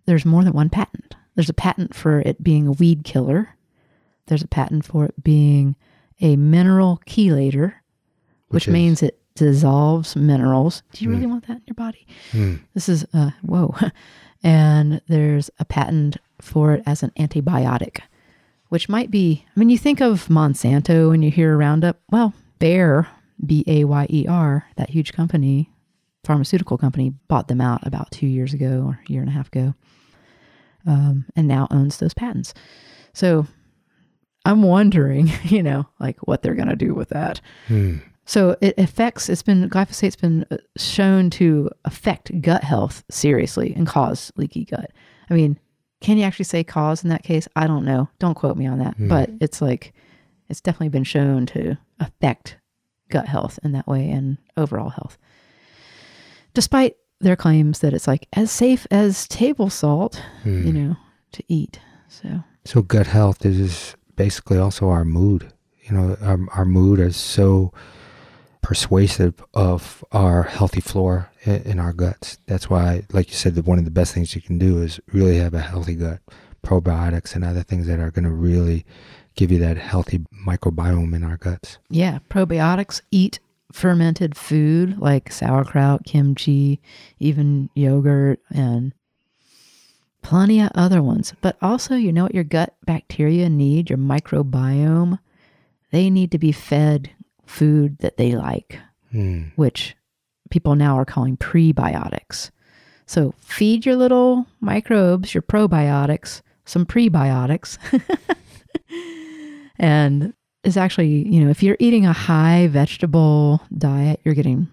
there's 0.05 0.25
more 0.25 0.43
than 0.43 0.53
one 0.53 0.69
patent. 0.69 1.15
There's 1.35 1.49
a 1.49 1.53
patent 1.53 1.95
for 1.95 2.19
it 2.19 2.43
being 2.43 2.67
a 2.67 2.71
weed 2.71 3.03
killer, 3.03 3.55
there's 4.27 4.43
a 4.43 4.47
patent 4.47 4.85
for 4.85 5.05
it 5.05 5.23
being 5.23 5.75
a 6.21 6.35
mineral 6.35 7.01
chelator, 7.07 7.73
which, 8.47 8.67
Which 8.67 8.73
means 8.73 9.03
it 9.03 9.19
dissolves 9.35 10.15
minerals. 10.15 10.83
Do 10.93 11.03
you 11.03 11.09
really 11.09 11.25
want 11.25 11.47
that 11.47 11.57
in 11.57 11.63
your 11.65 11.73
body? 11.73 12.05
Hmm. 12.31 12.55
This 12.73 12.87
is, 12.87 13.05
uh, 13.13 13.31
whoa. 13.41 13.75
and 14.43 15.01
there's 15.07 15.49
a 15.59 15.65
patent 15.65 16.17
for 16.39 16.73
it 16.73 16.83
as 16.85 17.03
an 17.03 17.11
antibiotic, 17.17 18.01
which 18.69 18.87
might 18.87 19.09
be, 19.09 19.43
I 19.55 19.59
mean, 19.59 19.69
you 19.69 19.77
think 19.77 20.01
of 20.01 20.27
Monsanto 20.27 21.09
when 21.09 21.21
you 21.21 21.31
hear 21.31 21.57
Roundup. 21.57 21.99
Well, 22.11 22.33
Bayer, 22.59 23.07
B 23.45 23.63
A 23.67 23.83
Y 23.83 24.07
E 24.09 24.25
R, 24.27 24.65
that 24.75 24.89
huge 24.89 25.13
company, 25.13 25.71
pharmaceutical 26.23 26.77
company, 26.77 27.13
bought 27.27 27.47
them 27.47 27.61
out 27.61 27.85
about 27.85 28.11
two 28.11 28.27
years 28.27 28.53
ago 28.53 28.83
or 28.85 28.99
a 29.07 29.11
year 29.11 29.21
and 29.21 29.29
a 29.29 29.33
half 29.33 29.47
ago, 29.47 29.73
um, 30.85 31.25
and 31.35 31.47
now 31.47 31.67
owns 31.71 31.97
those 31.97 32.13
patents. 32.13 32.53
So 33.13 33.47
I'm 34.45 34.63
wondering, 34.63 35.31
you 35.43 35.63
know, 35.63 35.87
like 35.99 36.19
what 36.27 36.41
they're 36.41 36.55
going 36.55 36.69
to 36.69 36.75
do 36.75 36.93
with 36.93 37.09
that. 37.09 37.41
Hmm. 37.67 37.97
So 38.25 38.55
it 38.61 38.75
affects, 38.77 39.27
it's 39.27 39.43
been, 39.43 39.69
glyphosate's 39.69 40.15
been 40.15 40.45
uh, 40.49 40.57
shown 40.77 41.29
to 41.31 41.69
affect 41.83 42.41
gut 42.41 42.63
health 42.63 43.03
seriously 43.09 43.73
and 43.75 43.85
cause 43.85 44.31
leaky 44.37 44.63
gut. 44.63 44.91
I 45.29 45.33
mean, 45.33 45.59
can 45.99 46.17
you 46.17 46.23
actually 46.23 46.45
say 46.45 46.63
cause 46.63 47.03
in 47.03 47.09
that 47.09 47.23
case? 47.23 47.49
I 47.55 47.67
don't 47.67 47.83
know. 47.83 48.09
Don't 48.19 48.35
quote 48.35 48.55
me 48.55 48.65
on 48.65 48.79
that. 48.79 48.95
But 48.97 49.29
it's 49.41 49.61
like, 49.61 49.93
it's 50.49 50.61
definitely 50.61 50.89
been 50.89 51.03
shown 51.03 51.45
to 51.47 51.77
affect 51.99 52.57
gut 53.09 53.27
health 53.27 53.59
in 53.63 53.71
that 53.73 53.87
way 53.87 54.09
and 54.09 54.37
overall 54.57 54.89
health. 54.89 55.17
Despite 56.53 56.95
their 57.19 57.35
claims 57.35 57.79
that 57.79 57.93
it's 57.93 58.07
like 58.07 58.27
as 58.33 58.51
safe 58.51 58.85
as 58.91 59.27
table 59.27 59.69
salt, 59.69 60.21
Hmm. 60.43 60.65
you 60.67 60.73
know, 60.73 60.95
to 61.31 61.43
eat. 61.47 61.79
So, 62.09 62.43
So 62.65 62.81
gut 62.81 63.07
health 63.07 63.45
is 63.45 63.95
basically 64.15 64.57
also 64.57 64.89
our 64.89 65.03
mood. 65.05 65.51
You 65.83 65.95
know, 65.97 66.17
our, 66.21 66.39
our 66.53 66.65
mood 66.65 66.99
is 66.99 67.15
so 67.17 67.73
persuasive 68.61 69.43
of 69.53 70.03
our 70.11 70.43
healthy 70.43 70.79
flora 70.81 71.29
in, 71.43 71.61
in 71.63 71.79
our 71.79 71.91
guts. 71.93 72.37
That's 72.45 72.69
why, 72.69 73.03
like 73.11 73.29
you 73.29 73.35
said, 73.35 73.55
that 73.55 73.65
one 73.65 73.79
of 73.79 73.85
the 73.85 73.91
best 73.91 74.13
things 74.13 74.35
you 74.35 74.41
can 74.41 74.57
do 74.57 74.81
is 74.81 74.99
really 75.11 75.37
have 75.37 75.53
a 75.53 75.59
healthy 75.59 75.95
gut, 75.95 76.19
probiotics 76.63 77.35
and 77.35 77.43
other 77.43 77.63
things 77.63 77.87
that 77.87 77.99
are 77.99 78.11
going 78.11 78.23
to 78.25 78.31
really 78.31 78.85
give 79.35 79.51
you 79.51 79.59
that 79.59 79.77
healthy 79.77 80.19
microbiome 80.47 81.15
in 81.15 81.23
our 81.23 81.37
guts. 81.37 81.77
yeah, 81.89 82.19
probiotics 82.29 83.01
eat 83.11 83.39
fermented 83.71 84.35
food 84.37 84.97
like 84.99 85.31
sauerkraut, 85.31 86.05
kimchi, 86.05 86.79
even 87.19 87.69
yogurt, 87.73 88.39
and 88.53 88.93
plenty 90.21 90.61
of 90.61 90.69
other 90.75 91.01
ones. 91.01 91.33
But 91.41 91.57
also, 91.61 91.95
you 91.95 92.13
know 92.13 92.23
what 92.23 92.35
your 92.35 92.43
gut 92.43 92.75
bacteria 92.85 93.49
need, 93.49 93.89
your 93.89 93.97
microbiome? 93.97 95.17
They 95.91 96.09
need 96.09 96.31
to 96.31 96.37
be 96.37 96.51
fed 96.51 97.09
food 97.45 97.97
that 97.99 98.17
they 98.17 98.35
like, 98.35 98.79
Hmm. 99.11 99.45
which 99.55 99.95
people 100.51 100.75
now 100.75 100.97
are 100.97 101.05
calling 101.05 101.37
prebiotics. 101.37 102.51
So 103.07 103.33
feed 103.39 103.85
your 103.85 103.95
little 103.95 104.45
microbes, 104.61 105.33
your 105.33 105.41
probiotics, 105.41 106.41
some 106.65 106.85
prebiotics. 106.85 107.77
and 109.83 110.33
it's 110.63 110.77
actually, 110.77 111.27
you 111.27 111.43
know, 111.43 111.49
if 111.49 111.61
you're 111.61 111.77
eating 111.79 112.05
a 112.05 112.13
high 112.13 112.67
vegetable 112.67 113.61
diet, 113.77 114.21
you're 114.23 114.33
getting 114.33 114.67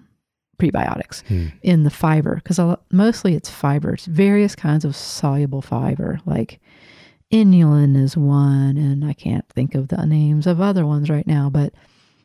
prebiotics 0.59 1.23
Hmm. 1.27 1.47
in 1.63 1.83
the 1.85 1.91
fiber 1.91 2.37
because 2.37 2.61
mostly 2.93 3.35
it's 3.35 3.51
fibers, 3.51 4.05
various 4.07 4.55
kinds 4.55 4.85
of 4.85 4.95
soluble 4.95 5.63
fiber, 5.63 6.21
like 6.27 6.61
inulin 7.33 7.97
is 7.97 8.17
one, 8.17 8.77
and 8.77 9.05
I 9.05 9.13
can't 9.13 9.49
think 9.49 9.75
of 9.75 9.89
the 9.89 10.05
names 10.07 10.47
of 10.47 10.61
other 10.61 10.87
ones 10.87 11.09
right 11.11 11.27
now, 11.27 11.49
but 11.51 11.73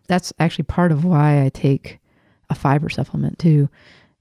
that's 0.08 0.34
actually 0.40 0.66
part 0.66 0.92
of 0.92 1.04
why 1.06 1.44
I 1.44 1.50
take 1.50 2.00
a 2.50 2.56
fiber 2.56 2.90
supplement 2.90 3.40
too, 3.40 3.70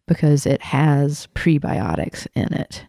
because 0.07 0.47
it 0.47 0.63
has 0.63 1.29
prebiotics 1.35 2.27
in 2.35 2.53
it. 2.55 2.85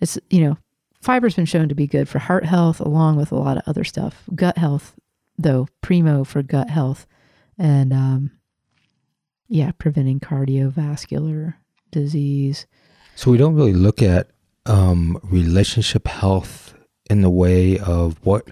It's, 0.00 0.18
you 0.30 0.40
know, 0.44 0.58
fiber's 1.02 1.34
been 1.36 1.44
shown 1.44 1.68
to 1.68 1.74
be 1.74 1.86
good 1.86 2.08
for 2.08 2.18
heart 2.18 2.44
health 2.46 2.80
along 2.80 3.16
with 3.16 3.30
a 3.32 3.36
lot 3.36 3.56
of 3.58 3.62
other 3.66 3.84
stuff. 3.84 4.24
Gut 4.34 4.56
health, 4.58 4.94
though, 5.38 5.68
primo 5.80 6.24
for 6.24 6.42
gut 6.42 6.70
health. 6.70 7.06
And 7.58 7.92
um, 7.92 8.30
yeah, 9.48 9.72
preventing 9.78 10.20
cardiovascular 10.20 11.54
disease. 11.90 12.66
So 13.14 13.30
we 13.30 13.38
don't 13.38 13.54
really 13.54 13.72
look 13.72 14.02
at 14.02 14.30
um, 14.66 15.18
relationship 15.22 16.08
health 16.08 16.74
in 17.10 17.22
the 17.22 17.30
way 17.30 17.78
of 17.78 18.18
what 18.24 18.48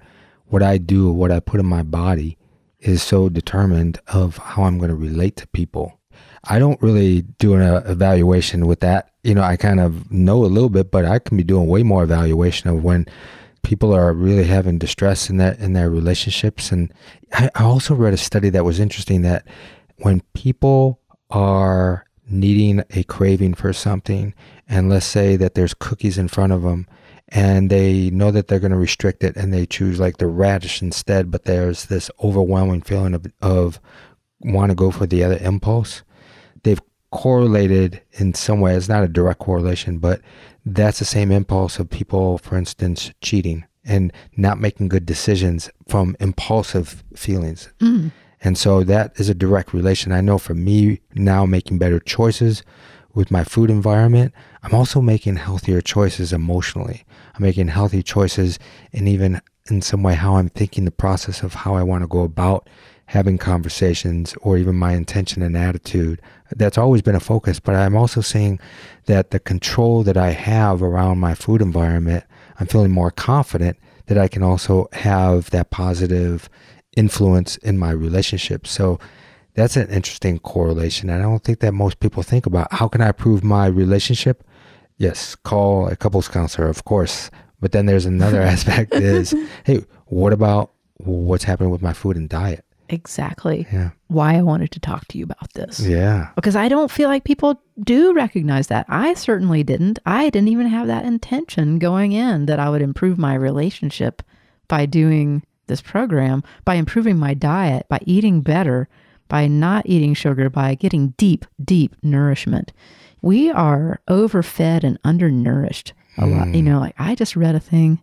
what 0.47 0.63
I 0.63 0.77
do 0.77 1.09
or 1.09 1.15
what 1.15 1.33
I 1.33 1.41
put 1.41 1.61
in 1.61 1.67
my 1.67 1.83
body 1.83 2.37
is 2.79 3.03
so 3.03 3.29
determined 3.29 3.99
of 4.09 4.37
how 4.37 4.65
I'm 4.65 4.77
going 4.77 4.91
to 4.91 4.97
relate 4.97 5.37
to 5.37 5.47
people. 5.49 5.99
I 6.45 6.59
don't 6.59 6.81
really 6.83 7.23
do 7.23 7.55
an 7.55 7.63
uh, 7.63 7.83
evaluation 7.87 8.67
with 8.67 8.81
that. 8.81 9.11
You 9.23 9.35
know, 9.35 9.43
I 9.43 9.57
kind 9.57 9.81
of 9.81 10.11
know 10.11 10.45
a 10.45 10.47
little 10.47 10.69
bit, 10.69 10.91
but 10.91 11.05
I 11.05 11.21
can 11.21 11.37
be 11.37 11.45
doing 11.45 11.69
way 11.69 11.83
more 11.83 12.03
evaluation 12.03 12.69
of 12.69 12.85
when 12.85 13.07
people 13.63 13.95
are 13.95 14.13
really 14.13 14.45
having 14.45 14.79
distress 14.79 15.31
in 15.31 15.37
that 15.39 15.59
in 15.59 15.73
their 15.73 15.91
relationships. 15.91 16.73
And 16.73 16.93
I, 17.33 17.51
I 17.55 17.65
also 17.65 17.95
read 17.95 18.15
a 18.15 18.19
study 18.19 18.51
that 18.51 18.65
was 18.65 18.81
interesting 18.81 19.23
that 19.23 19.47
when 19.99 20.21
people 20.35 21.01
are 21.31 22.05
needing 22.29 22.83
a 22.91 23.05
craving 23.05 23.55
for 23.55 23.73
something, 23.73 24.35
and 24.69 24.89
let's 24.89 25.07
say 25.07 25.37
that 25.37 25.55
there's 25.55 25.75
cookies 25.75 26.19
in 26.19 26.29
front 26.29 26.53
of 26.53 26.63
them, 26.63 26.87
and 27.29 27.71
they 27.71 28.11
know 28.11 28.31
that 28.31 28.49
they're 28.49 28.61
going 28.61 28.73
to 28.73 28.79
restrict 28.79 29.25
it, 29.25 29.37
and 29.37 29.53
they 29.53 29.67
choose 29.67 30.01
like 30.01 30.19
the 30.19 30.27
radish 30.27 30.83
instead, 30.83 31.31
but 31.31 31.45
there's 31.45 31.87
this 31.87 32.11
overwhelming 32.23 32.83
feeling 32.83 33.15
of 33.15 33.27
of 33.41 33.81
want 34.41 34.71
to 34.71 34.75
go 34.75 34.91
for 34.91 35.07
the 35.07 35.23
other 35.23 35.39
impulse. 35.39 36.03
Correlated 37.13 38.03
in 38.13 38.35
some 38.35 38.61
way. 38.61 38.75
It's 38.75 38.89
not 38.89 39.05
a 39.05 39.09
direct 39.09 39.39
correlation, 39.39 39.99
but 39.99 40.21
that's 40.67 40.99
the 40.99 41.05
same 41.05 41.31
impulse 41.31 41.79
of 41.79 41.91
people, 41.91 42.39
for 42.39 42.57
instance, 42.57 43.13
cheating 43.21 43.65
and 43.85 44.13
not 44.37 44.61
making 44.61 44.89
good 44.89 45.07
decisions 45.07 45.71
from 45.89 46.17
impulsive 46.21 47.05
feelings. 47.15 47.69
Mm. 47.81 48.13
And 48.45 48.59
so 48.59 48.83
that 48.85 49.13
is 49.21 49.29
a 49.29 49.35
direct 49.35 49.73
relation. 49.73 50.13
I 50.13 50.21
know 50.21 50.39
for 50.39 50.55
me 50.55 51.01
now 51.15 51.47
making 51.47 51.79
better 51.79 52.01
choices 52.01 52.63
with 53.15 53.31
my 53.31 53.45
food 53.45 53.71
environment, 53.71 54.33
I'm 54.63 54.75
also 54.75 55.01
making 55.01 55.37
healthier 55.37 55.81
choices 55.81 56.33
emotionally. 56.33 57.05
I'm 57.35 57.43
making 57.43 57.69
healthy 57.69 58.03
choices 58.03 58.59
and 58.93 59.09
even 59.09 59.41
in 59.71 59.83
some 59.83 60.03
way 60.03 60.15
how 60.15 60.37
I'm 60.37 60.49
thinking 60.49 60.85
the 60.85 60.91
process 60.91 61.43
of 61.43 61.55
how 61.55 61.75
I 61.75 61.83
want 61.83 62.03
to 62.03 62.09
go 62.09 62.21
about 62.21 62.69
having 63.07 63.39
conversations 63.39 64.35
or 64.41 64.57
even 64.57 64.75
my 64.75 64.93
intention 64.93 65.43
and 65.43 65.57
attitude. 65.57 66.21
That's 66.57 66.79
always 66.79 67.03
been 67.03 67.15
a 67.15 67.21
focus, 67.21 67.61
but 67.61 67.75
I'm 67.75 67.97
also 67.97 68.21
seeing 68.21 68.61
that 69.07 69.31
the 69.31 69.41
control 69.41 70.03
that 70.05 70.17
I 70.17 70.31
have 70.31 70.83
around 70.83 71.19
my 71.19 71.35
food 71.35 71.63
environment, 71.63 72.25
I'm 72.59 72.67
feeling 72.67 72.91
more 72.91 73.11
confident 73.11 73.79
that 74.07 74.19
I 74.19 74.29
can 74.29 74.43
also 74.43 74.89
have 74.93 75.51
that 75.51 75.71
positive 75.71 76.49
influence 76.97 77.57
in 77.59 77.79
my 77.79 77.91
relationship. 77.91 78.67
So 78.67 78.99
that's 79.55 79.77
an 79.77 79.89
interesting 79.89 80.39
correlation. 80.39 81.11
I 81.11 81.19
don't 81.19 81.45
think 81.45 81.61
that 81.61 81.73
most 81.73 82.01
people 82.01 82.23
think 82.23 82.47
about 82.47 82.73
how 82.73 82.89
can 82.89 83.01
I 83.01 83.09
improve 83.09 83.45
my 83.45 83.67
relationship? 83.67 84.45
Yes, 84.99 85.35
call 85.35 85.89
a 85.89 85.97
couples 85.97 86.29
counselor, 86.29 86.69
of 86.69 86.85
course. 86.85 87.31
But 87.61 87.73
then 87.73 87.87
there's 87.87 88.07
another 88.07 88.41
aspect 88.55 88.95
is, 88.95 89.35
hey, 89.65 89.85
what 90.07 90.33
about 90.33 90.73
what's 90.97 91.45
happening 91.45 91.71
with 91.71 91.83
my 91.83 91.93
food 91.93 92.17
and 92.17 92.29
diet? 92.29 92.65
Exactly. 92.89 93.67
Yeah. 93.73 93.91
Why 94.09 94.37
I 94.37 94.43
wanted 94.43 94.71
to 94.73 94.81
talk 94.81 95.09
to 95.09 95.19
you 95.19 95.25
about 95.25 95.53
this. 95.55 95.81
Yeah. 95.81 96.31
Because 96.35 96.57
I 96.57 96.69
don't 96.69 96.91
feel 96.91 97.09
like 97.09 97.25
people 97.25 97.63
do 97.83 98.13
recognize 98.13 98.67
that. 98.69 98.87
I 98.89 99.15
certainly 99.15 99.63
didn't. 99.63 99.99
I 100.05 100.31
didn't 100.31 100.49
even 100.49 100.67
have 100.67 100.87
that 100.89 101.05
intention 101.05 101.79
going 101.79 102.13
in 102.13 102.47
that 102.47 102.61
I 102.61 102.69
would 102.69 102.83
improve 102.83 103.19
my 103.19 103.35
relationship 103.35 104.23
by 104.69 104.87
doing 104.87 105.43
this 105.67 105.81
program, 105.81 106.43
by 106.65 106.75
improving 106.75 107.17
my 107.17 107.35
diet, 107.35 107.87
by 107.89 108.01
eating 108.05 108.41
better, 108.43 108.89
by 109.29 109.47
not 109.47 109.87
eating 109.87 110.13
sugar, 110.15 110.51
by 110.51 110.75
getting 110.75 111.15
deep, 111.17 111.47
deep 111.65 111.97
nourishment. 112.03 112.73
We 113.23 113.51
are 113.51 114.01
overfed 114.09 114.85
and 114.85 114.99
undernourished 115.05 115.93
a 116.19 116.27
lot. 116.27 116.49
You 116.49 116.61
hmm. 116.61 116.65
know, 116.67 116.81
like 116.81 116.95
I 116.99 117.15
just 117.15 117.37
read 117.37 117.55
a 117.55 117.61
thing. 117.61 118.01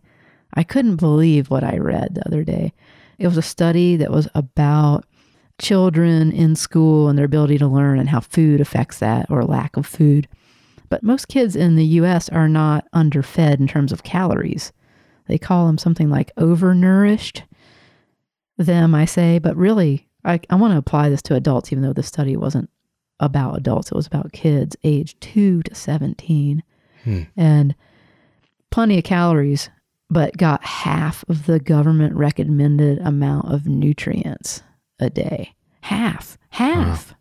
I 0.53 0.63
couldn't 0.63 0.95
believe 0.95 1.49
what 1.49 1.63
I 1.63 1.77
read 1.77 2.15
the 2.15 2.25
other 2.25 2.43
day. 2.43 2.73
It 3.19 3.27
was 3.27 3.37
a 3.37 3.43
study 3.43 3.97
that 3.97 4.11
was 4.11 4.27
about 4.33 5.05
children 5.59 6.31
in 6.31 6.55
school 6.55 7.09
and 7.09 7.17
their 7.17 7.25
ability 7.25 7.57
to 7.57 7.67
learn 7.67 7.99
and 7.99 8.09
how 8.09 8.21
food 8.21 8.61
affects 8.61 8.99
that 8.99 9.29
or 9.29 9.43
lack 9.43 9.77
of 9.77 9.85
food. 9.85 10.27
But 10.87 11.03
most 11.03 11.27
kids 11.27 11.55
in 11.55 11.75
the 11.75 11.85
US 11.85 12.29
are 12.29 12.49
not 12.49 12.87
underfed 12.93 13.59
in 13.59 13.67
terms 13.67 13.91
of 13.91 14.03
calories. 14.03 14.71
They 15.27 15.37
call 15.37 15.67
them 15.67 15.77
something 15.77 16.09
like 16.09 16.35
overnourished. 16.35 17.43
Them, 18.57 18.95
I 18.95 19.05
say, 19.05 19.39
but 19.39 19.55
really, 19.55 20.07
I, 20.25 20.39
I 20.49 20.55
want 20.55 20.73
to 20.73 20.77
apply 20.77 21.09
this 21.09 21.21
to 21.23 21.35
adults, 21.35 21.71
even 21.71 21.83
though 21.83 21.93
the 21.93 22.03
study 22.03 22.35
wasn't 22.35 22.69
about 23.19 23.57
adults. 23.57 23.91
It 23.91 23.95
was 23.95 24.07
about 24.07 24.33
kids 24.33 24.75
aged 24.83 25.21
2 25.21 25.63
to 25.63 25.75
17. 25.75 26.63
Hmm. 27.03 27.21
And 27.37 27.75
plenty 28.69 28.97
of 28.97 29.03
calories, 29.03 29.69
but 30.09 30.37
got 30.37 30.63
half 30.63 31.23
of 31.29 31.45
the 31.45 31.59
government 31.59 32.15
recommended 32.15 32.99
amount 32.99 33.51
of 33.53 33.65
nutrients 33.67 34.63
a 34.99 35.09
day. 35.09 35.53
Half. 35.81 36.37
Half. 36.49 37.15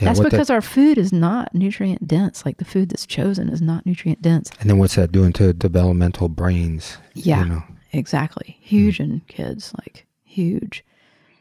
Yeah, 0.00 0.04
That's 0.10 0.18
what 0.20 0.24
that- 0.26 0.30
because 0.30 0.50
our 0.50 0.60
food 0.62 0.96
is 0.96 1.12
not 1.12 1.52
nutrient 1.54 2.06
dense. 2.06 2.46
Like 2.46 2.58
the 2.58 2.64
food 2.64 2.88
that's 2.90 3.04
chosen 3.06 3.48
is 3.48 3.60
not 3.60 3.84
nutrient 3.84 4.22
dense. 4.22 4.48
and 4.60 4.70
then 4.70 4.78
what's 4.78 4.94
that 4.94 5.10
doing 5.10 5.32
to 5.34 5.52
developmental 5.52 6.28
brains? 6.28 6.98
Yeah. 7.14 7.42
You 7.42 7.48
know? 7.48 7.62
Exactly. 7.92 8.56
Huge 8.60 9.00
in 9.00 9.22
kids, 9.26 9.72
like 9.76 10.06
huge. 10.22 10.84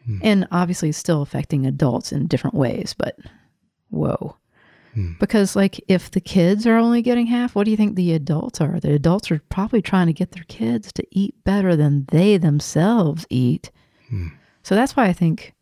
Hmm. 0.05 0.19
And 0.23 0.47
obviously 0.51 0.91
still 0.91 1.21
affecting 1.21 1.67
adults 1.67 2.11
in 2.11 2.25
different 2.25 2.55
ways, 2.55 2.95
but 2.97 3.19
whoa. 3.91 4.37
Hmm. 4.97 5.11
Because 5.19 5.55
like 5.55 5.79
if 5.87 6.09
the 6.09 6.19
kids 6.19 6.65
are 6.65 6.75
only 6.75 7.03
getting 7.03 7.27
half, 7.27 7.53
what 7.53 7.65
do 7.65 7.71
you 7.71 7.77
think 7.77 7.95
the 7.95 8.13
adults 8.13 8.59
are? 8.59 8.79
The 8.79 8.93
adults 8.93 9.29
are 9.29 9.39
probably 9.49 9.79
trying 9.79 10.07
to 10.07 10.13
get 10.13 10.31
their 10.31 10.45
kids 10.47 10.91
to 10.93 11.05
eat 11.11 11.35
better 11.43 11.75
than 11.75 12.07
they 12.09 12.37
themselves 12.37 13.23
eat. 13.29 13.69
Hmm. 14.09 14.29
So 14.63 14.73
that's 14.73 14.95
why 14.95 15.05
I 15.05 15.13
think 15.13 15.53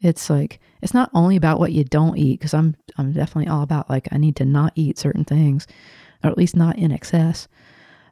it's 0.00 0.30
like 0.30 0.58
it's 0.80 0.94
not 0.94 1.10
only 1.12 1.36
about 1.36 1.58
what 1.58 1.72
you 1.72 1.84
don't 1.84 2.16
eat 2.16 2.40
because 2.40 2.54
I'm 2.54 2.76
I'm 2.96 3.12
definitely 3.12 3.48
all 3.48 3.60
about 3.60 3.90
like 3.90 4.08
I 4.10 4.16
need 4.16 4.36
to 4.36 4.46
not 4.46 4.72
eat 4.74 4.96
certain 4.96 5.24
things, 5.24 5.66
or 6.24 6.30
at 6.30 6.38
least 6.38 6.56
not 6.56 6.78
in 6.78 6.90
excess. 6.90 7.46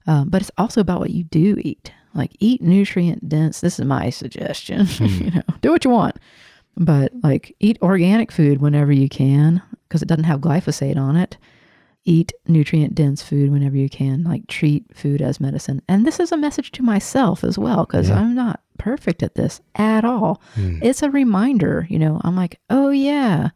Um, 0.07 0.29
but 0.29 0.43
it's 0.43 0.51
also 0.59 0.83
about 0.83 1.01
what 1.01 1.11
you 1.11 1.25
do 1.25 1.57
eat. 1.63 1.91
Like 2.13 2.37
eat 2.39 2.61
nutrient 2.61 3.31
dense. 3.31 3.63
This 3.63 3.79
is 3.79 3.87
my 3.87 4.11
suggestion. 4.11 4.87
you 4.99 5.31
know, 5.31 5.43
do 5.63 5.71
what 5.71 5.87
you 5.87 5.91
want, 5.91 6.19
but 6.77 7.13
like 7.23 7.57
eat 7.61 7.79
organic 7.81 8.31
food 8.31 8.61
whenever 8.61 8.93
you 8.93 9.09
can 9.09 9.63
because 9.89 10.03
it 10.03 10.09
doesn't 10.09 10.25
have 10.25 10.41
glyphosate 10.41 10.97
on 10.97 11.17
it. 11.17 11.37
Eat 12.09 12.33
nutrient 12.47 12.95
dense 12.95 13.21
food 13.23 13.51
whenever 13.51 13.77
you 13.77 13.89
can. 13.89 14.23
Like 14.23 14.47
treat 14.47 14.85
food 14.97 15.21
as 15.21 15.41
medicine. 15.41 15.83
And 15.89 16.07
this 16.07 16.21
is 16.21 16.31
a 16.31 16.37
message 16.37 16.71
to 16.73 16.83
myself 16.83 17.43
as 17.43 17.59
well 17.59 17.85
because 17.85 18.09
Yeah. 18.09 18.21
I'm 18.21 18.35
not 18.35 18.61
perfect 18.79 19.23
at 19.25 19.35
this 19.35 19.61
at 19.75 20.05
all. 20.05 20.41
Hmm. 20.55 20.79
It's 20.83 21.03
a 21.03 21.11
reminder. 21.11 21.87
You 21.91 21.99
know, 21.99 22.21
I'm 22.23 22.37
like, 22.37 22.61
oh 22.71 22.91
yeah, 22.91 23.51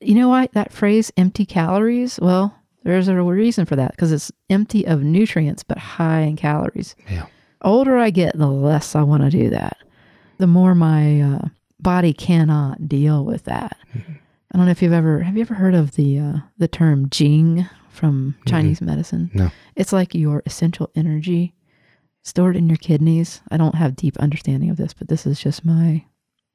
you 0.00 0.14
know 0.14 0.28
what? 0.28 0.52
That 0.52 0.72
phrase, 0.72 1.10
empty 1.16 1.44
calories. 1.44 2.20
Well, 2.22 2.54
there's 2.84 3.08
a 3.08 3.20
reason 3.20 3.64
for 3.66 3.74
that 3.76 3.92
because 3.92 4.12
it's 4.12 4.30
empty 4.50 4.86
of 4.86 5.02
nutrients 5.02 5.62
but 5.64 5.78
high 5.78 6.20
in 6.20 6.36
calories. 6.36 6.94
Yeah. 7.10 7.26
Older 7.62 7.96
I 7.98 8.10
get, 8.10 8.36
the 8.38 8.48
less 8.48 8.94
I 8.96 9.02
want 9.02 9.22
to 9.24 9.30
do 9.30 9.50
that. 9.50 9.76
The 10.38 10.46
more 10.48 10.74
my 10.74 11.20
uh, 11.20 11.48
body 11.80 12.12
cannot 12.12 12.88
deal 12.88 13.24
with 13.24 13.44
that. 13.44 13.76
I 14.52 14.58
don't 14.58 14.66
know 14.66 14.72
if 14.72 14.82
you've 14.82 14.92
ever 14.92 15.20
have 15.20 15.36
you 15.36 15.42
ever 15.42 15.54
heard 15.54 15.74
of 15.74 15.92
the 15.92 16.18
uh, 16.18 16.36
the 16.58 16.68
term 16.68 17.08
Jing 17.08 17.66
from 17.88 18.36
Chinese 18.46 18.80
medicine? 18.82 19.30
No. 19.32 19.50
It's 19.76 19.92
like 19.92 20.14
your 20.14 20.42
essential 20.44 20.90
energy 20.94 21.54
stored 22.22 22.56
in 22.56 22.68
your 22.68 22.76
kidneys. 22.76 23.40
I 23.50 23.56
don't 23.56 23.74
have 23.74 23.96
deep 23.96 24.16
understanding 24.18 24.70
of 24.70 24.76
this, 24.76 24.92
but 24.92 25.08
this 25.08 25.26
is 25.26 25.40
just 25.40 25.64
my 25.64 26.04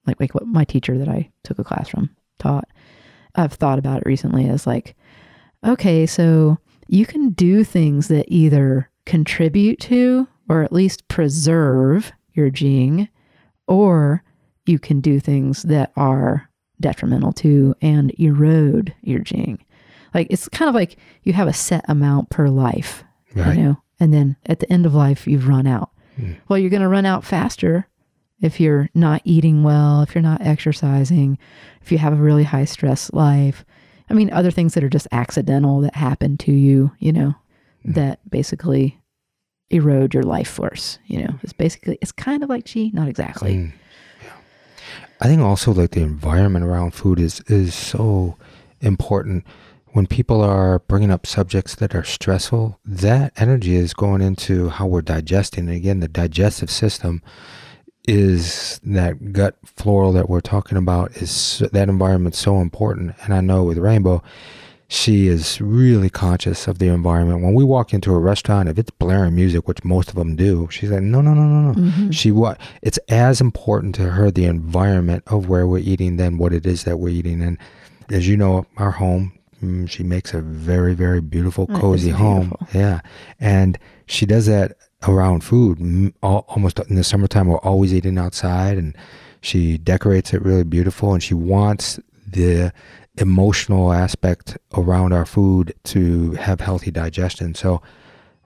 like 0.06 0.20
like 0.20 0.36
what 0.36 0.46
my 0.46 0.64
teacher 0.64 0.98
that 0.98 1.10
I 1.10 1.32
took 1.44 1.58
a 1.58 1.64
class 1.64 1.90
from 1.90 2.12
taught. 2.40 2.68
I've 3.36 3.54
thought 3.54 3.80
about 3.80 4.02
it 4.02 4.06
recently 4.06 4.48
as 4.48 4.68
like, 4.68 4.96
okay, 5.66 6.06
so 6.06 6.58
you 6.88 7.06
can 7.06 7.30
do 7.32 7.64
things 7.64 8.08
that 8.08 8.26
either 8.28 8.90
contribute 9.06 9.80
to 9.82 10.28
or 10.50 10.64
at 10.64 10.72
least 10.72 11.08
preserve 11.08 12.12
your 12.34 12.50
Jing, 12.50 13.10
or 13.68 14.24
you 14.66 14.80
can 14.80 15.02
do 15.02 15.20
things 15.20 15.64
that 15.64 15.92
are 15.96 16.50
detrimental 16.80 17.34
to 17.34 17.76
and 17.82 18.12
erode 18.20 18.94
your 19.02 19.20
Jing. 19.20 19.64
Like 20.14 20.28
it's 20.30 20.48
kind 20.50 20.70
of 20.70 20.76
like 20.76 20.98
you 21.24 21.34
have 21.34 21.48
a 21.48 21.54
set 21.54 21.84
amount 21.88 22.30
per 22.30 22.48
life, 22.48 23.04
Right. 23.36 23.58
you 23.58 23.64
know, 23.64 23.82
and 24.00 24.14
then 24.14 24.36
at 24.46 24.60
the 24.60 24.72
end 24.72 24.86
of 24.86 24.94
life 24.96 25.28
you've 25.28 25.48
run 25.48 25.68
out. 25.68 25.92
Hmm. 26.16 26.34
Well, 26.48 26.58
you're 26.60 26.70
going 26.70 26.82
to 26.82 26.88
run 26.88 27.06
out 27.06 27.24
faster 27.24 27.88
if 28.42 28.60
you're 28.60 28.90
not 28.94 29.22
eating 29.26 29.64
well, 29.64 30.02
if 30.02 30.14
you're 30.16 30.22
not 30.22 30.42
exercising, 30.42 31.38
if 31.82 31.92
you 31.92 31.98
have 31.98 32.14
a 32.14 32.18
really 32.18 32.44
high 32.44 32.66
stress 32.66 33.12
life. 33.14 33.66
I 34.10 34.14
mean, 34.14 34.32
other 34.32 34.52
things 34.52 34.74
that 34.76 34.84
are 34.84 34.90
just 34.90 35.08
accidental 35.12 35.82
that 35.82 35.96
happen 35.96 36.38
to 36.40 36.52
you, 36.52 36.92
you 37.00 37.12
know, 37.12 37.36
Hmm. 37.84 37.92
that 37.94 38.20
basically 38.30 39.00
erode 39.70 40.14
your 40.14 40.24
life 40.24 40.48
force. 40.48 40.98
You 41.08 41.24
know, 41.24 41.40
it's 41.44 41.54
basically, 41.54 41.98
it's 42.02 42.12
kind 42.14 42.42
of 42.44 42.50
like 42.50 42.72
chi, 42.72 42.90
not 42.94 43.08
exactly. 43.10 43.56
Mm. 43.56 43.74
Yeah. 44.24 44.30
I 45.20 45.28
think 45.28 45.42
also 45.42 45.72
like 45.72 45.92
the 45.92 46.02
environment 46.02 46.66
around 46.66 46.94
food 46.94 47.20
is 47.20 47.42
is 47.42 47.74
so 47.74 48.38
important. 48.82 49.46
When 49.94 50.06
people 50.06 50.42
are 50.42 50.80
bringing 50.80 51.10
up 51.10 51.26
subjects 51.26 51.74
that 51.76 51.96
are 51.96 52.04
stressful, 52.04 52.80
that 52.86 53.34
energy 53.38 53.76
is 53.76 53.94
going 53.94 54.22
into 54.22 54.70
how 54.70 54.86
we're 54.86 55.02
digesting. 55.02 55.68
And 55.68 55.76
again, 55.76 56.02
the 56.02 56.08
digestive 56.08 56.70
system 56.70 57.24
is 58.08 58.80
that 58.84 59.34
gut 59.34 59.56
floral 59.66 60.14
that 60.14 60.30
we're 60.30 60.42
talking 60.42 60.78
about. 60.78 61.18
Is 61.18 61.64
that 61.72 61.90
environment 61.90 62.36
so 62.36 62.62
important. 62.62 63.16
And 63.24 63.34
I 63.34 63.42
know 63.42 63.64
with 63.64 63.80
Rainbow, 63.80 64.22
she 64.90 65.28
is 65.28 65.60
really 65.60 66.10
conscious 66.10 66.66
of 66.68 66.80
the 66.80 66.88
environment. 66.88 67.44
When 67.44 67.54
we 67.54 67.64
walk 67.64 67.94
into 67.94 68.14
a 68.14 68.20
restaurant, 68.20 68.70
if 68.70 68.78
it's 68.78 68.90
blaring 68.92 69.36
music, 69.36 69.68
which 69.68 69.84
most 69.84 70.10
of 70.10 70.16
them 70.16 70.36
do, 70.38 70.68
she's 70.72 70.90
like, 70.92 71.02
no, 71.02 71.20
no, 71.22 71.34
no, 71.34 71.44
no, 71.44 71.72
no. 71.74 71.92
Mhm. 71.92 72.14
She 72.14 72.32
what? 72.32 72.60
It's 72.82 72.98
as 73.10 73.42
important 73.42 73.96
to 73.96 74.04
her 74.12 74.32
the 74.32 74.46
environment 74.46 75.24
of 75.28 75.50
where 75.50 75.68
we're 75.68 75.80
eating 75.80 76.16
than 76.18 76.38
what 76.38 76.54
it 76.54 76.66
is 76.66 76.86
that 76.86 76.98
we're 77.00 77.10
eating. 77.10 77.42
And 77.42 77.58
as 78.10 78.30
you 78.30 78.38
know, 78.38 78.66
our 78.78 78.92
home, 78.92 79.34
mm, 79.62 79.90
she 79.90 80.04
makes 80.04 80.34
a 80.34 80.40
very, 80.42 80.94
very 80.94 81.20
beautiful, 81.20 81.66
is 81.70 81.78
cozy 81.80 82.12
home. 82.12 82.54
Yeah, 82.74 83.02
and 83.42 83.78
she 84.06 84.26
does 84.26 84.46
that 84.46 84.78
around 85.06 85.44
food. 85.44 85.80
Mm, 85.80 86.14
All, 86.24 86.46
almost 86.48 86.80
in 86.80 86.96
the 86.96 87.04
summertime, 87.04 87.48
we're 87.48 87.58
always 87.60 87.94
eating 87.94 88.18
outside, 88.18 88.78
and 88.78 88.96
she 89.42 89.78
decorates 89.78 90.34
it 90.34 90.42
really 90.42 90.64
beautiful. 90.64 91.14
And 91.14 91.22
she 91.22 91.34
wants 91.34 92.00
the 92.26 92.72
emotional 93.18 93.92
aspect 93.94 94.58
around 94.76 95.14
our 95.14 95.26
food 95.26 95.74
to 95.86 96.32
have 96.34 96.60
healthy 96.62 96.92
digestion. 96.92 97.56
So 97.56 97.82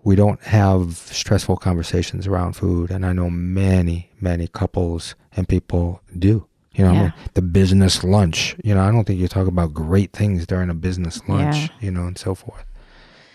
we 0.03 0.15
don't 0.15 0.41
have 0.43 0.93
stressful 0.95 1.57
conversations 1.57 2.25
around 2.27 2.53
food. 2.53 2.89
And 2.91 3.05
I 3.05 3.13
know 3.13 3.29
many, 3.29 4.09
many 4.19 4.47
couples 4.47 5.15
and 5.35 5.47
people 5.47 6.01
do. 6.17 6.47
You 6.73 6.85
know, 6.85 6.91
I 6.91 7.01
mean, 7.01 7.13
the 7.33 7.41
business 7.41 8.01
lunch. 8.03 8.55
You 8.63 8.73
know, 8.73 8.81
I 8.81 8.91
don't 8.91 9.03
think 9.05 9.19
you 9.19 9.27
talk 9.27 9.47
about 9.47 9.73
great 9.73 10.13
things 10.13 10.47
during 10.47 10.69
a 10.69 10.73
business 10.73 11.19
lunch, 11.27 11.55
Yeah. 11.55 11.67
you 11.81 11.91
know, 11.91 12.05
and 12.07 12.17
so 12.17 12.33
forth. 12.33 12.63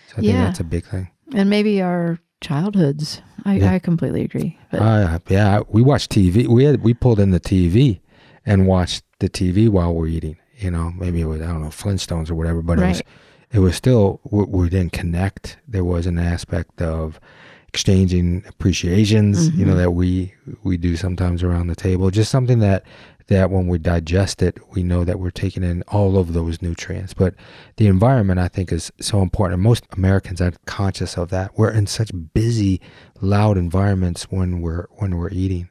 So 0.07 0.13
I 0.13 0.21
think 0.21 0.33
Yeah. 0.33 0.43
that's 0.45 0.59
a 0.59 0.63
big 0.63 0.85
thing. 0.85 1.09
And 1.35 1.47
maybe 1.49 1.79
our 1.81 2.17
childhoods. 2.41 3.21
I, 3.45 3.57
Yeah. 3.57 3.73
I 3.73 3.79
completely 3.79 4.23
agree. 4.23 4.57
But 4.71 4.81
Uh, 4.81 5.19
yeah, 5.29 5.61
we 5.69 5.83
watched 5.83 6.09
TV. 6.11 6.47
We 6.47 6.63
had 6.63 6.81
we 6.83 6.93
pulled 6.95 7.19
in 7.19 7.29
the 7.31 7.39
TV 7.39 7.99
and 8.45 8.65
watched 8.65 9.03
the 9.19 9.29
TV 9.29 9.69
while 9.69 9.93
we're 9.93 10.07
eating. 10.07 10.37
You 10.57 10.71
know, 10.71 10.91
maybe 10.97 11.21
it 11.21 11.25
was 11.25 11.41
I 11.41 11.47
don't 11.47 11.61
know 11.61 11.67
Flintstones 11.69 12.29
or 12.31 12.35
whatever, 12.35 12.61
but 12.61 12.79
it 12.79 12.87
was 12.87 13.01
it 13.51 13.59
was 13.59 13.75
still 13.75 14.19
we, 14.23 14.43
we 14.45 14.69
didn't 14.69 14.91
connect. 14.93 15.57
There 15.67 15.83
was 15.83 16.05
an 16.07 16.17
aspect 16.17 16.81
of 16.81 17.19
exchanging 17.67 18.43
appreciations. 18.47 19.49
You 19.55 19.65
know 19.65 19.73
Mhm. 19.73 19.77
that 19.77 19.91
we 19.91 20.33
we 20.63 20.77
do 20.77 20.95
sometimes 20.95 21.43
around 21.43 21.67
the 21.67 21.75
table. 21.75 22.09
Just 22.11 22.31
something 22.31 22.59
that 22.59 22.83
that 23.27 23.51
when 23.51 23.67
we 23.67 23.77
digest 23.77 24.41
it, 24.41 24.57
we 24.73 24.83
know 24.83 25.03
that 25.03 25.19
we're 25.19 25.31
taking 25.31 25.61
in 25.61 25.83
all 25.89 26.17
of 26.17 26.31
those 26.31 26.61
nutrients. 26.61 27.13
But 27.13 27.35
the 27.75 27.87
environment, 27.87 28.39
I 28.39 28.47
think, 28.47 28.71
is 28.71 28.89
so 29.01 29.21
important. 29.21 29.59
Most 29.61 29.83
Americans 29.97 30.39
are 30.41 30.53
conscious 30.65 31.17
of 31.17 31.27
that. 31.29 31.57
We're 31.57 31.71
in 31.71 31.87
such 31.87 32.09
busy, 32.33 32.79
loud 33.19 33.57
environments 33.57 34.23
when 34.31 34.61
we're 34.61 34.85
when 34.97 35.17
we're 35.17 35.29
eating. 35.31 35.69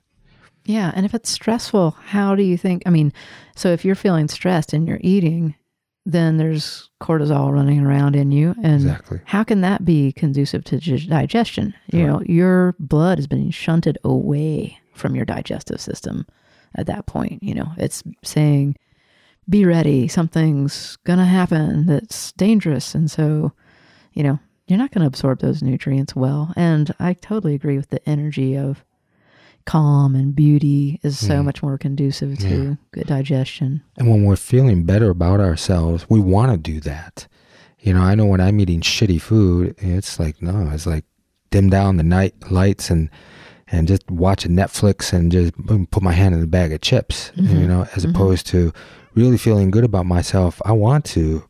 Yeah. 0.66 0.92
And 0.94 1.06
if 1.06 1.14
it's 1.14 1.30
stressful, 1.30 1.92
how 2.06 2.34
do 2.34 2.42
you 2.42 2.56
think? 2.58 2.82
I 2.86 2.90
mean, 2.90 3.12
so 3.54 3.68
if 3.70 3.84
you're 3.84 3.94
feeling 3.94 4.28
stressed 4.28 4.72
and 4.72 4.86
you're 4.86 5.00
eating, 5.00 5.54
then 6.04 6.36
there's 6.36 6.90
cortisol 7.00 7.52
running 7.52 7.84
around 7.84 8.14
in 8.14 8.30
you. 8.30 8.54
And 8.62 8.74
Exactly. 8.82 9.20
how 9.24 9.42
can 9.44 9.60
that 9.62 9.84
be 9.84 10.12
conducive 10.12 10.64
to 10.64 10.78
dig- 10.78 11.08
digestion? 11.08 11.74
You 11.92 12.00
Right. 12.00 12.06
know, 12.06 12.22
your 12.26 12.74
blood 12.78 13.18
has 13.18 13.26
been 13.26 13.50
shunted 13.50 13.98
away 14.04 14.78
from 14.94 15.14
your 15.16 15.24
digestive 15.24 15.80
system 15.80 16.26
at 16.74 16.86
that 16.86 17.06
point. 17.06 17.42
You 17.42 17.54
know, 17.54 17.72
it's 17.76 18.02
saying, 18.22 18.76
be 19.48 19.64
ready, 19.64 20.08
something's 20.08 20.96
going 21.04 21.18
to 21.20 21.24
happen 21.24 21.86
that's 21.86 22.32
dangerous. 22.32 22.94
And 22.94 23.10
so, 23.10 23.52
you 24.12 24.22
know, 24.22 24.38
you're 24.66 24.78
not 24.78 24.90
going 24.90 25.02
to 25.02 25.06
absorb 25.08 25.40
those 25.40 25.62
nutrients 25.62 26.16
well. 26.16 26.52
And 26.56 26.92
I 26.98 27.12
totally 27.14 27.54
agree 27.54 27.76
with 27.76 27.90
the 27.90 28.06
energy 28.08 28.56
of 28.56 28.84
calm 29.66 30.14
and 30.14 30.34
beauty 30.34 30.98
is 31.02 31.18
so 31.18 31.40
Mm. 31.40 31.44
much 31.44 31.62
more 31.62 31.76
conducive 31.76 32.38
to 32.38 32.48
Yeah. 32.48 32.74
good 32.92 33.06
digestion. 33.06 33.82
And 33.98 34.08
when 34.08 34.24
we're 34.24 34.36
feeling 34.36 34.84
better 34.84 35.10
about 35.10 35.40
ourselves, 35.40 36.06
we 36.08 36.20
want 36.20 36.52
to 36.52 36.58
do 36.72 36.80
that. 36.80 37.26
You 37.80 37.92
know, 37.92 38.00
I 38.00 38.14
know 38.14 38.26
when 38.26 38.40
I'm 38.40 38.58
eating 38.60 38.80
shitty 38.80 39.20
food, 39.20 39.74
it's 39.78 40.18
like 40.18 40.40
no, 40.40 40.70
it's 40.72 40.86
like 40.86 41.04
dim 41.50 41.68
down 41.68 41.96
the 41.98 42.02
night 42.02 42.34
lights 42.50 42.90
and 42.90 43.10
and 43.68 43.88
just 43.88 44.08
watch 44.10 44.44
a 44.44 44.48
Netflix 44.48 45.12
and 45.12 45.32
just 45.32 45.52
boom, 45.56 45.86
put 45.86 46.00
my 46.02 46.12
hand 46.12 46.34
in 46.36 46.42
a 46.42 46.46
bag 46.46 46.72
of 46.72 46.80
chips. 46.80 47.32
You 47.34 47.42
Mhm. 47.48 47.66
know, 47.68 47.86
as 47.96 48.04
Mhm. 48.06 48.10
opposed 48.10 48.46
to 48.48 48.72
really 49.16 49.36
feeling 49.38 49.72
good 49.72 49.82
about 49.84 50.06
myself. 50.06 50.62
I 50.64 50.70
want 50.72 51.04
to 51.06 51.42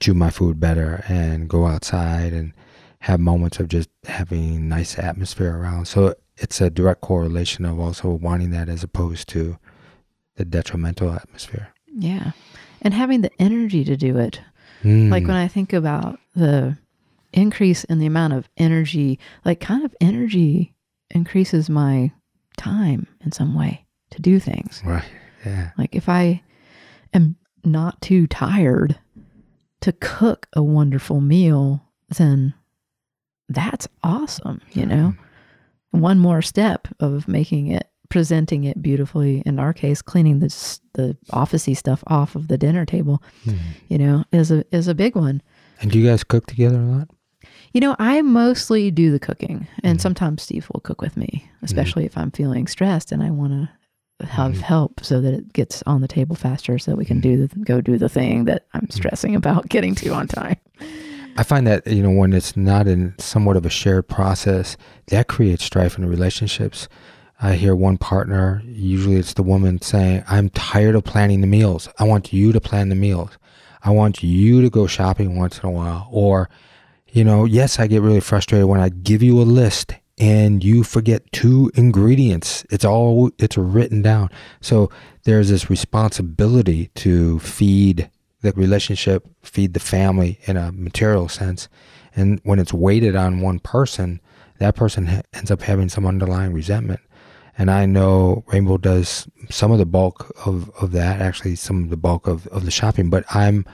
chew 0.00 0.14
my 0.14 0.30
food 0.30 0.58
better 0.58 1.04
and 1.08 1.48
go 1.48 1.66
outside 1.66 2.32
and 2.32 2.52
have 3.00 3.20
moments 3.20 3.60
of 3.60 3.68
just 3.68 3.88
having 4.06 4.68
nice 4.68 4.98
atmosphere 4.98 5.56
around. 5.56 5.86
So 5.86 6.14
it's 6.38 6.60
a 6.60 6.70
direct 6.70 7.00
correlation 7.00 7.64
of 7.64 7.78
also 7.78 8.10
wanting 8.10 8.50
that 8.50 8.68
as 8.68 8.82
opposed 8.82 9.28
to 9.30 9.58
the 10.36 10.44
detrimental 10.44 11.10
atmosphere. 11.12 11.68
Yeah. 11.92 12.32
And 12.82 12.94
having 12.94 13.22
the 13.22 13.30
energy 13.40 13.84
to 13.84 13.96
do 13.96 14.16
it. 14.18 14.40
Like 14.84 15.24
Mm. 15.24 15.26
when 15.26 15.36
I 15.36 15.48
think 15.48 15.72
about 15.72 16.20
the 16.36 16.78
increase 17.32 17.82
in 17.84 17.98
the 17.98 18.06
amount 18.06 18.32
of 18.34 18.48
energy, 18.56 19.18
like 19.44 19.58
kind 19.58 19.84
of 19.84 19.92
energy 20.00 20.74
increases 21.10 21.68
my 21.68 22.12
time 22.56 23.08
in 23.24 23.32
some 23.32 23.54
way 23.56 23.84
to 24.10 24.22
do 24.22 24.38
things. 24.38 24.80
right, 24.84 25.04
yeah, 25.44 25.70
Like 25.76 25.96
if 25.96 26.08
I 26.08 26.42
am 27.12 27.34
not 27.64 28.00
too 28.00 28.28
tired 28.28 28.98
to 29.80 29.92
cook 29.92 30.46
a 30.52 30.62
wonderful 30.62 31.20
meal, 31.20 31.82
then 32.16 32.54
that's 33.48 33.88
awesome, 34.04 34.60
you 34.72 34.86
know? 34.86 35.14
One 35.90 36.18
more 36.18 36.42
step 36.42 36.88
of 37.00 37.26
making 37.28 37.68
it 37.68 37.88
presenting 38.10 38.64
it 38.64 38.80
beautifully 38.80 39.42
in 39.44 39.58
our 39.58 39.74
case 39.74 40.00
cleaning 40.00 40.38
this 40.38 40.80
the 40.94 41.14
officey 41.30 41.76
stuff 41.76 42.02
off 42.06 42.34
of 42.34 42.48
the 42.48 42.56
dinner 42.56 42.86
table 42.86 43.22
Mm. 43.44 43.58
you 43.88 43.98
know 43.98 44.24
is 44.32 44.50
a 44.50 44.64
is 44.74 44.88
a 44.88 44.94
big 44.94 45.14
one 45.14 45.42
And 45.82 45.90
do 45.90 45.98
you 45.98 46.08
guys 46.08 46.24
cook 46.24 46.46
together 46.46 46.80
a 46.80 46.86
lot? 46.86 47.08
you 47.74 47.82
know 47.82 47.94
i 47.98 48.22
mostly 48.22 48.90
do 48.90 49.10
the 49.12 49.18
cooking 49.18 49.66
and 49.84 49.98
Mhm. 49.98 50.02
sometimes 50.02 50.42
steve 50.42 50.66
will 50.72 50.80
cook 50.80 51.02
with 51.02 51.18
me 51.18 51.50
especially 51.60 52.06
if 52.06 52.16
i'm 52.16 52.30
feeling 52.30 52.66
stressed 52.66 53.12
and 53.12 53.22
i 53.22 53.28
want 53.30 53.52
to 54.20 54.26
have 54.26 54.52
Mhm. 54.54 54.60
help 54.62 55.00
so 55.04 55.20
that 55.20 55.34
it 55.34 55.52
gets 55.52 55.82
on 55.86 56.00
the 56.00 56.08
table 56.08 56.34
faster 56.34 56.78
so 56.78 56.94
we 56.94 57.04
can 57.04 57.20
do 57.20 57.46
the 57.46 57.54
go 57.60 57.82
do 57.82 57.98
the 57.98 58.08
thing 58.08 58.46
that 58.46 58.64
i'm 58.72 58.88
stressing 58.88 59.34
about 59.34 59.68
getting 59.68 59.94
to 59.96 60.14
on 60.14 60.26
time 60.28 60.56
I 61.38 61.44
find 61.44 61.68
that 61.68 61.86
you 61.86 62.02
know 62.02 62.10
when 62.10 62.32
it's 62.32 62.56
not 62.56 62.88
in 62.88 63.14
somewhat 63.18 63.56
of 63.56 63.64
a 63.64 63.70
shared 63.70 64.08
process, 64.08 64.76
that 65.06 65.28
creates 65.28 65.62
strife 65.62 65.96
in 65.96 66.02
the 66.02 66.10
relationships. 66.10 66.88
I 67.40 67.54
hear 67.54 67.76
one 67.76 67.96
partner, 67.96 68.60
usually 68.66 69.14
it's 69.14 69.34
the 69.34 69.44
woman, 69.44 69.80
saying, 69.80 70.24
"I'm 70.28 70.48
tired 70.48 70.96
of 70.96 71.04
planning 71.04 71.40
the 71.40 71.46
meals. 71.46 71.88
I 71.96 72.02
want 72.02 72.32
you 72.32 72.50
to 72.50 72.60
plan 72.60 72.88
the 72.88 72.96
meals. 72.96 73.38
I 73.84 73.92
want 73.92 74.20
you 74.20 74.62
to 74.62 74.68
go 74.68 74.88
shopping 74.88 75.36
once 75.36 75.60
in 75.60 75.68
a 75.68 75.70
while." 75.70 76.08
Or, 76.10 76.50
you 77.12 77.22
know, 77.22 77.44
yes, 77.44 77.78
I 77.78 77.86
get 77.86 78.02
really 78.02 78.18
frustrated 78.18 78.66
when 78.66 78.80
I 78.80 78.88
give 78.88 79.22
you 79.22 79.40
a 79.40 79.44
list 79.44 79.94
and 80.18 80.64
you 80.64 80.82
forget 80.82 81.30
two 81.30 81.70
ingredients. 81.76 82.64
It's 82.68 82.84
all 82.84 83.30
it's 83.38 83.56
written 83.56 84.02
down. 84.02 84.30
So 84.60 84.90
there's 85.22 85.50
this 85.50 85.70
responsibility 85.70 86.90
to 86.96 87.38
feed 87.38 88.10
the 88.40 88.52
relationship, 88.52 89.26
feed 89.42 89.74
the 89.74 89.80
family 89.80 90.38
in 90.46 90.56
a 90.56 90.72
material 90.72 91.28
sense. 91.28 91.68
And 92.14 92.40
when 92.44 92.58
it's 92.58 92.72
weighted 92.72 93.16
on 93.16 93.40
one 93.40 93.58
person, 93.58 94.20
that 94.58 94.76
person 94.76 95.06
ha- 95.06 95.22
ends 95.32 95.50
up 95.50 95.62
having 95.62 95.88
some 95.88 96.06
underlying 96.06 96.52
resentment. 96.52 97.00
And 97.56 97.70
I 97.70 97.86
know 97.86 98.44
Rainbow 98.46 98.78
does 98.78 99.28
some 99.50 99.72
of 99.72 99.78
the 99.78 99.86
bulk 99.86 100.32
of, 100.46 100.70
of 100.80 100.92
that, 100.92 101.20
actually, 101.20 101.56
some 101.56 101.82
of 101.82 101.90
the 101.90 101.96
bulk 101.96 102.28
of, 102.28 102.46
of 102.48 102.64
the 102.64 102.70
shopping, 102.70 103.10
but 103.10 103.24
I'm 103.34 103.64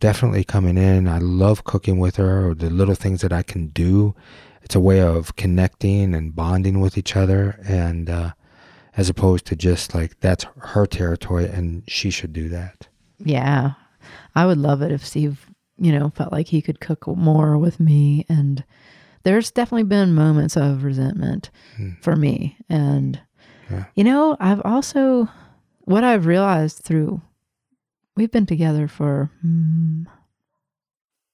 definitely 0.00 0.44
coming 0.44 0.78
in. 0.78 1.06
I 1.06 1.18
love 1.18 1.64
cooking 1.64 1.98
with 1.98 2.16
her 2.16 2.48
or 2.48 2.54
the 2.54 2.70
little 2.70 2.94
things 2.94 3.20
that 3.20 3.32
I 3.32 3.42
can 3.42 3.68
do. 3.68 4.14
It's 4.62 4.74
a 4.74 4.80
way 4.80 5.02
of 5.02 5.36
connecting 5.36 6.14
and 6.14 6.34
bonding 6.34 6.80
with 6.80 6.96
each 6.96 7.14
other. 7.14 7.60
And 7.66 8.08
uh, 8.08 8.32
as 8.96 9.10
opposed 9.10 9.44
to 9.46 9.56
just 9.56 9.94
like, 9.94 10.18
that's 10.20 10.46
her 10.58 10.86
territory 10.86 11.46
and 11.46 11.82
she 11.86 12.10
should 12.10 12.32
do 12.32 12.48
that. 12.48 12.88
Yeah. 13.18 13.72
I 14.36 14.46
would 14.46 14.58
love 14.58 14.82
it 14.82 14.92
if 14.92 15.04
Steve, 15.04 15.46
you 15.78 15.90
know, 15.90 16.10
felt 16.10 16.30
like 16.32 16.46
he 16.48 16.62
could 16.62 16.78
cook 16.80 17.06
more 17.08 17.56
with 17.58 17.80
me. 17.80 18.24
And 18.28 18.62
there's 19.24 19.50
definitely 19.50 19.84
been 19.84 20.14
moments 20.14 20.56
of 20.56 20.84
resentment 20.84 21.50
Hmm. 21.76 21.90
for 22.02 22.14
me. 22.14 22.56
And, 22.68 23.20
Yeah. 23.70 23.84
you 23.96 24.04
know, 24.04 24.36
I've 24.38 24.60
also, 24.64 25.28
what 25.80 26.04
I've 26.04 26.26
realized 26.26 26.78
through, 26.84 27.22
we've 28.14 28.30
been 28.30 28.46
together 28.46 28.86
for 28.88 29.30
hmm, 29.42 30.04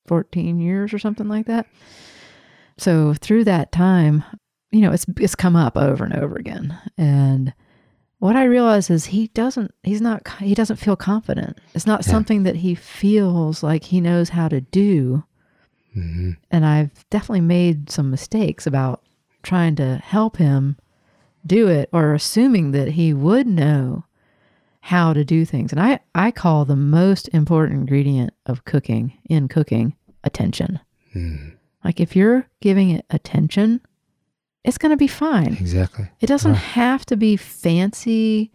14 0.07 0.59
years 0.59 0.93
or 0.93 0.99
something 0.99 1.29
like 1.29 1.47
that. 1.47 1.67
So 2.79 3.15
through 3.15 3.45
that 3.45 3.73
time, 3.73 4.25
you 4.71 4.81
know, 4.81 4.93
it's 4.93 5.07
it's 5.19 5.35
come 5.35 5.55
up 5.55 5.77
over 5.77 6.05
and 6.05 6.15
over 6.15 6.37
again. 6.37 6.77
And 6.97 7.53
what 8.23 8.37
I 8.37 8.45
realize 8.45 8.89
is 8.89 9.07
he 9.07 9.27
doesn't 9.29 9.73
he's 9.83 10.01
not 10.01 10.27
he 10.39 10.55
doesn't 10.55 10.77
feel 10.77 10.95
confident. 10.95 11.59
It's 11.75 11.87
not 11.87 12.07
Yeah. 12.07 12.13
something 12.13 12.45
that 12.45 12.57
he 12.57 12.77
feels 12.77 13.65
like 13.65 13.83
he 13.85 14.01
knows 14.01 14.29
how 14.31 14.47
to 14.49 14.61
do. 14.61 15.25
hmm 15.93 16.33
And 16.51 16.65
I've 16.65 17.05
definitely 17.11 17.41
made 17.59 17.91
some 17.91 18.11
mistakes 18.11 18.65
about 18.67 19.03
trying 19.43 19.75
to 19.77 19.97
help 19.97 20.37
him 20.37 20.77
do 21.45 21.67
it 21.67 21.89
or 21.93 22.15
assuming 22.15 22.71
that 22.71 22.93
he 22.93 23.13
would 23.13 23.49
know 23.49 24.05
how 24.83 25.13
to 25.13 25.25
do 25.25 25.45
things. 25.45 25.73
And 25.73 25.81
I, 25.81 25.99
I 26.15 26.31
call 26.31 26.65
the 26.65 26.77
most 26.77 27.29
important 27.33 27.81
ingredient 27.81 28.33
of 28.47 28.65
cooking 28.65 29.19
in 29.29 29.49
cooking 29.49 29.97
attention. 30.23 30.79
hmm 31.13 31.49
Like 31.85 31.99
if 31.99 32.15
you're 32.15 32.47
giving 32.61 32.91
it 32.91 33.05
attention, 33.11 33.81
it's 34.65 34.79
going 34.79 34.91
to 34.91 34.97
be 34.97 35.07
fine. 35.09 35.55
Exactly. 35.55 36.09
It 36.21 36.27
doesn't 36.27 36.55
have 36.55 37.05
to 37.07 37.17
be 37.17 37.37
fancy, 37.37 38.51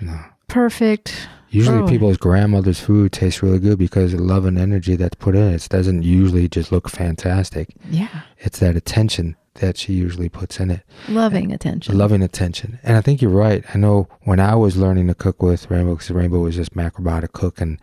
No. 0.00 0.18
perfect. 0.46 1.28
Usually, 1.50 1.78
Oh. 1.78 1.88
people's 1.88 2.18
grandmother's 2.18 2.78
food 2.78 3.10
tastes 3.12 3.42
really 3.42 3.58
good 3.58 3.78
because 3.78 4.12
of 4.12 4.20
love 4.20 4.44
and 4.44 4.58
energy 4.58 4.96
that's 4.96 5.14
put 5.16 5.34
in 5.34 5.42
it. 5.54 5.64
It 5.64 5.68
doesn't 5.70 6.02
usually 6.02 6.46
just 6.48 6.70
look 6.70 6.88
fantastic. 6.90 7.74
Yeah. 7.90 8.08
It's 8.38 8.58
that 8.58 8.76
attention 8.76 9.34
that 9.54 9.76
she 9.78 9.92
usually 9.94 10.28
puts 10.28 10.60
in 10.60 10.70
it, 10.70 10.82
Loving 11.08 11.50
attention. 11.52 11.96
loving 11.98 12.22
attention. 12.22 12.78
And 12.84 12.96
I 12.96 13.00
think 13.00 13.20
you're 13.22 13.30
right. 13.30 13.64
I 13.74 13.78
know 13.78 14.06
when 14.22 14.38
I 14.40 14.54
was 14.54 14.76
learning 14.76 15.08
to 15.08 15.14
cook 15.14 15.42
with 15.42 15.68
Rainbow, 15.70 15.94
because 15.94 16.10
Rainbow 16.10 16.38
was 16.40 16.54
just 16.54 16.76
macrobiotic 16.76 17.32
cook, 17.32 17.60
and 17.60 17.80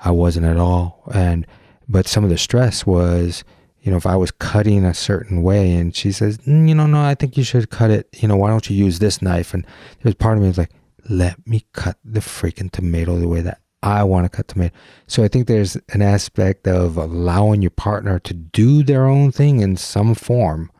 I 0.00 0.10
wasn't 0.12 0.46
at 0.46 0.56
all. 0.56 1.02
And 1.12 1.44
but 1.88 2.06
some 2.06 2.22
of 2.24 2.30
the 2.30 2.38
stress 2.38 2.86
was, 2.86 3.42
you 3.88 3.92
know, 3.92 3.96
if 3.96 4.04
I 4.06 4.16
was 4.16 4.30
cutting 4.30 4.84
a 4.84 4.92
certain 4.92 5.42
way, 5.42 5.72
and 5.72 5.96
she 5.96 6.12
says, 6.12 6.36
mm, 6.40 6.68
you 6.68 6.74
know, 6.74 6.84
no, 6.86 7.00
I 7.00 7.14
think 7.14 7.38
you 7.38 7.42
should 7.42 7.70
cut 7.70 7.90
it. 7.90 8.06
You 8.20 8.28
know, 8.28 8.36
why 8.36 8.50
don't 8.50 8.68
you 8.68 8.76
use 8.76 8.98
this 8.98 9.22
knife? 9.22 9.54
And 9.54 9.66
there's 10.02 10.14
part 10.14 10.36
of 10.36 10.42
me 10.42 10.48
was 10.48 10.58
like, 10.58 10.72
let 11.08 11.34
me 11.46 11.64
cut 11.72 11.96
the 12.04 12.20
freaking 12.20 12.70
tomato 12.70 13.16
the 13.18 13.28
way 13.28 13.40
that 13.40 13.62
I 13.82 14.04
want 14.04 14.26
to 14.26 14.28
cut 14.28 14.46
tomato. 14.46 14.74
So 15.06 15.24
I 15.24 15.28
think 15.28 15.46
there's 15.46 15.78
an 15.94 16.02
aspect 16.02 16.68
of 16.68 16.98
allowing 16.98 17.62
your 17.62 17.70
partner 17.70 18.18
to 18.18 18.34
do 18.34 18.82
their 18.82 19.06
own 19.06 19.32
thing 19.32 19.60
in 19.60 19.78
some 19.78 20.14
form, 20.14 20.70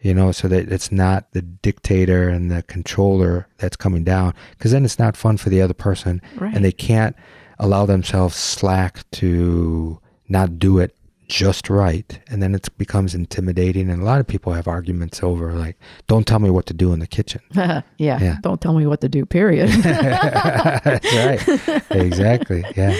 you 0.00 0.12
know, 0.12 0.32
so 0.32 0.48
that 0.48 0.72
it's 0.72 0.90
not 0.90 1.30
the 1.30 1.42
dictator 1.42 2.28
and 2.28 2.50
the 2.50 2.64
controller 2.64 3.46
that's 3.58 3.76
coming 3.76 4.02
down, 4.02 4.34
because 4.58 4.72
then 4.72 4.84
it's 4.84 4.98
not 4.98 5.16
fun 5.16 5.36
for 5.36 5.50
the 5.50 5.62
other 5.62 5.72
person, 5.74 6.20
Right. 6.36 6.52
and 6.52 6.64
they 6.64 6.72
can't 6.72 7.14
allow 7.60 7.86
themselves 7.86 8.34
slack 8.34 9.08
to 9.12 10.00
not 10.28 10.58
do 10.58 10.80
it 10.80 10.96
just 11.30 11.70
right, 11.70 12.18
and 12.28 12.42
then 12.42 12.56
it 12.56 12.68
becomes 12.76 13.14
intimidating. 13.14 13.88
And 13.88 14.02
a 14.02 14.04
lot 14.04 14.18
of 14.18 14.26
people 14.26 14.52
have 14.52 14.66
arguments 14.66 15.22
over 15.22 15.52
like, 15.52 15.78
"Don't 16.08 16.26
tell 16.26 16.40
me 16.40 16.50
what 16.50 16.66
to 16.66 16.74
do 16.74 16.92
in 16.92 16.98
the 16.98 17.06
kitchen." 17.06 17.40
yeah. 17.54 17.82
Yeah. 17.98 18.36
Don't 18.42 18.60
tell 18.60 18.74
me 18.74 18.86
what 18.86 19.00
to 19.00 19.08
do, 19.08 19.24
period. 19.24 19.68
That's 19.82 21.14
right. 21.14 21.82
Exactly. 21.92 22.64
Yeah. 22.76 22.98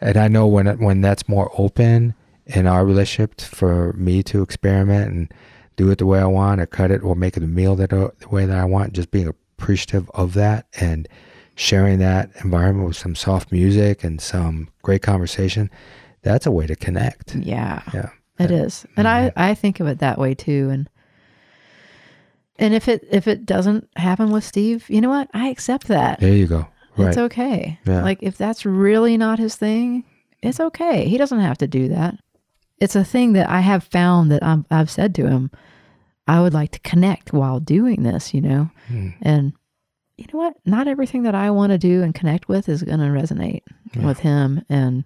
And 0.00 0.18
I 0.18 0.28
know 0.28 0.46
when 0.46 0.66
when 0.78 1.00
that's 1.00 1.28
more 1.28 1.50
open 1.56 2.14
in 2.46 2.66
our 2.66 2.84
relationship 2.84 3.40
for 3.40 3.94
me 3.94 4.22
to 4.24 4.42
experiment 4.42 5.10
and 5.12 5.34
do 5.76 5.90
it 5.90 5.98
the 5.98 6.06
way 6.06 6.20
I 6.20 6.26
want, 6.26 6.60
or 6.60 6.66
cut 6.66 6.90
it, 6.90 7.02
or 7.02 7.16
make 7.16 7.38
it 7.38 7.42
a 7.42 7.46
meal 7.46 7.74
that 7.76 7.92
uh, 7.92 8.10
the 8.20 8.28
way 8.28 8.44
that 8.44 8.58
I 8.58 8.66
want, 8.66 8.92
just 8.92 9.10
being 9.10 9.28
appreciative 9.28 10.10
of 10.10 10.34
that 10.34 10.66
and 10.78 11.08
sharing 11.54 11.98
that 12.00 12.30
environment 12.44 12.88
with 12.88 12.96
some 12.96 13.14
soft 13.14 13.50
music 13.50 14.04
and 14.04 14.20
some 14.20 14.68
great 14.82 15.00
conversation. 15.00 15.70
That's 16.22 16.46
a 16.46 16.50
way 16.50 16.66
to 16.66 16.76
connect. 16.76 17.34
yeah. 17.36 17.82
Yeah. 17.92 18.10
It 18.38 18.50
is. 18.50 18.86
And 18.96 19.06
I, 19.06 19.28
Mhm. 19.28 19.32
I 19.36 19.54
think 19.54 19.78
of 19.80 19.86
it 19.86 19.98
that 19.98 20.18
way 20.18 20.34
too. 20.34 20.68
And 20.72 20.88
and 22.58 22.74
if 22.74 22.88
it 22.88 23.06
if 23.10 23.26
it 23.26 23.46
doesn't 23.46 23.88
happen 23.96 24.30
with 24.30 24.44
Steve, 24.44 24.88
you 24.88 25.00
know 25.00 25.08
what? 25.08 25.28
I 25.34 25.48
accept 25.48 25.88
that. 25.88 26.20
There 26.20 26.34
you 26.34 26.46
go. 26.46 26.66
Right. 26.96 27.08
It's 27.08 27.18
okay. 27.18 27.78
Yeah. 27.86 28.02
Like 28.02 28.22
if 28.22 28.36
that's 28.36 28.64
really 28.66 29.16
not 29.16 29.38
his 29.38 29.56
thing, 29.56 30.04
it's 30.42 30.60
okay. 30.60 31.08
He 31.08 31.18
doesn't 31.18 31.40
have 31.40 31.58
to 31.58 31.66
do 31.66 31.88
that. 31.88 32.16
It's 32.78 32.96
a 32.96 33.04
thing 33.04 33.32
that 33.34 33.48
I 33.48 33.60
have 33.60 33.84
found 33.84 34.30
that 34.32 34.42
I'm, 34.42 34.66
I've 34.70 34.90
said 34.90 35.14
to 35.16 35.28
him, 35.28 35.50
I 36.26 36.40
would 36.40 36.52
like 36.52 36.72
to 36.72 36.80
connect 36.80 37.32
while 37.32 37.60
doing 37.60 38.02
this, 38.02 38.34
you 38.34 38.40
know? 38.40 38.70
Mm. 38.90 39.14
And 39.22 39.52
you 40.18 40.26
know 40.32 40.38
what? 40.40 40.56
Not 40.66 40.88
everything 40.88 41.22
that 41.22 41.34
I 41.34 41.50
want 41.50 41.70
to 41.70 41.78
do 41.78 42.02
and 42.02 42.14
connect 42.14 42.48
with 42.48 42.68
is 42.68 42.82
going 42.82 42.98
to 42.98 43.06
resonate 43.06 43.62
Yeah. 43.94 44.04
with 44.06 44.18
him. 44.20 44.62
And 44.68 45.04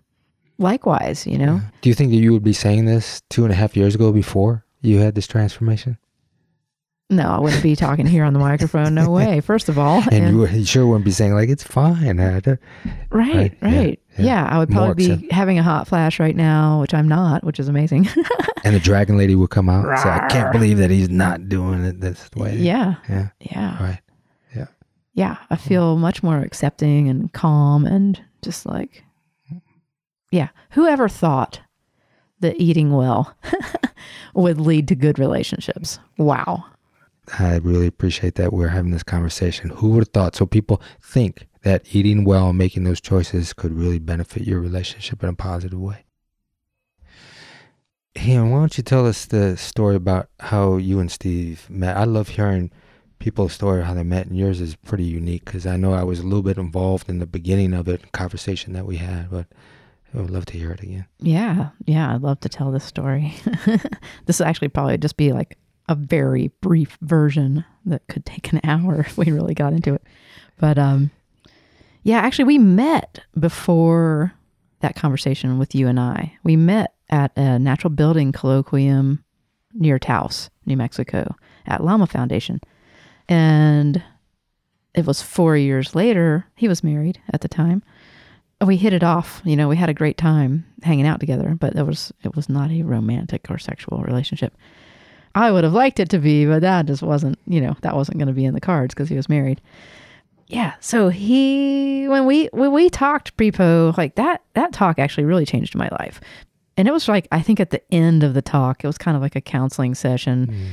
likewise, 0.59 1.26
you 1.26 1.38
know? 1.38 1.54
Mm-hmm. 1.57 1.66
Do 1.82 1.88
you 1.88 1.94
think 1.94 2.11
that 2.11 2.16
you 2.16 2.32
would 2.32 2.44
be 2.44 2.52
saying 2.52 2.84
this 2.86 3.22
two 3.30 3.44
and 3.44 3.52
a 3.52 3.57
half 3.57 3.76
years 3.76 3.94
ago 3.94 4.12
before 4.12 4.64
you 4.82 4.98
had 4.98 5.14
this 5.14 5.26
transformation? 5.26 5.98
No, 7.09 7.28
I 7.28 7.38
wouldn't 7.38 7.62
be 7.62 7.76
talking 7.76 8.04
here 8.04 8.24
on 8.24 8.32
the 8.32 8.40
microphone. 8.40 8.92
No 8.96 9.11
way. 9.11 9.38
First 9.44 9.68
of 9.68 9.78
all, 9.78 10.02
And, 10.11 10.34
you, 10.36 10.46
you 10.48 10.64
sure 10.64 10.84
wouldn't 10.88 11.04
be 11.04 11.12
saying 11.12 11.34
like 11.34 11.48
it's 11.48 11.62
fine. 11.62 12.16
Don't- 12.16 12.59
right, 13.11 13.57
right, 13.61 13.61
yeah, 13.62 13.80
yeah. 14.18 14.24
yeah, 14.24 14.48
I 14.50 14.59
would 14.59 14.70
More 14.70 14.86
probably 14.86 15.07
be 15.07 15.12
accept- 15.12 15.32
having 15.32 15.57
a 15.59 15.62
hot 15.62 15.86
flash 15.86 16.18
right 16.18 16.34
now, 16.34 16.80
which 16.80 16.92
I'm 16.94 17.07
not, 17.07 17.44
which 17.44 17.61
is 17.61 17.68
amazing. 17.68 18.09
and 18.64 18.74
the 18.74 18.80
dragon 18.80 19.16
lady 19.16 19.36
would 19.36 19.50
come 19.50 19.68
out 19.68 19.86
and 19.88 19.96
say, 20.00 20.09
I 20.09 20.26
can't 20.28 20.50
believe 20.50 20.78
that 20.78 20.90
he's 20.90 21.09
not 21.09 21.48
doing 21.48 21.84
it 21.84 22.00
this 22.00 22.28
way. 22.34 22.57
yeah, 22.57 22.96
Yeah. 23.09 23.28
yeah, 23.38 23.80
Right. 23.82 24.00
Yeah. 24.57 24.66
yeah. 25.14 25.36
I 25.48 25.54
feel 25.54 25.96
much 25.98 26.24
more 26.24 26.38
accepting 26.38 27.09
and 27.09 27.32
calm 27.32 27.86
and 27.86 28.20
just 28.42 28.66
like, 28.66 29.04
yeah. 30.31 30.49
Whoever 30.70 31.09
thought 31.09 31.61
that 32.41 32.61
eating 32.61 32.93
well 32.93 33.35
would 34.35 34.61
lead 34.61 34.89
to 34.89 34.95
good 34.95 35.18
relationships? 35.18 35.99
Wow. 36.18 36.64
I 37.39 37.57
really 37.57 37.87
appreciate 37.87 38.37
that 38.37 38.53
we're 38.53 38.68
having 38.68 38.93
this 38.93 39.03
conversation. 39.03 39.70
Who 39.70 39.91
would 39.91 40.03
have 40.03 40.09
thought? 40.09 40.37
So 40.37 40.47
people 40.47 40.81
think 41.01 41.49
that 41.62 41.95
eating 41.95 42.24
well 42.24 42.51
and 42.51 42.59
making 42.59 42.85
those 42.85 43.01
choices 43.01 43.53
could 43.53 43.72
really 43.72 43.99
benefit 43.99 44.45
your 44.45 44.61
relationship 44.61 45.22
in 45.22 45.29
a 45.29 45.35
positive 45.35 45.81
way. 45.81 46.05
Hey, 48.14 48.39
why 48.39 48.59
don't 48.61 48.79
you 48.79 48.85
tell 48.85 49.07
us 49.07 49.27
the 49.27 49.57
story 49.57 49.97
about 49.97 50.31
how 50.41 50.77
you 50.77 51.01
and 51.01 51.11
Steve 51.11 51.68
met? 51.68 51.97
I 51.97 52.05
love 52.05 52.29
hearing 52.29 52.70
people's 53.18 53.53
story 53.53 53.83
how 53.83 53.95
they 53.95 54.03
met, 54.03 54.27
and 54.27 54.39
yours 54.39 54.61
is 54.61 54.77
pretty 54.77 55.05
unique 55.05 55.45
because 55.45 55.66
I 55.66 55.77
know 55.77 55.93
I 55.93 56.05
was 56.05 56.20
a 56.20 56.22
little 56.22 56.43
bit 56.43 56.57
involved 56.57 57.09
in 57.09 57.18
the 57.18 57.27
beginning 57.27 57.74
of 57.74 57.89
it, 57.89 58.12
conversation 58.12 58.72
that 58.74 58.87
we 58.87 58.97
had, 58.97 59.31
but 59.31 59.47
I 60.16 60.20
would 60.20 60.30
love 60.30 60.46
to 60.46 60.58
hear 60.58 60.72
it 60.72 60.82
again. 60.82 61.04
Yeah, 61.18 61.70
yeah, 61.84 62.14
I'd 62.14 62.22
love 62.22 62.40
to 62.40 62.48
tell 62.48 62.72
this 62.72 62.84
story. 62.84 63.34
this 64.24 64.38
will 64.38 64.46
actually 64.46 64.68
probably 64.68 64.96
just 64.96 65.18
be 65.18 65.32
like 65.32 65.58
a 65.88 65.94
very 65.94 66.48
brief 66.62 66.96
version 67.02 67.64
that 67.84 68.06
could 68.08 68.24
take 68.24 68.52
an 68.52 68.60
hour 68.64 69.00
if 69.00 69.18
we 69.18 69.30
really 69.30 69.54
got 69.54 69.74
into 69.74 69.94
it. 69.94 70.02
But 70.58 70.78
um 70.78 71.10
yeah, 72.02 72.18
actually 72.18 72.46
we 72.46 72.58
met 72.58 73.20
before 73.38 74.32
that 74.80 74.96
conversation 74.96 75.58
with 75.58 75.74
you 75.74 75.86
and 75.86 76.00
I. 76.00 76.36
We 76.44 76.56
met 76.56 76.94
at 77.10 77.32
a 77.36 77.58
natural 77.58 77.90
building 77.90 78.32
colloquium 78.32 79.22
near 79.74 79.98
Taos, 79.98 80.48
New 80.64 80.76
Mexico, 80.76 81.34
at 81.66 81.84
Lama 81.84 82.06
Foundation. 82.06 82.60
And 83.28 84.02
it 84.94 85.04
was 85.04 85.20
4 85.20 85.56
years 85.56 85.94
later, 85.94 86.46
he 86.54 86.68
was 86.68 86.82
married 86.82 87.20
at 87.32 87.42
the 87.42 87.48
time 87.48 87.82
we 88.64 88.76
hit 88.76 88.92
it 88.92 89.02
off. 89.02 89.42
You 89.44 89.57
know, 89.57 89.68
we 89.68 89.76
had 89.76 89.88
a 89.88 89.94
great 89.94 90.16
time 90.16 90.64
hanging 90.82 91.07
out 91.07 91.20
together, 91.20 91.57
but 91.59 91.76
it 91.76 91.82
was 91.84 92.12
it 92.22 92.34
was 92.34 92.48
not 92.48 92.70
a 92.70 92.82
romantic 92.82 93.50
or 93.50 93.59
sexual 93.59 94.02
relationship. 94.02 94.54
I 95.34 95.50
would 95.52 95.64
have 95.64 95.74
liked 95.74 96.00
it 96.00 96.09
to 96.11 96.18
be, 96.18 96.46
but 96.46 96.62
that 96.62 96.86
just 96.86 97.02
wasn't, 97.02 97.38
you 97.46 97.61
know, 97.61 97.76
that 97.82 97.94
wasn't 97.94 98.16
going 98.16 98.28
to 98.28 98.32
be 98.32 98.46
in 98.46 98.54
the 98.54 98.61
cards 98.61 98.94
because 98.94 99.11
he 99.11 99.16
was 99.16 99.28
married. 99.28 99.61
Yeah. 100.46 100.72
So 100.80 101.11
he, 101.11 102.07
when 102.09 102.24
we 102.24 102.46
when 102.52 102.72
we 102.72 102.88
talked 102.88 103.36
prepo, 103.36 103.96
like 103.98 104.14
that 104.14 104.42
that 104.54 104.72
talk 104.72 104.98
actually 104.98 105.24
really 105.24 105.44
changed 105.44 105.74
my 105.74 105.88
life, 106.00 106.20
and 106.78 106.88
it 106.88 106.92
was 106.92 107.09
like 107.09 107.28
I 107.32 107.42
think 107.42 107.61
at 107.61 107.70
the 107.70 107.82
end 107.92 108.22
of 108.22 108.32
the 108.32 108.42
talk, 108.42 108.82
it 108.82 108.86
was 108.86 108.96
kind 108.96 109.16
of 109.16 109.22
like 109.22 109.36
a 109.36 109.40
counseling 109.42 109.94
session, 109.94 110.46
Mm. 110.46 110.66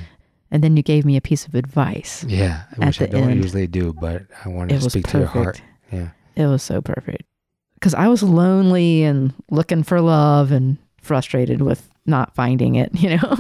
and 0.52 0.64
then 0.64 0.78
you 0.78 0.84
gave 0.84 1.04
me 1.06 1.18
a 1.18 1.22
piece 1.22 1.46
of 1.48 1.56
advice. 1.56 2.24
Yeah, 2.24 2.64
which 2.78 3.02
I 3.02 3.08
don't 3.08 3.32
end. 3.32 3.44
usually 3.44 3.68
do, 3.68 3.92
but 3.94 4.24
I 4.46 4.50
wanted 4.50 4.76
It 4.76 4.82
to 4.82 4.90
speak 4.90 5.08
to 5.08 5.18
your 5.18 5.28
heart. 5.28 5.62
Yeah. 5.92 6.10
It 6.36 6.46
was 6.48 6.64
so 6.64 6.82
perfect 6.82 7.24
because 7.84 7.94
I 7.94 8.08
was 8.08 8.24
lonely 8.24 9.04
and 9.04 9.34
looking 9.52 9.84
for 9.84 10.00
love 10.00 10.54
and 10.54 10.78
frustrated 11.02 11.62
with 11.62 11.90
not 12.06 12.34
finding 12.34 12.76
it, 12.76 12.96
you 12.98 13.18
know. 13.18 13.38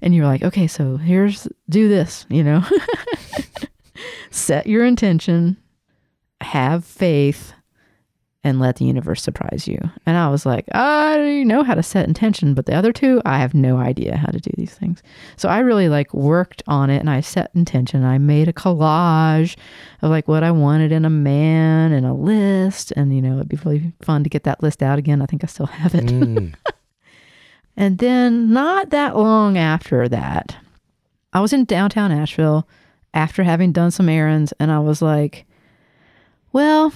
and 0.00 0.14
you're 0.14 0.24
like, 0.24 0.44
okay, 0.44 0.68
so 0.68 0.98
here's 0.98 1.48
do 1.68 1.88
this, 1.88 2.24
you 2.28 2.44
know. 2.44 2.62
Set 4.30 4.68
your 4.68 4.84
intention, 4.84 5.56
have 6.42 6.84
faith, 6.84 7.54
and 8.44 8.58
let 8.58 8.76
the 8.76 8.84
universe 8.84 9.22
surprise 9.22 9.68
you. 9.68 9.78
And 10.04 10.16
I 10.16 10.28
was 10.28 10.44
like, 10.44 10.64
I 10.72 11.44
know 11.44 11.62
how 11.62 11.74
to 11.74 11.82
set 11.82 12.08
intention, 12.08 12.54
but 12.54 12.66
the 12.66 12.74
other 12.74 12.92
two, 12.92 13.22
I 13.24 13.38
have 13.38 13.54
no 13.54 13.76
idea 13.76 14.16
how 14.16 14.32
to 14.32 14.40
do 14.40 14.50
these 14.56 14.74
things. 14.74 15.02
So 15.36 15.48
I 15.48 15.60
really 15.60 15.88
like 15.88 16.12
worked 16.12 16.62
on 16.66 16.90
it 16.90 16.98
and 16.98 17.08
I 17.08 17.20
set 17.20 17.52
intention. 17.54 18.04
I 18.04 18.18
made 18.18 18.48
a 18.48 18.52
collage 18.52 19.56
of 20.02 20.10
like 20.10 20.26
what 20.26 20.42
I 20.42 20.50
wanted 20.50 20.90
in 20.90 21.04
a 21.04 21.10
man 21.10 21.92
and 21.92 22.04
a 22.04 22.12
list. 22.12 22.92
And, 22.96 23.14
you 23.14 23.22
know, 23.22 23.36
it'd 23.36 23.48
be 23.48 23.58
really 23.64 23.92
fun 24.02 24.24
to 24.24 24.30
get 24.30 24.42
that 24.42 24.62
list 24.62 24.82
out 24.82 24.98
again. 24.98 25.22
I 25.22 25.26
think 25.26 25.44
I 25.44 25.46
still 25.46 25.66
have 25.66 25.94
it. 25.94 26.06
Mm. 26.06 26.54
And 27.76 27.98
then, 27.98 28.52
not 28.52 28.90
that 28.90 29.16
long 29.16 29.56
after 29.56 30.08
that, 30.08 30.56
I 31.32 31.40
was 31.40 31.52
in 31.52 31.64
downtown 31.64 32.12
Asheville 32.12 32.68
after 33.14 33.42
having 33.42 33.72
done 33.72 33.90
some 33.90 34.08
errands, 34.08 34.52
and 34.60 34.70
I 34.70 34.78
was 34.78 35.00
like, 35.00 35.46
well, 36.52 36.92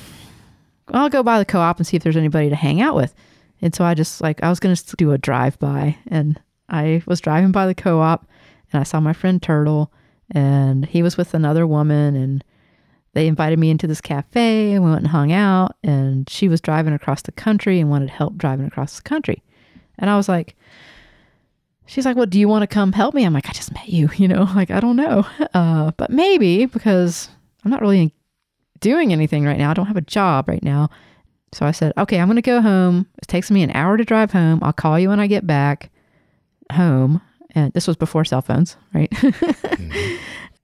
I'll 0.89 1.09
go 1.09 1.23
by 1.23 1.39
the 1.39 1.45
co 1.45 1.61
op 1.61 1.79
and 1.79 1.87
see 1.87 1.97
if 1.97 2.03
there's 2.03 2.17
anybody 2.17 2.49
to 2.49 2.57
hang 2.57 2.81
out 2.81 2.95
with. 2.95 3.15
And 3.63 3.75
so 3.75 3.85
I 3.85 3.95
just 3.95 4.21
like, 4.21 4.43
I 4.43 4.51
was 4.51 4.61
going 4.61 4.75
to 4.75 4.97
do 4.97 5.13
a 5.13 5.19
drive 5.19 5.59
by, 5.59 5.97
and 6.09 6.41
I 6.69 7.03
was 7.07 7.21
driving 7.21 7.53
by 7.53 7.67
the 7.67 7.75
co 7.75 8.01
op, 8.01 8.27
and 8.73 8.81
I 8.81 8.85
saw 8.85 9.01
my 9.01 9.13
friend 9.13 9.43
Turtle, 9.43 9.91
and 10.31 10.85
he 10.85 11.03
was 11.03 11.17
with 11.17 11.35
another 11.35 11.67
woman, 11.67 12.15
and 12.17 12.45
they 13.15 13.27
invited 13.27 13.59
me 13.59 13.71
into 13.71 13.87
this 13.87 14.01
cafe, 14.01 14.73
and 14.73 14.85
we 14.85 14.91
went 14.91 15.03
and 15.03 15.11
hung 15.11 15.33
out, 15.33 15.77
and 15.83 16.29
she 16.29 16.49
was 16.49 16.61
driving 16.61 16.93
across 16.93 17.23
the 17.23 17.33
country 17.33 17.81
and 17.81 17.89
wanted 17.89 18.11
help 18.11 18.37
driving 18.37 18.67
across 18.67 18.97
the 18.97 19.03
country. 19.03 19.43
And 19.99 20.11
I 20.11 20.17
was 20.17 20.29
like, 20.29 20.55
she's 21.87 22.05
like, 22.05 22.17
well, 22.17 22.27
do 22.27 22.39
you 22.39 22.49
want 22.49 22.63
to 22.63 22.67
come 22.67 22.93
help 22.93 23.15
me? 23.15 23.25
I'm 23.25 23.33
like, 23.33 23.49
I 23.49 23.53
just 23.53 23.73
met 23.73 23.89
you, 23.89 24.11
you 24.17 24.29
know, 24.29 24.43
like, 24.55 24.71
I 24.71 24.81
don't 24.81 24.97
know. 24.97 25.27
Uh, 25.55 25.93
but 25.97 26.11
maybe 26.11 26.67
because 26.67 27.31
I'm 27.65 27.71
not 27.71 27.81
really 27.81 28.13
doing 28.81 29.13
anything 29.13 29.45
right 29.45 29.59
now. 29.59 29.71
I 29.71 29.75
don't 29.75 29.87
have 29.87 29.97
a 29.97 30.03
job 30.03 30.49
right 30.49 30.63
now. 30.63 30.91
So 31.53 31.65
I 31.65 31.71
said, 31.71 31.93
okay, 31.97 32.19
I'm 32.19 32.27
going 32.27 32.37
to 32.37 32.43
go 32.43 32.61
home. 32.61 33.07
It 33.19 33.29
takes 33.29 33.51
me 33.51 33.63
an 33.63 33.71
hour 33.71 33.97
to 33.97 34.05
drive 34.05 34.33
home. 34.33 34.61
I'll 34.63 34.73
call 34.73 34.99
you 34.99 35.09
when 35.09 35.21
I 35.21 35.27
get 35.27 35.47
back 35.47 35.91
home. 36.73 37.21
And 37.55 37.73
this 37.73 37.87
was 37.87 37.97
before 37.97 38.25
cell 38.25 38.43
phones, 38.43 38.77
right? 38.95 39.11
Mm-hmm. 39.77 40.17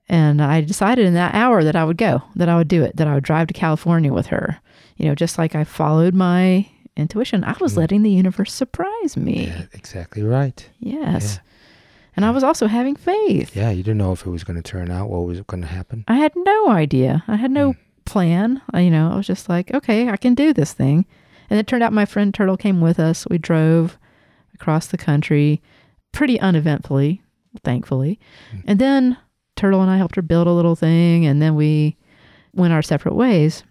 And 0.09 0.41
I 0.41 0.61
decided 0.61 1.05
in 1.05 1.13
that 1.13 1.33
hour 1.33 1.63
that 1.63 1.75
I 1.75 1.85
would 1.85 1.97
go, 1.97 2.21
that 2.35 2.49
I 2.49 2.57
would 2.57 2.67
do 2.67 2.83
it, 2.83 2.97
that 2.97 3.07
I 3.07 3.15
would 3.15 3.23
drive 3.23 3.47
to 3.47 3.53
California 3.53 4.11
with 4.11 4.27
her. 4.27 4.59
You 4.97 5.07
know, 5.07 5.15
just 5.15 5.37
like 5.37 5.55
I 5.55 5.63
followed 5.63 6.13
my 6.13 6.69
intuition. 6.95 7.43
I 7.43 7.55
was 7.59 7.73
mm. 7.73 7.77
letting 7.77 8.03
the 8.03 8.11
universe 8.11 8.53
surprise 8.53 9.17
me. 9.17 9.47
Yeah, 9.47 9.65
exactly 9.71 10.21
right. 10.21 10.69
Yes. 10.79 11.39
And 12.15 12.25
I 12.25 12.31
was 12.31 12.43
also 12.43 12.67
having 12.67 12.95
faith. 12.95 13.55
Yeah, 13.55 13.71
you 13.71 13.81
didn't 13.81 13.97
know 13.97 14.11
if 14.11 14.25
it 14.25 14.29
was 14.29 14.43
going 14.43 14.61
to 14.61 14.61
turn 14.61 14.91
out, 14.91 15.09
what 15.09 15.25
was 15.25 15.41
going 15.41 15.61
to 15.61 15.67
happen. 15.67 16.03
I 16.07 16.15
had 16.15 16.33
no 16.35 16.69
idea. 16.69 17.23
I 17.27 17.37
had 17.37 17.49
no 17.49 17.73
mm. 17.73 17.77
Plan. 18.05 18.61
You 18.73 18.91
know, 18.91 19.11
I 19.11 19.15
was 19.15 19.27
just 19.27 19.49
like, 19.49 19.73
okay, 19.73 20.09
I 20.09 20.17
can 20.17 20.35
do 20.35 20.53
this 20.53 20.73
thing. 20.73 21.05
And 21.49 21.59
it 21.59 21.67
turned 21.67 21.83
out 21.83 21.93
my 21.93 22.05
friend 22.05 22.33
Turtle 22.33 22.57
came 22.57 22.81
with 22.81 22.99
us. 22.99 23.27
We 23.29 23.37
drove 23.37 23.97
across 24.53 24.87
the 24.87 24.97
country 24.97 25.61
pretty 26.11 26.39
uneventfully, 26.39 27.21
thankfully. 27.63 28.19
Hmm. 28.51 28.59
And 28.65 28.79
then 28.79 29.17
Turtle 29.55 29.81
and 29.81 29.91
I 29.91 29.97
helped 29.97 30.15
her 30.15 30.21
build 30.21 30.47
a 30.47 30.51
little 30.51 30.75
thing. 30.75 31.25
And 31.25 31.41
then 31.41 31.55
we 31.55 31.97
went 32.53 32.73
our 32.73 32.81
separate 32.81 33.15
ways. 33.15 33.63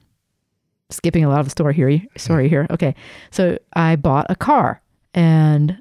Skipping 0.91 1.25
a 1.25 1.29
lot 1.29 1.41
of 1.41 1.47
the 1.47 1.51
story 1.51 1.75
here. 1.75 2.01
Story 2.17 2.49
here. 2.49 2.67
Okay. 2.71 2.95
So 3.31 3.59
I 3.75 3.97
bought 3.97 4.27
a 4.29 4.37
car 4.37 4.83
and 5.15 5.81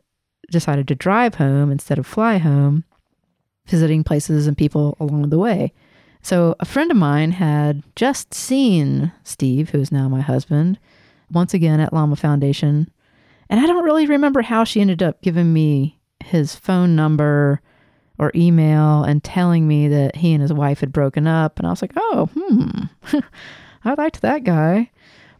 decided 0.51 0.87
to 0.87 0.95
drive 0.95 1.35
home 1.35 1.71
instead 1.71 1.97
of 1.97 2.07
fly 2.07 2.37
home, 2.37 2.83
visiting 3.65 4.03
places 4.03 4.47
and 4.47 4.57
people 4.57 4.95
along 4.99 5.29
the 5.29 5.39
way. 5.39 5.73
So 6.21 6.55
a 6.59 6.65
friend 6.65 6.91
of 6.91 6.97
mine 6.97 7.31
had 7.31 7.83
just 7.95 8.33
seen 8.33 9.11
Steve, 9.23 9.71
who's 9.71 9.91
now 9.91 10.07
my 10.07 10.21
husband, 10.21 10.77
once 11.31 11.53
again 11.53 11.79
at 11.79 11.93
Lama 11.93 12.15
Foundation. 12.15 12.89
And 13.49 13.59
I 13.59 13.65
don't 13.65 13.83
really 13.83 14.05
remember 14.05 14.41
how 14.41 14.63
she 14.63 14.81
ended 14.81 15.01
up 15.01 15.21
giving 15.21 15.51
me 15.51 15.99
his 16.23 16.55
phone 16.55 16.95
number 16.95 17.61
or 18.17 18.31
email 18.35 19.03
and 19.03 19.23
telling 19.23 19.67
me 19.67 19.87
that 19.87 20.15
he 20.15 20.31
and 20.31 20.41
his 20.41 20.53
wife 20.53 20.79
had 20.79 20.93
broken 20.93 21.25
up. 21.25 21.57
And 21.57 21.67
I 21.67 21.71
was 21.71 21.81
like, 21.81 21.93
oh, 21.95 22.29
hmm, 22.33 23.17
I 23.83 23.95
liked 23.95 24.21
that 24.21 24.43
guy. 24.43 24.91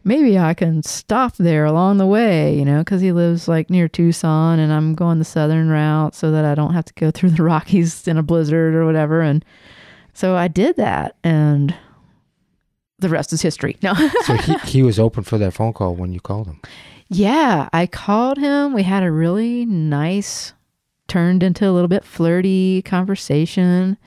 Maybe 0.04 0.40
I 0.40 0.56
can 0.56 0.82
stop 0.82 1.38
there 1.38 1.64
along 1.64 2.00
the 2.00 2.08
way, 2.08 2.58
you 2.58 2.66
know, 2.66 2.80
because 2.80 3.02
he 3.02 3.12
lives 3.12 3.48
like 3.48 3.70
near 3.70 3.88
Tucson 3.88 4.58
and 4.58 4.74
I'm 4.74 4.96
going 4.96 5.20
the 5.20 5.26
southern 5.26 5.70
route 5.70 6.16
so 6.16 6.32
that 6.32 6.44
I 6.44 6.56
don't 6.56 6.74
have 6.74 6.86
to 6.86 6.94
go 6.96 7.12
through 7.12 7.30
the 7.30 7.44
Rockies 7.44 8.08
in 8.08 8.18
a 8.18 8.24
blizzard 8.24 8.74
or 8.74 8.84
whatever. 8.84 9.22
And 9.22 9.46
so 10.14 10.36
I 10.36 10.48
did 10.48 10.76
that. 10.78 11.16
And 11.24 11.76
the 13.00 13.10
rest 13.10 13.34
is 13.34 13.42
history. 13.42 13.78
No. 13.82 13.94
So 14.26 14.36
he, 14.36 14.54
he 14.66 14.84
was 14.84 15.00
open 15.00 15.24
for 15.24 15.38
that 15.40 15.54
phone 15.54 15.74
call 15.74 15.96
when 15.96 16.14
you 16.14 16.20
called 16.20 16.48
him. 16.48 16.60
Yeah, 17.08 17.68
I 17.74 17.88
called 17.88 18.38
him. 18.38 18.74
We 18.74 18.84
had 18.84 19.04
a 19.04 19.12
really 19.12 19.66
nice, 19.66 20.54
turned 21.08 21.44
into 21.44 21.68
a 21.68 21.72
little 21.72 21.88
bit 21.90 22.06
flirty 22.06 22.82
conversation, 22.84 23.98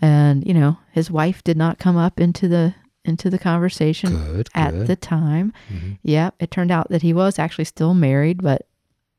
and 0.00 0.46
you 0.46 0.54
know, 0.54 0.76
his 0.92 1.10
wife 1.10 1.42
did 1.42 1.56
not 1.56 1.78
come 1.80 1.96
up 1.96 2.20
into 2.20 2.46
the 2.48 2.74
into 3.04 3.28
the 3.30 3.38
conversation 3.38 4.14
Good, 4.14 4.48
at 4.54 4.70
good. 4.70 4.86
the 4.86 4.94
time. 4.94 5.52
Mhm. 5.72 5.98
Yeah, 6.04 6.30
it 6.38 6.52
turned 6.52 6.70
out 6.70 6.88
that 6.90 7.02
he 7.02 7.12
was 7.12 7.36
actually 7.38 7.64
still 7.64 7.94
married, 7.94 8.40
but 8.42 8.62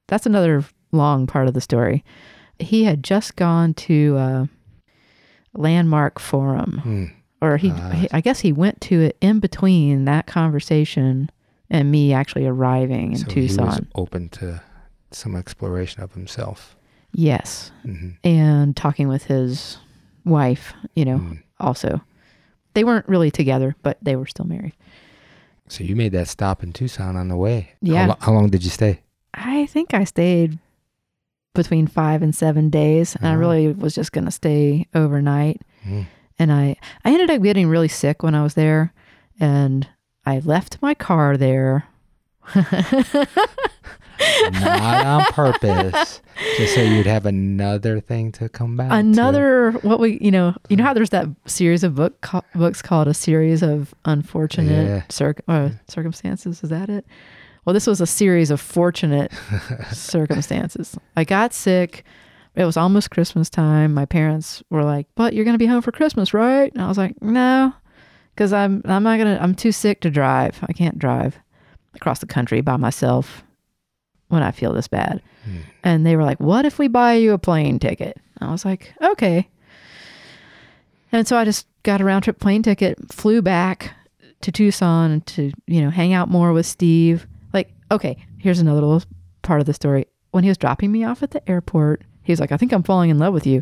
that's 0.08 0.26
another 0.26 0.64
long 0.94 1.28
part 1.28 1.48
of 1.50 1.54
the 1.54 1.60
story. 1.60 2.02
He 2.60 2.86
had 2.86 3.04
just 3.04 3.36
gone 3.36 3.74
to 3.74 4.16
a 4.18 4.50
landmark 5.56 6.20
forum 6.20 6.80
Hmm. 6.84 7.06
or 7.41 7.58
he, 7.58 7.72
Ah. 7.72 7.89
he- 7.91 8.08
I 8.12 8.22
guess 8.22 8.39
he 8.41 8.51
went 8.51 8.82
to 8.82 9.01
it 9.01 9.18
in 9.22 9.39
between 9.39 10.06
that 10.06 10.26
conversation 10.28 11.30
and 11.70 11.91
me 11.91 12.14
actually 12.14 12.45
arriving 12.45 13.14
in 13.14 13.18
so 13.20 13.32
he 13.32 13.41
was 13.41 13.58
Tucson. 13.58 13.88
open 13.95 14.30
to 14.30 14.62
some 15.12 15.36
exploration 15.36 16.01
of 16.04 16.14
himself. 16.14 16.76
Yes, 17.14 17.72
hmm 17.84 18.12
and 18.24 18.76
talking 18.76 19.08
with 19.08 19.26
his 19.26 19.78
wife, 20.26 20.74
you 20.95 21.06
know, 21.06 21.20
Mm. 21.20 21.39
also. 21.60 22.01
They 22.74 22.84
weren't 22.84 23.08
really 23.08 23.30
together, 23.30 23.76
but 23.84 23.97
they 24.01 24.16
were 24.16 24.26
still 24.26 24.45
married. 24.45 24.74
So 25.68 25.84
you 25.84 25.95
made 25.95 26.12
that 26.14 26.28
stop 26.28 26.64
in 26.64 26.74
Tucson 26.74 27.16
on 27.16 27.28
the 27.28 27.36
way. 27.38 27.70
Yeah. 27.82 28.01
How, 28.04 28.08
lo- 28.10 28.18
how 28.20 28.32
long 28.34 28.49
did 28.49 28.64
you 28.64 28.72
stay? 28.72 29.01
I 29.36 29.68
think 29.68 29.93
I 29.93 30.04
stayed 30.06 30.58
between 31.54 31.88
5 31.88 32.22
and 32.24 32.36
7 32.36 32.70
days, 32.70 33.16
and 33.16 33.28
I 33.28 33.34
Oh. 33.36 33.38
really 33.38 33.68
was 33.72 33.93
just 33.95 34.12
going 34.12 34.26
to 34.26 34.32
stay 34.32 34.88
overnight. 34.95 35.62
Mm. 35.88 36.06
And 36.39 36.51
I 36.51 36.76
I 37.06 37.12
ended 37.12 37.30
up 37.30 37.41
getting 37.43 37.68
really 37.68 37.88
sick 37.88 38.24
when 38.24 38.34
I 38.36 38.41
was 38.43 38.56
there, 38.56 38.91
and 39.39 39.88
I 40.26 40.39
left 40.39 40.78
my 40.82 40.93
car 40.95 41.38
there. 41.38 41.86
Not 44.51 45.06
on 45.06 45.22
purpose, 45.34 46.22
just 46.58 46.76
so 46.76 46.82
you'd 46.82 47.06
have 47.08 47.26
another 47.26 47.99
thing 47.99 48.32
to 48.34 48.47
come 48.47 48.78
back. 48.78 48.89
to. 48.89 48.95
another 48.95 49.72
what 49.82 49.99
we 49.99 50.18
you 50.22 50.32
know 50.32 50.56
you 50.70 50.78
know 50.78 50.84
how 50.84 50.93
there's 50.93 51.10
that 51.10 51.28
series 51.45 51.84
of 51.84 51.95
book 51.95 52.22
co- 52.22 52.43
books 52.56 52.82
called 52.82 53.08
a 53.08 53.14
series 53.14 53.62
of 53.64 53.93
unfortunate 54.06 54.88
Yeah. 54.88 55.01
circ- 55.10 55.41
uh, 55.47 55.70
circumstances 55.88 56.64
is 56.64 56.70
that 56.70 56.89
it 56.89 57.06
well 57.66 57.74
this 57.74 57.88
was 57.88 58.01
a 58.01 58.07
series 58.07 58.51
of 58.51 58.59
fortunate 58.61 59.32
circumstances 59.91 60.97
i 61.16 61.24
got 61.24 61.53
sick 61.53 62.03
it 62.55 62.66
was 62.66 62.78
almost 62.78 63.11
christmas 63.11 63.49
time 63.49 63.93
my 63.93 64.05
parents 64.05 64.61
were 64.70 64.84
like 64.84 65.07
but 65.16 65.34
you're 65.34 65.45
gonna 65.45 65.57
be 65.57 65.66
home 65.66 65.82
for 65.82 65.91
christmas 65.91 66.34
right 66.34 66.72
and 66.74 66.82
i 66.82 66.88
was 66.88 66.97
like 66.97 67.20
no 67.22 67.74
because 68.36 68.53
i'm 68.53 68.82
i'm 68.86 69.03
not 69.03 69.18
gonna 69.18 69.38
i'm 69.41 69.55
too 69.55 69.72
sick 69.72 70.01
to 70.01 70.09
drive 70.09 70.59
i 70.68 70.74
can't 70.74 70.99
drive 70.99 71.39
across 71.95 72.20
the 72.20 72.26
country 72.26 72.61
by 72.61 72.78
myself 72.78 73.43
when 74.30 74.43
i 74.43 74.51
feel 74.51 74.74
this 74.74 74.88
bad 74.88 75.22
Hmm. 75.45 75.57
and 75.84 76.05
they 76.05 76.16
were 76.16 76.24
like, 76.24 76.39
What 76.39 76.64
if 76.66 76.80
we 76.80 76.88
buy 76.88 77.16
you 77.16 77.34
a 77.34 77.38
plane 77.38 77.78
ticket? 77.78 78.16
I 78.39 78.49
was 78.49 78.64
like, 78.64 78.93
Okay. 79.03 79.49
And 81.11 81.28
so 81.28 81.38
I 81.38 81.43
just 81.43 81.68
got 81.84 81.99
a 81.99 82.05
round 82.05 82.24
trip 82.24 82.39
plane 82.39 82.64
ticket, 82.64 82.97
flew 83.11 83.41
back 83.41 83.91
to 84.39 84.53
Tucson 84.53 85.20
to, 85.22 85.51
you 85.68 85.82
know, 85.82 85.89
hang 85.89 86.14
out 86.14 86.30
more 86.30 86.53
with 86.53 86.66
Steve. 86.66 87.28
Okay, 87.94 88.18
here's 88.39 88.60
another 88.60 88.82
little 88.82 89.04
part 89.44 89.60
of 89.60 89.66
the 89.68 89.74
story. 89.74 90.08
When 90.32 90.44
he 90.44 90.50
was 90.50 90.58
dropping 90.58 90.91
me 90.91 91.04
off 91.04 91.22
at 91.24 91.32
the 91.32 91.48
airport, 91.50 92.04
he 92.24 92.32
was 92.32 92.39
like, 92.39 92.52
I 92.52 92.58
think 92.58 92.72
I'm 92.74 92.84
falling 92.84 93.10
in 93.12 93.20
love 93.20 93.34
with 93.34 93.46
you. 93.46 93.62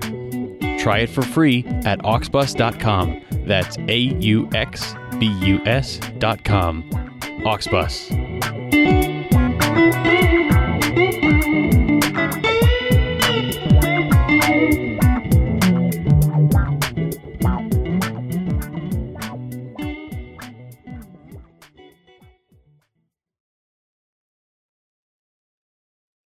Try 0.79 0.99
it 1.01 1.11
for 1.11 1.23
free 1.23 1.65
at 1.85 2.01
auxbus.com. 2.01 3.23
That's 3.47 3.77
A 3.89 3.97
U 3.97 4.49
X 4.53 4.95
B 5.19 5.27
U 5.27 5.61
S.com. 5.65 6.91
Auxbus. 7.45 8.11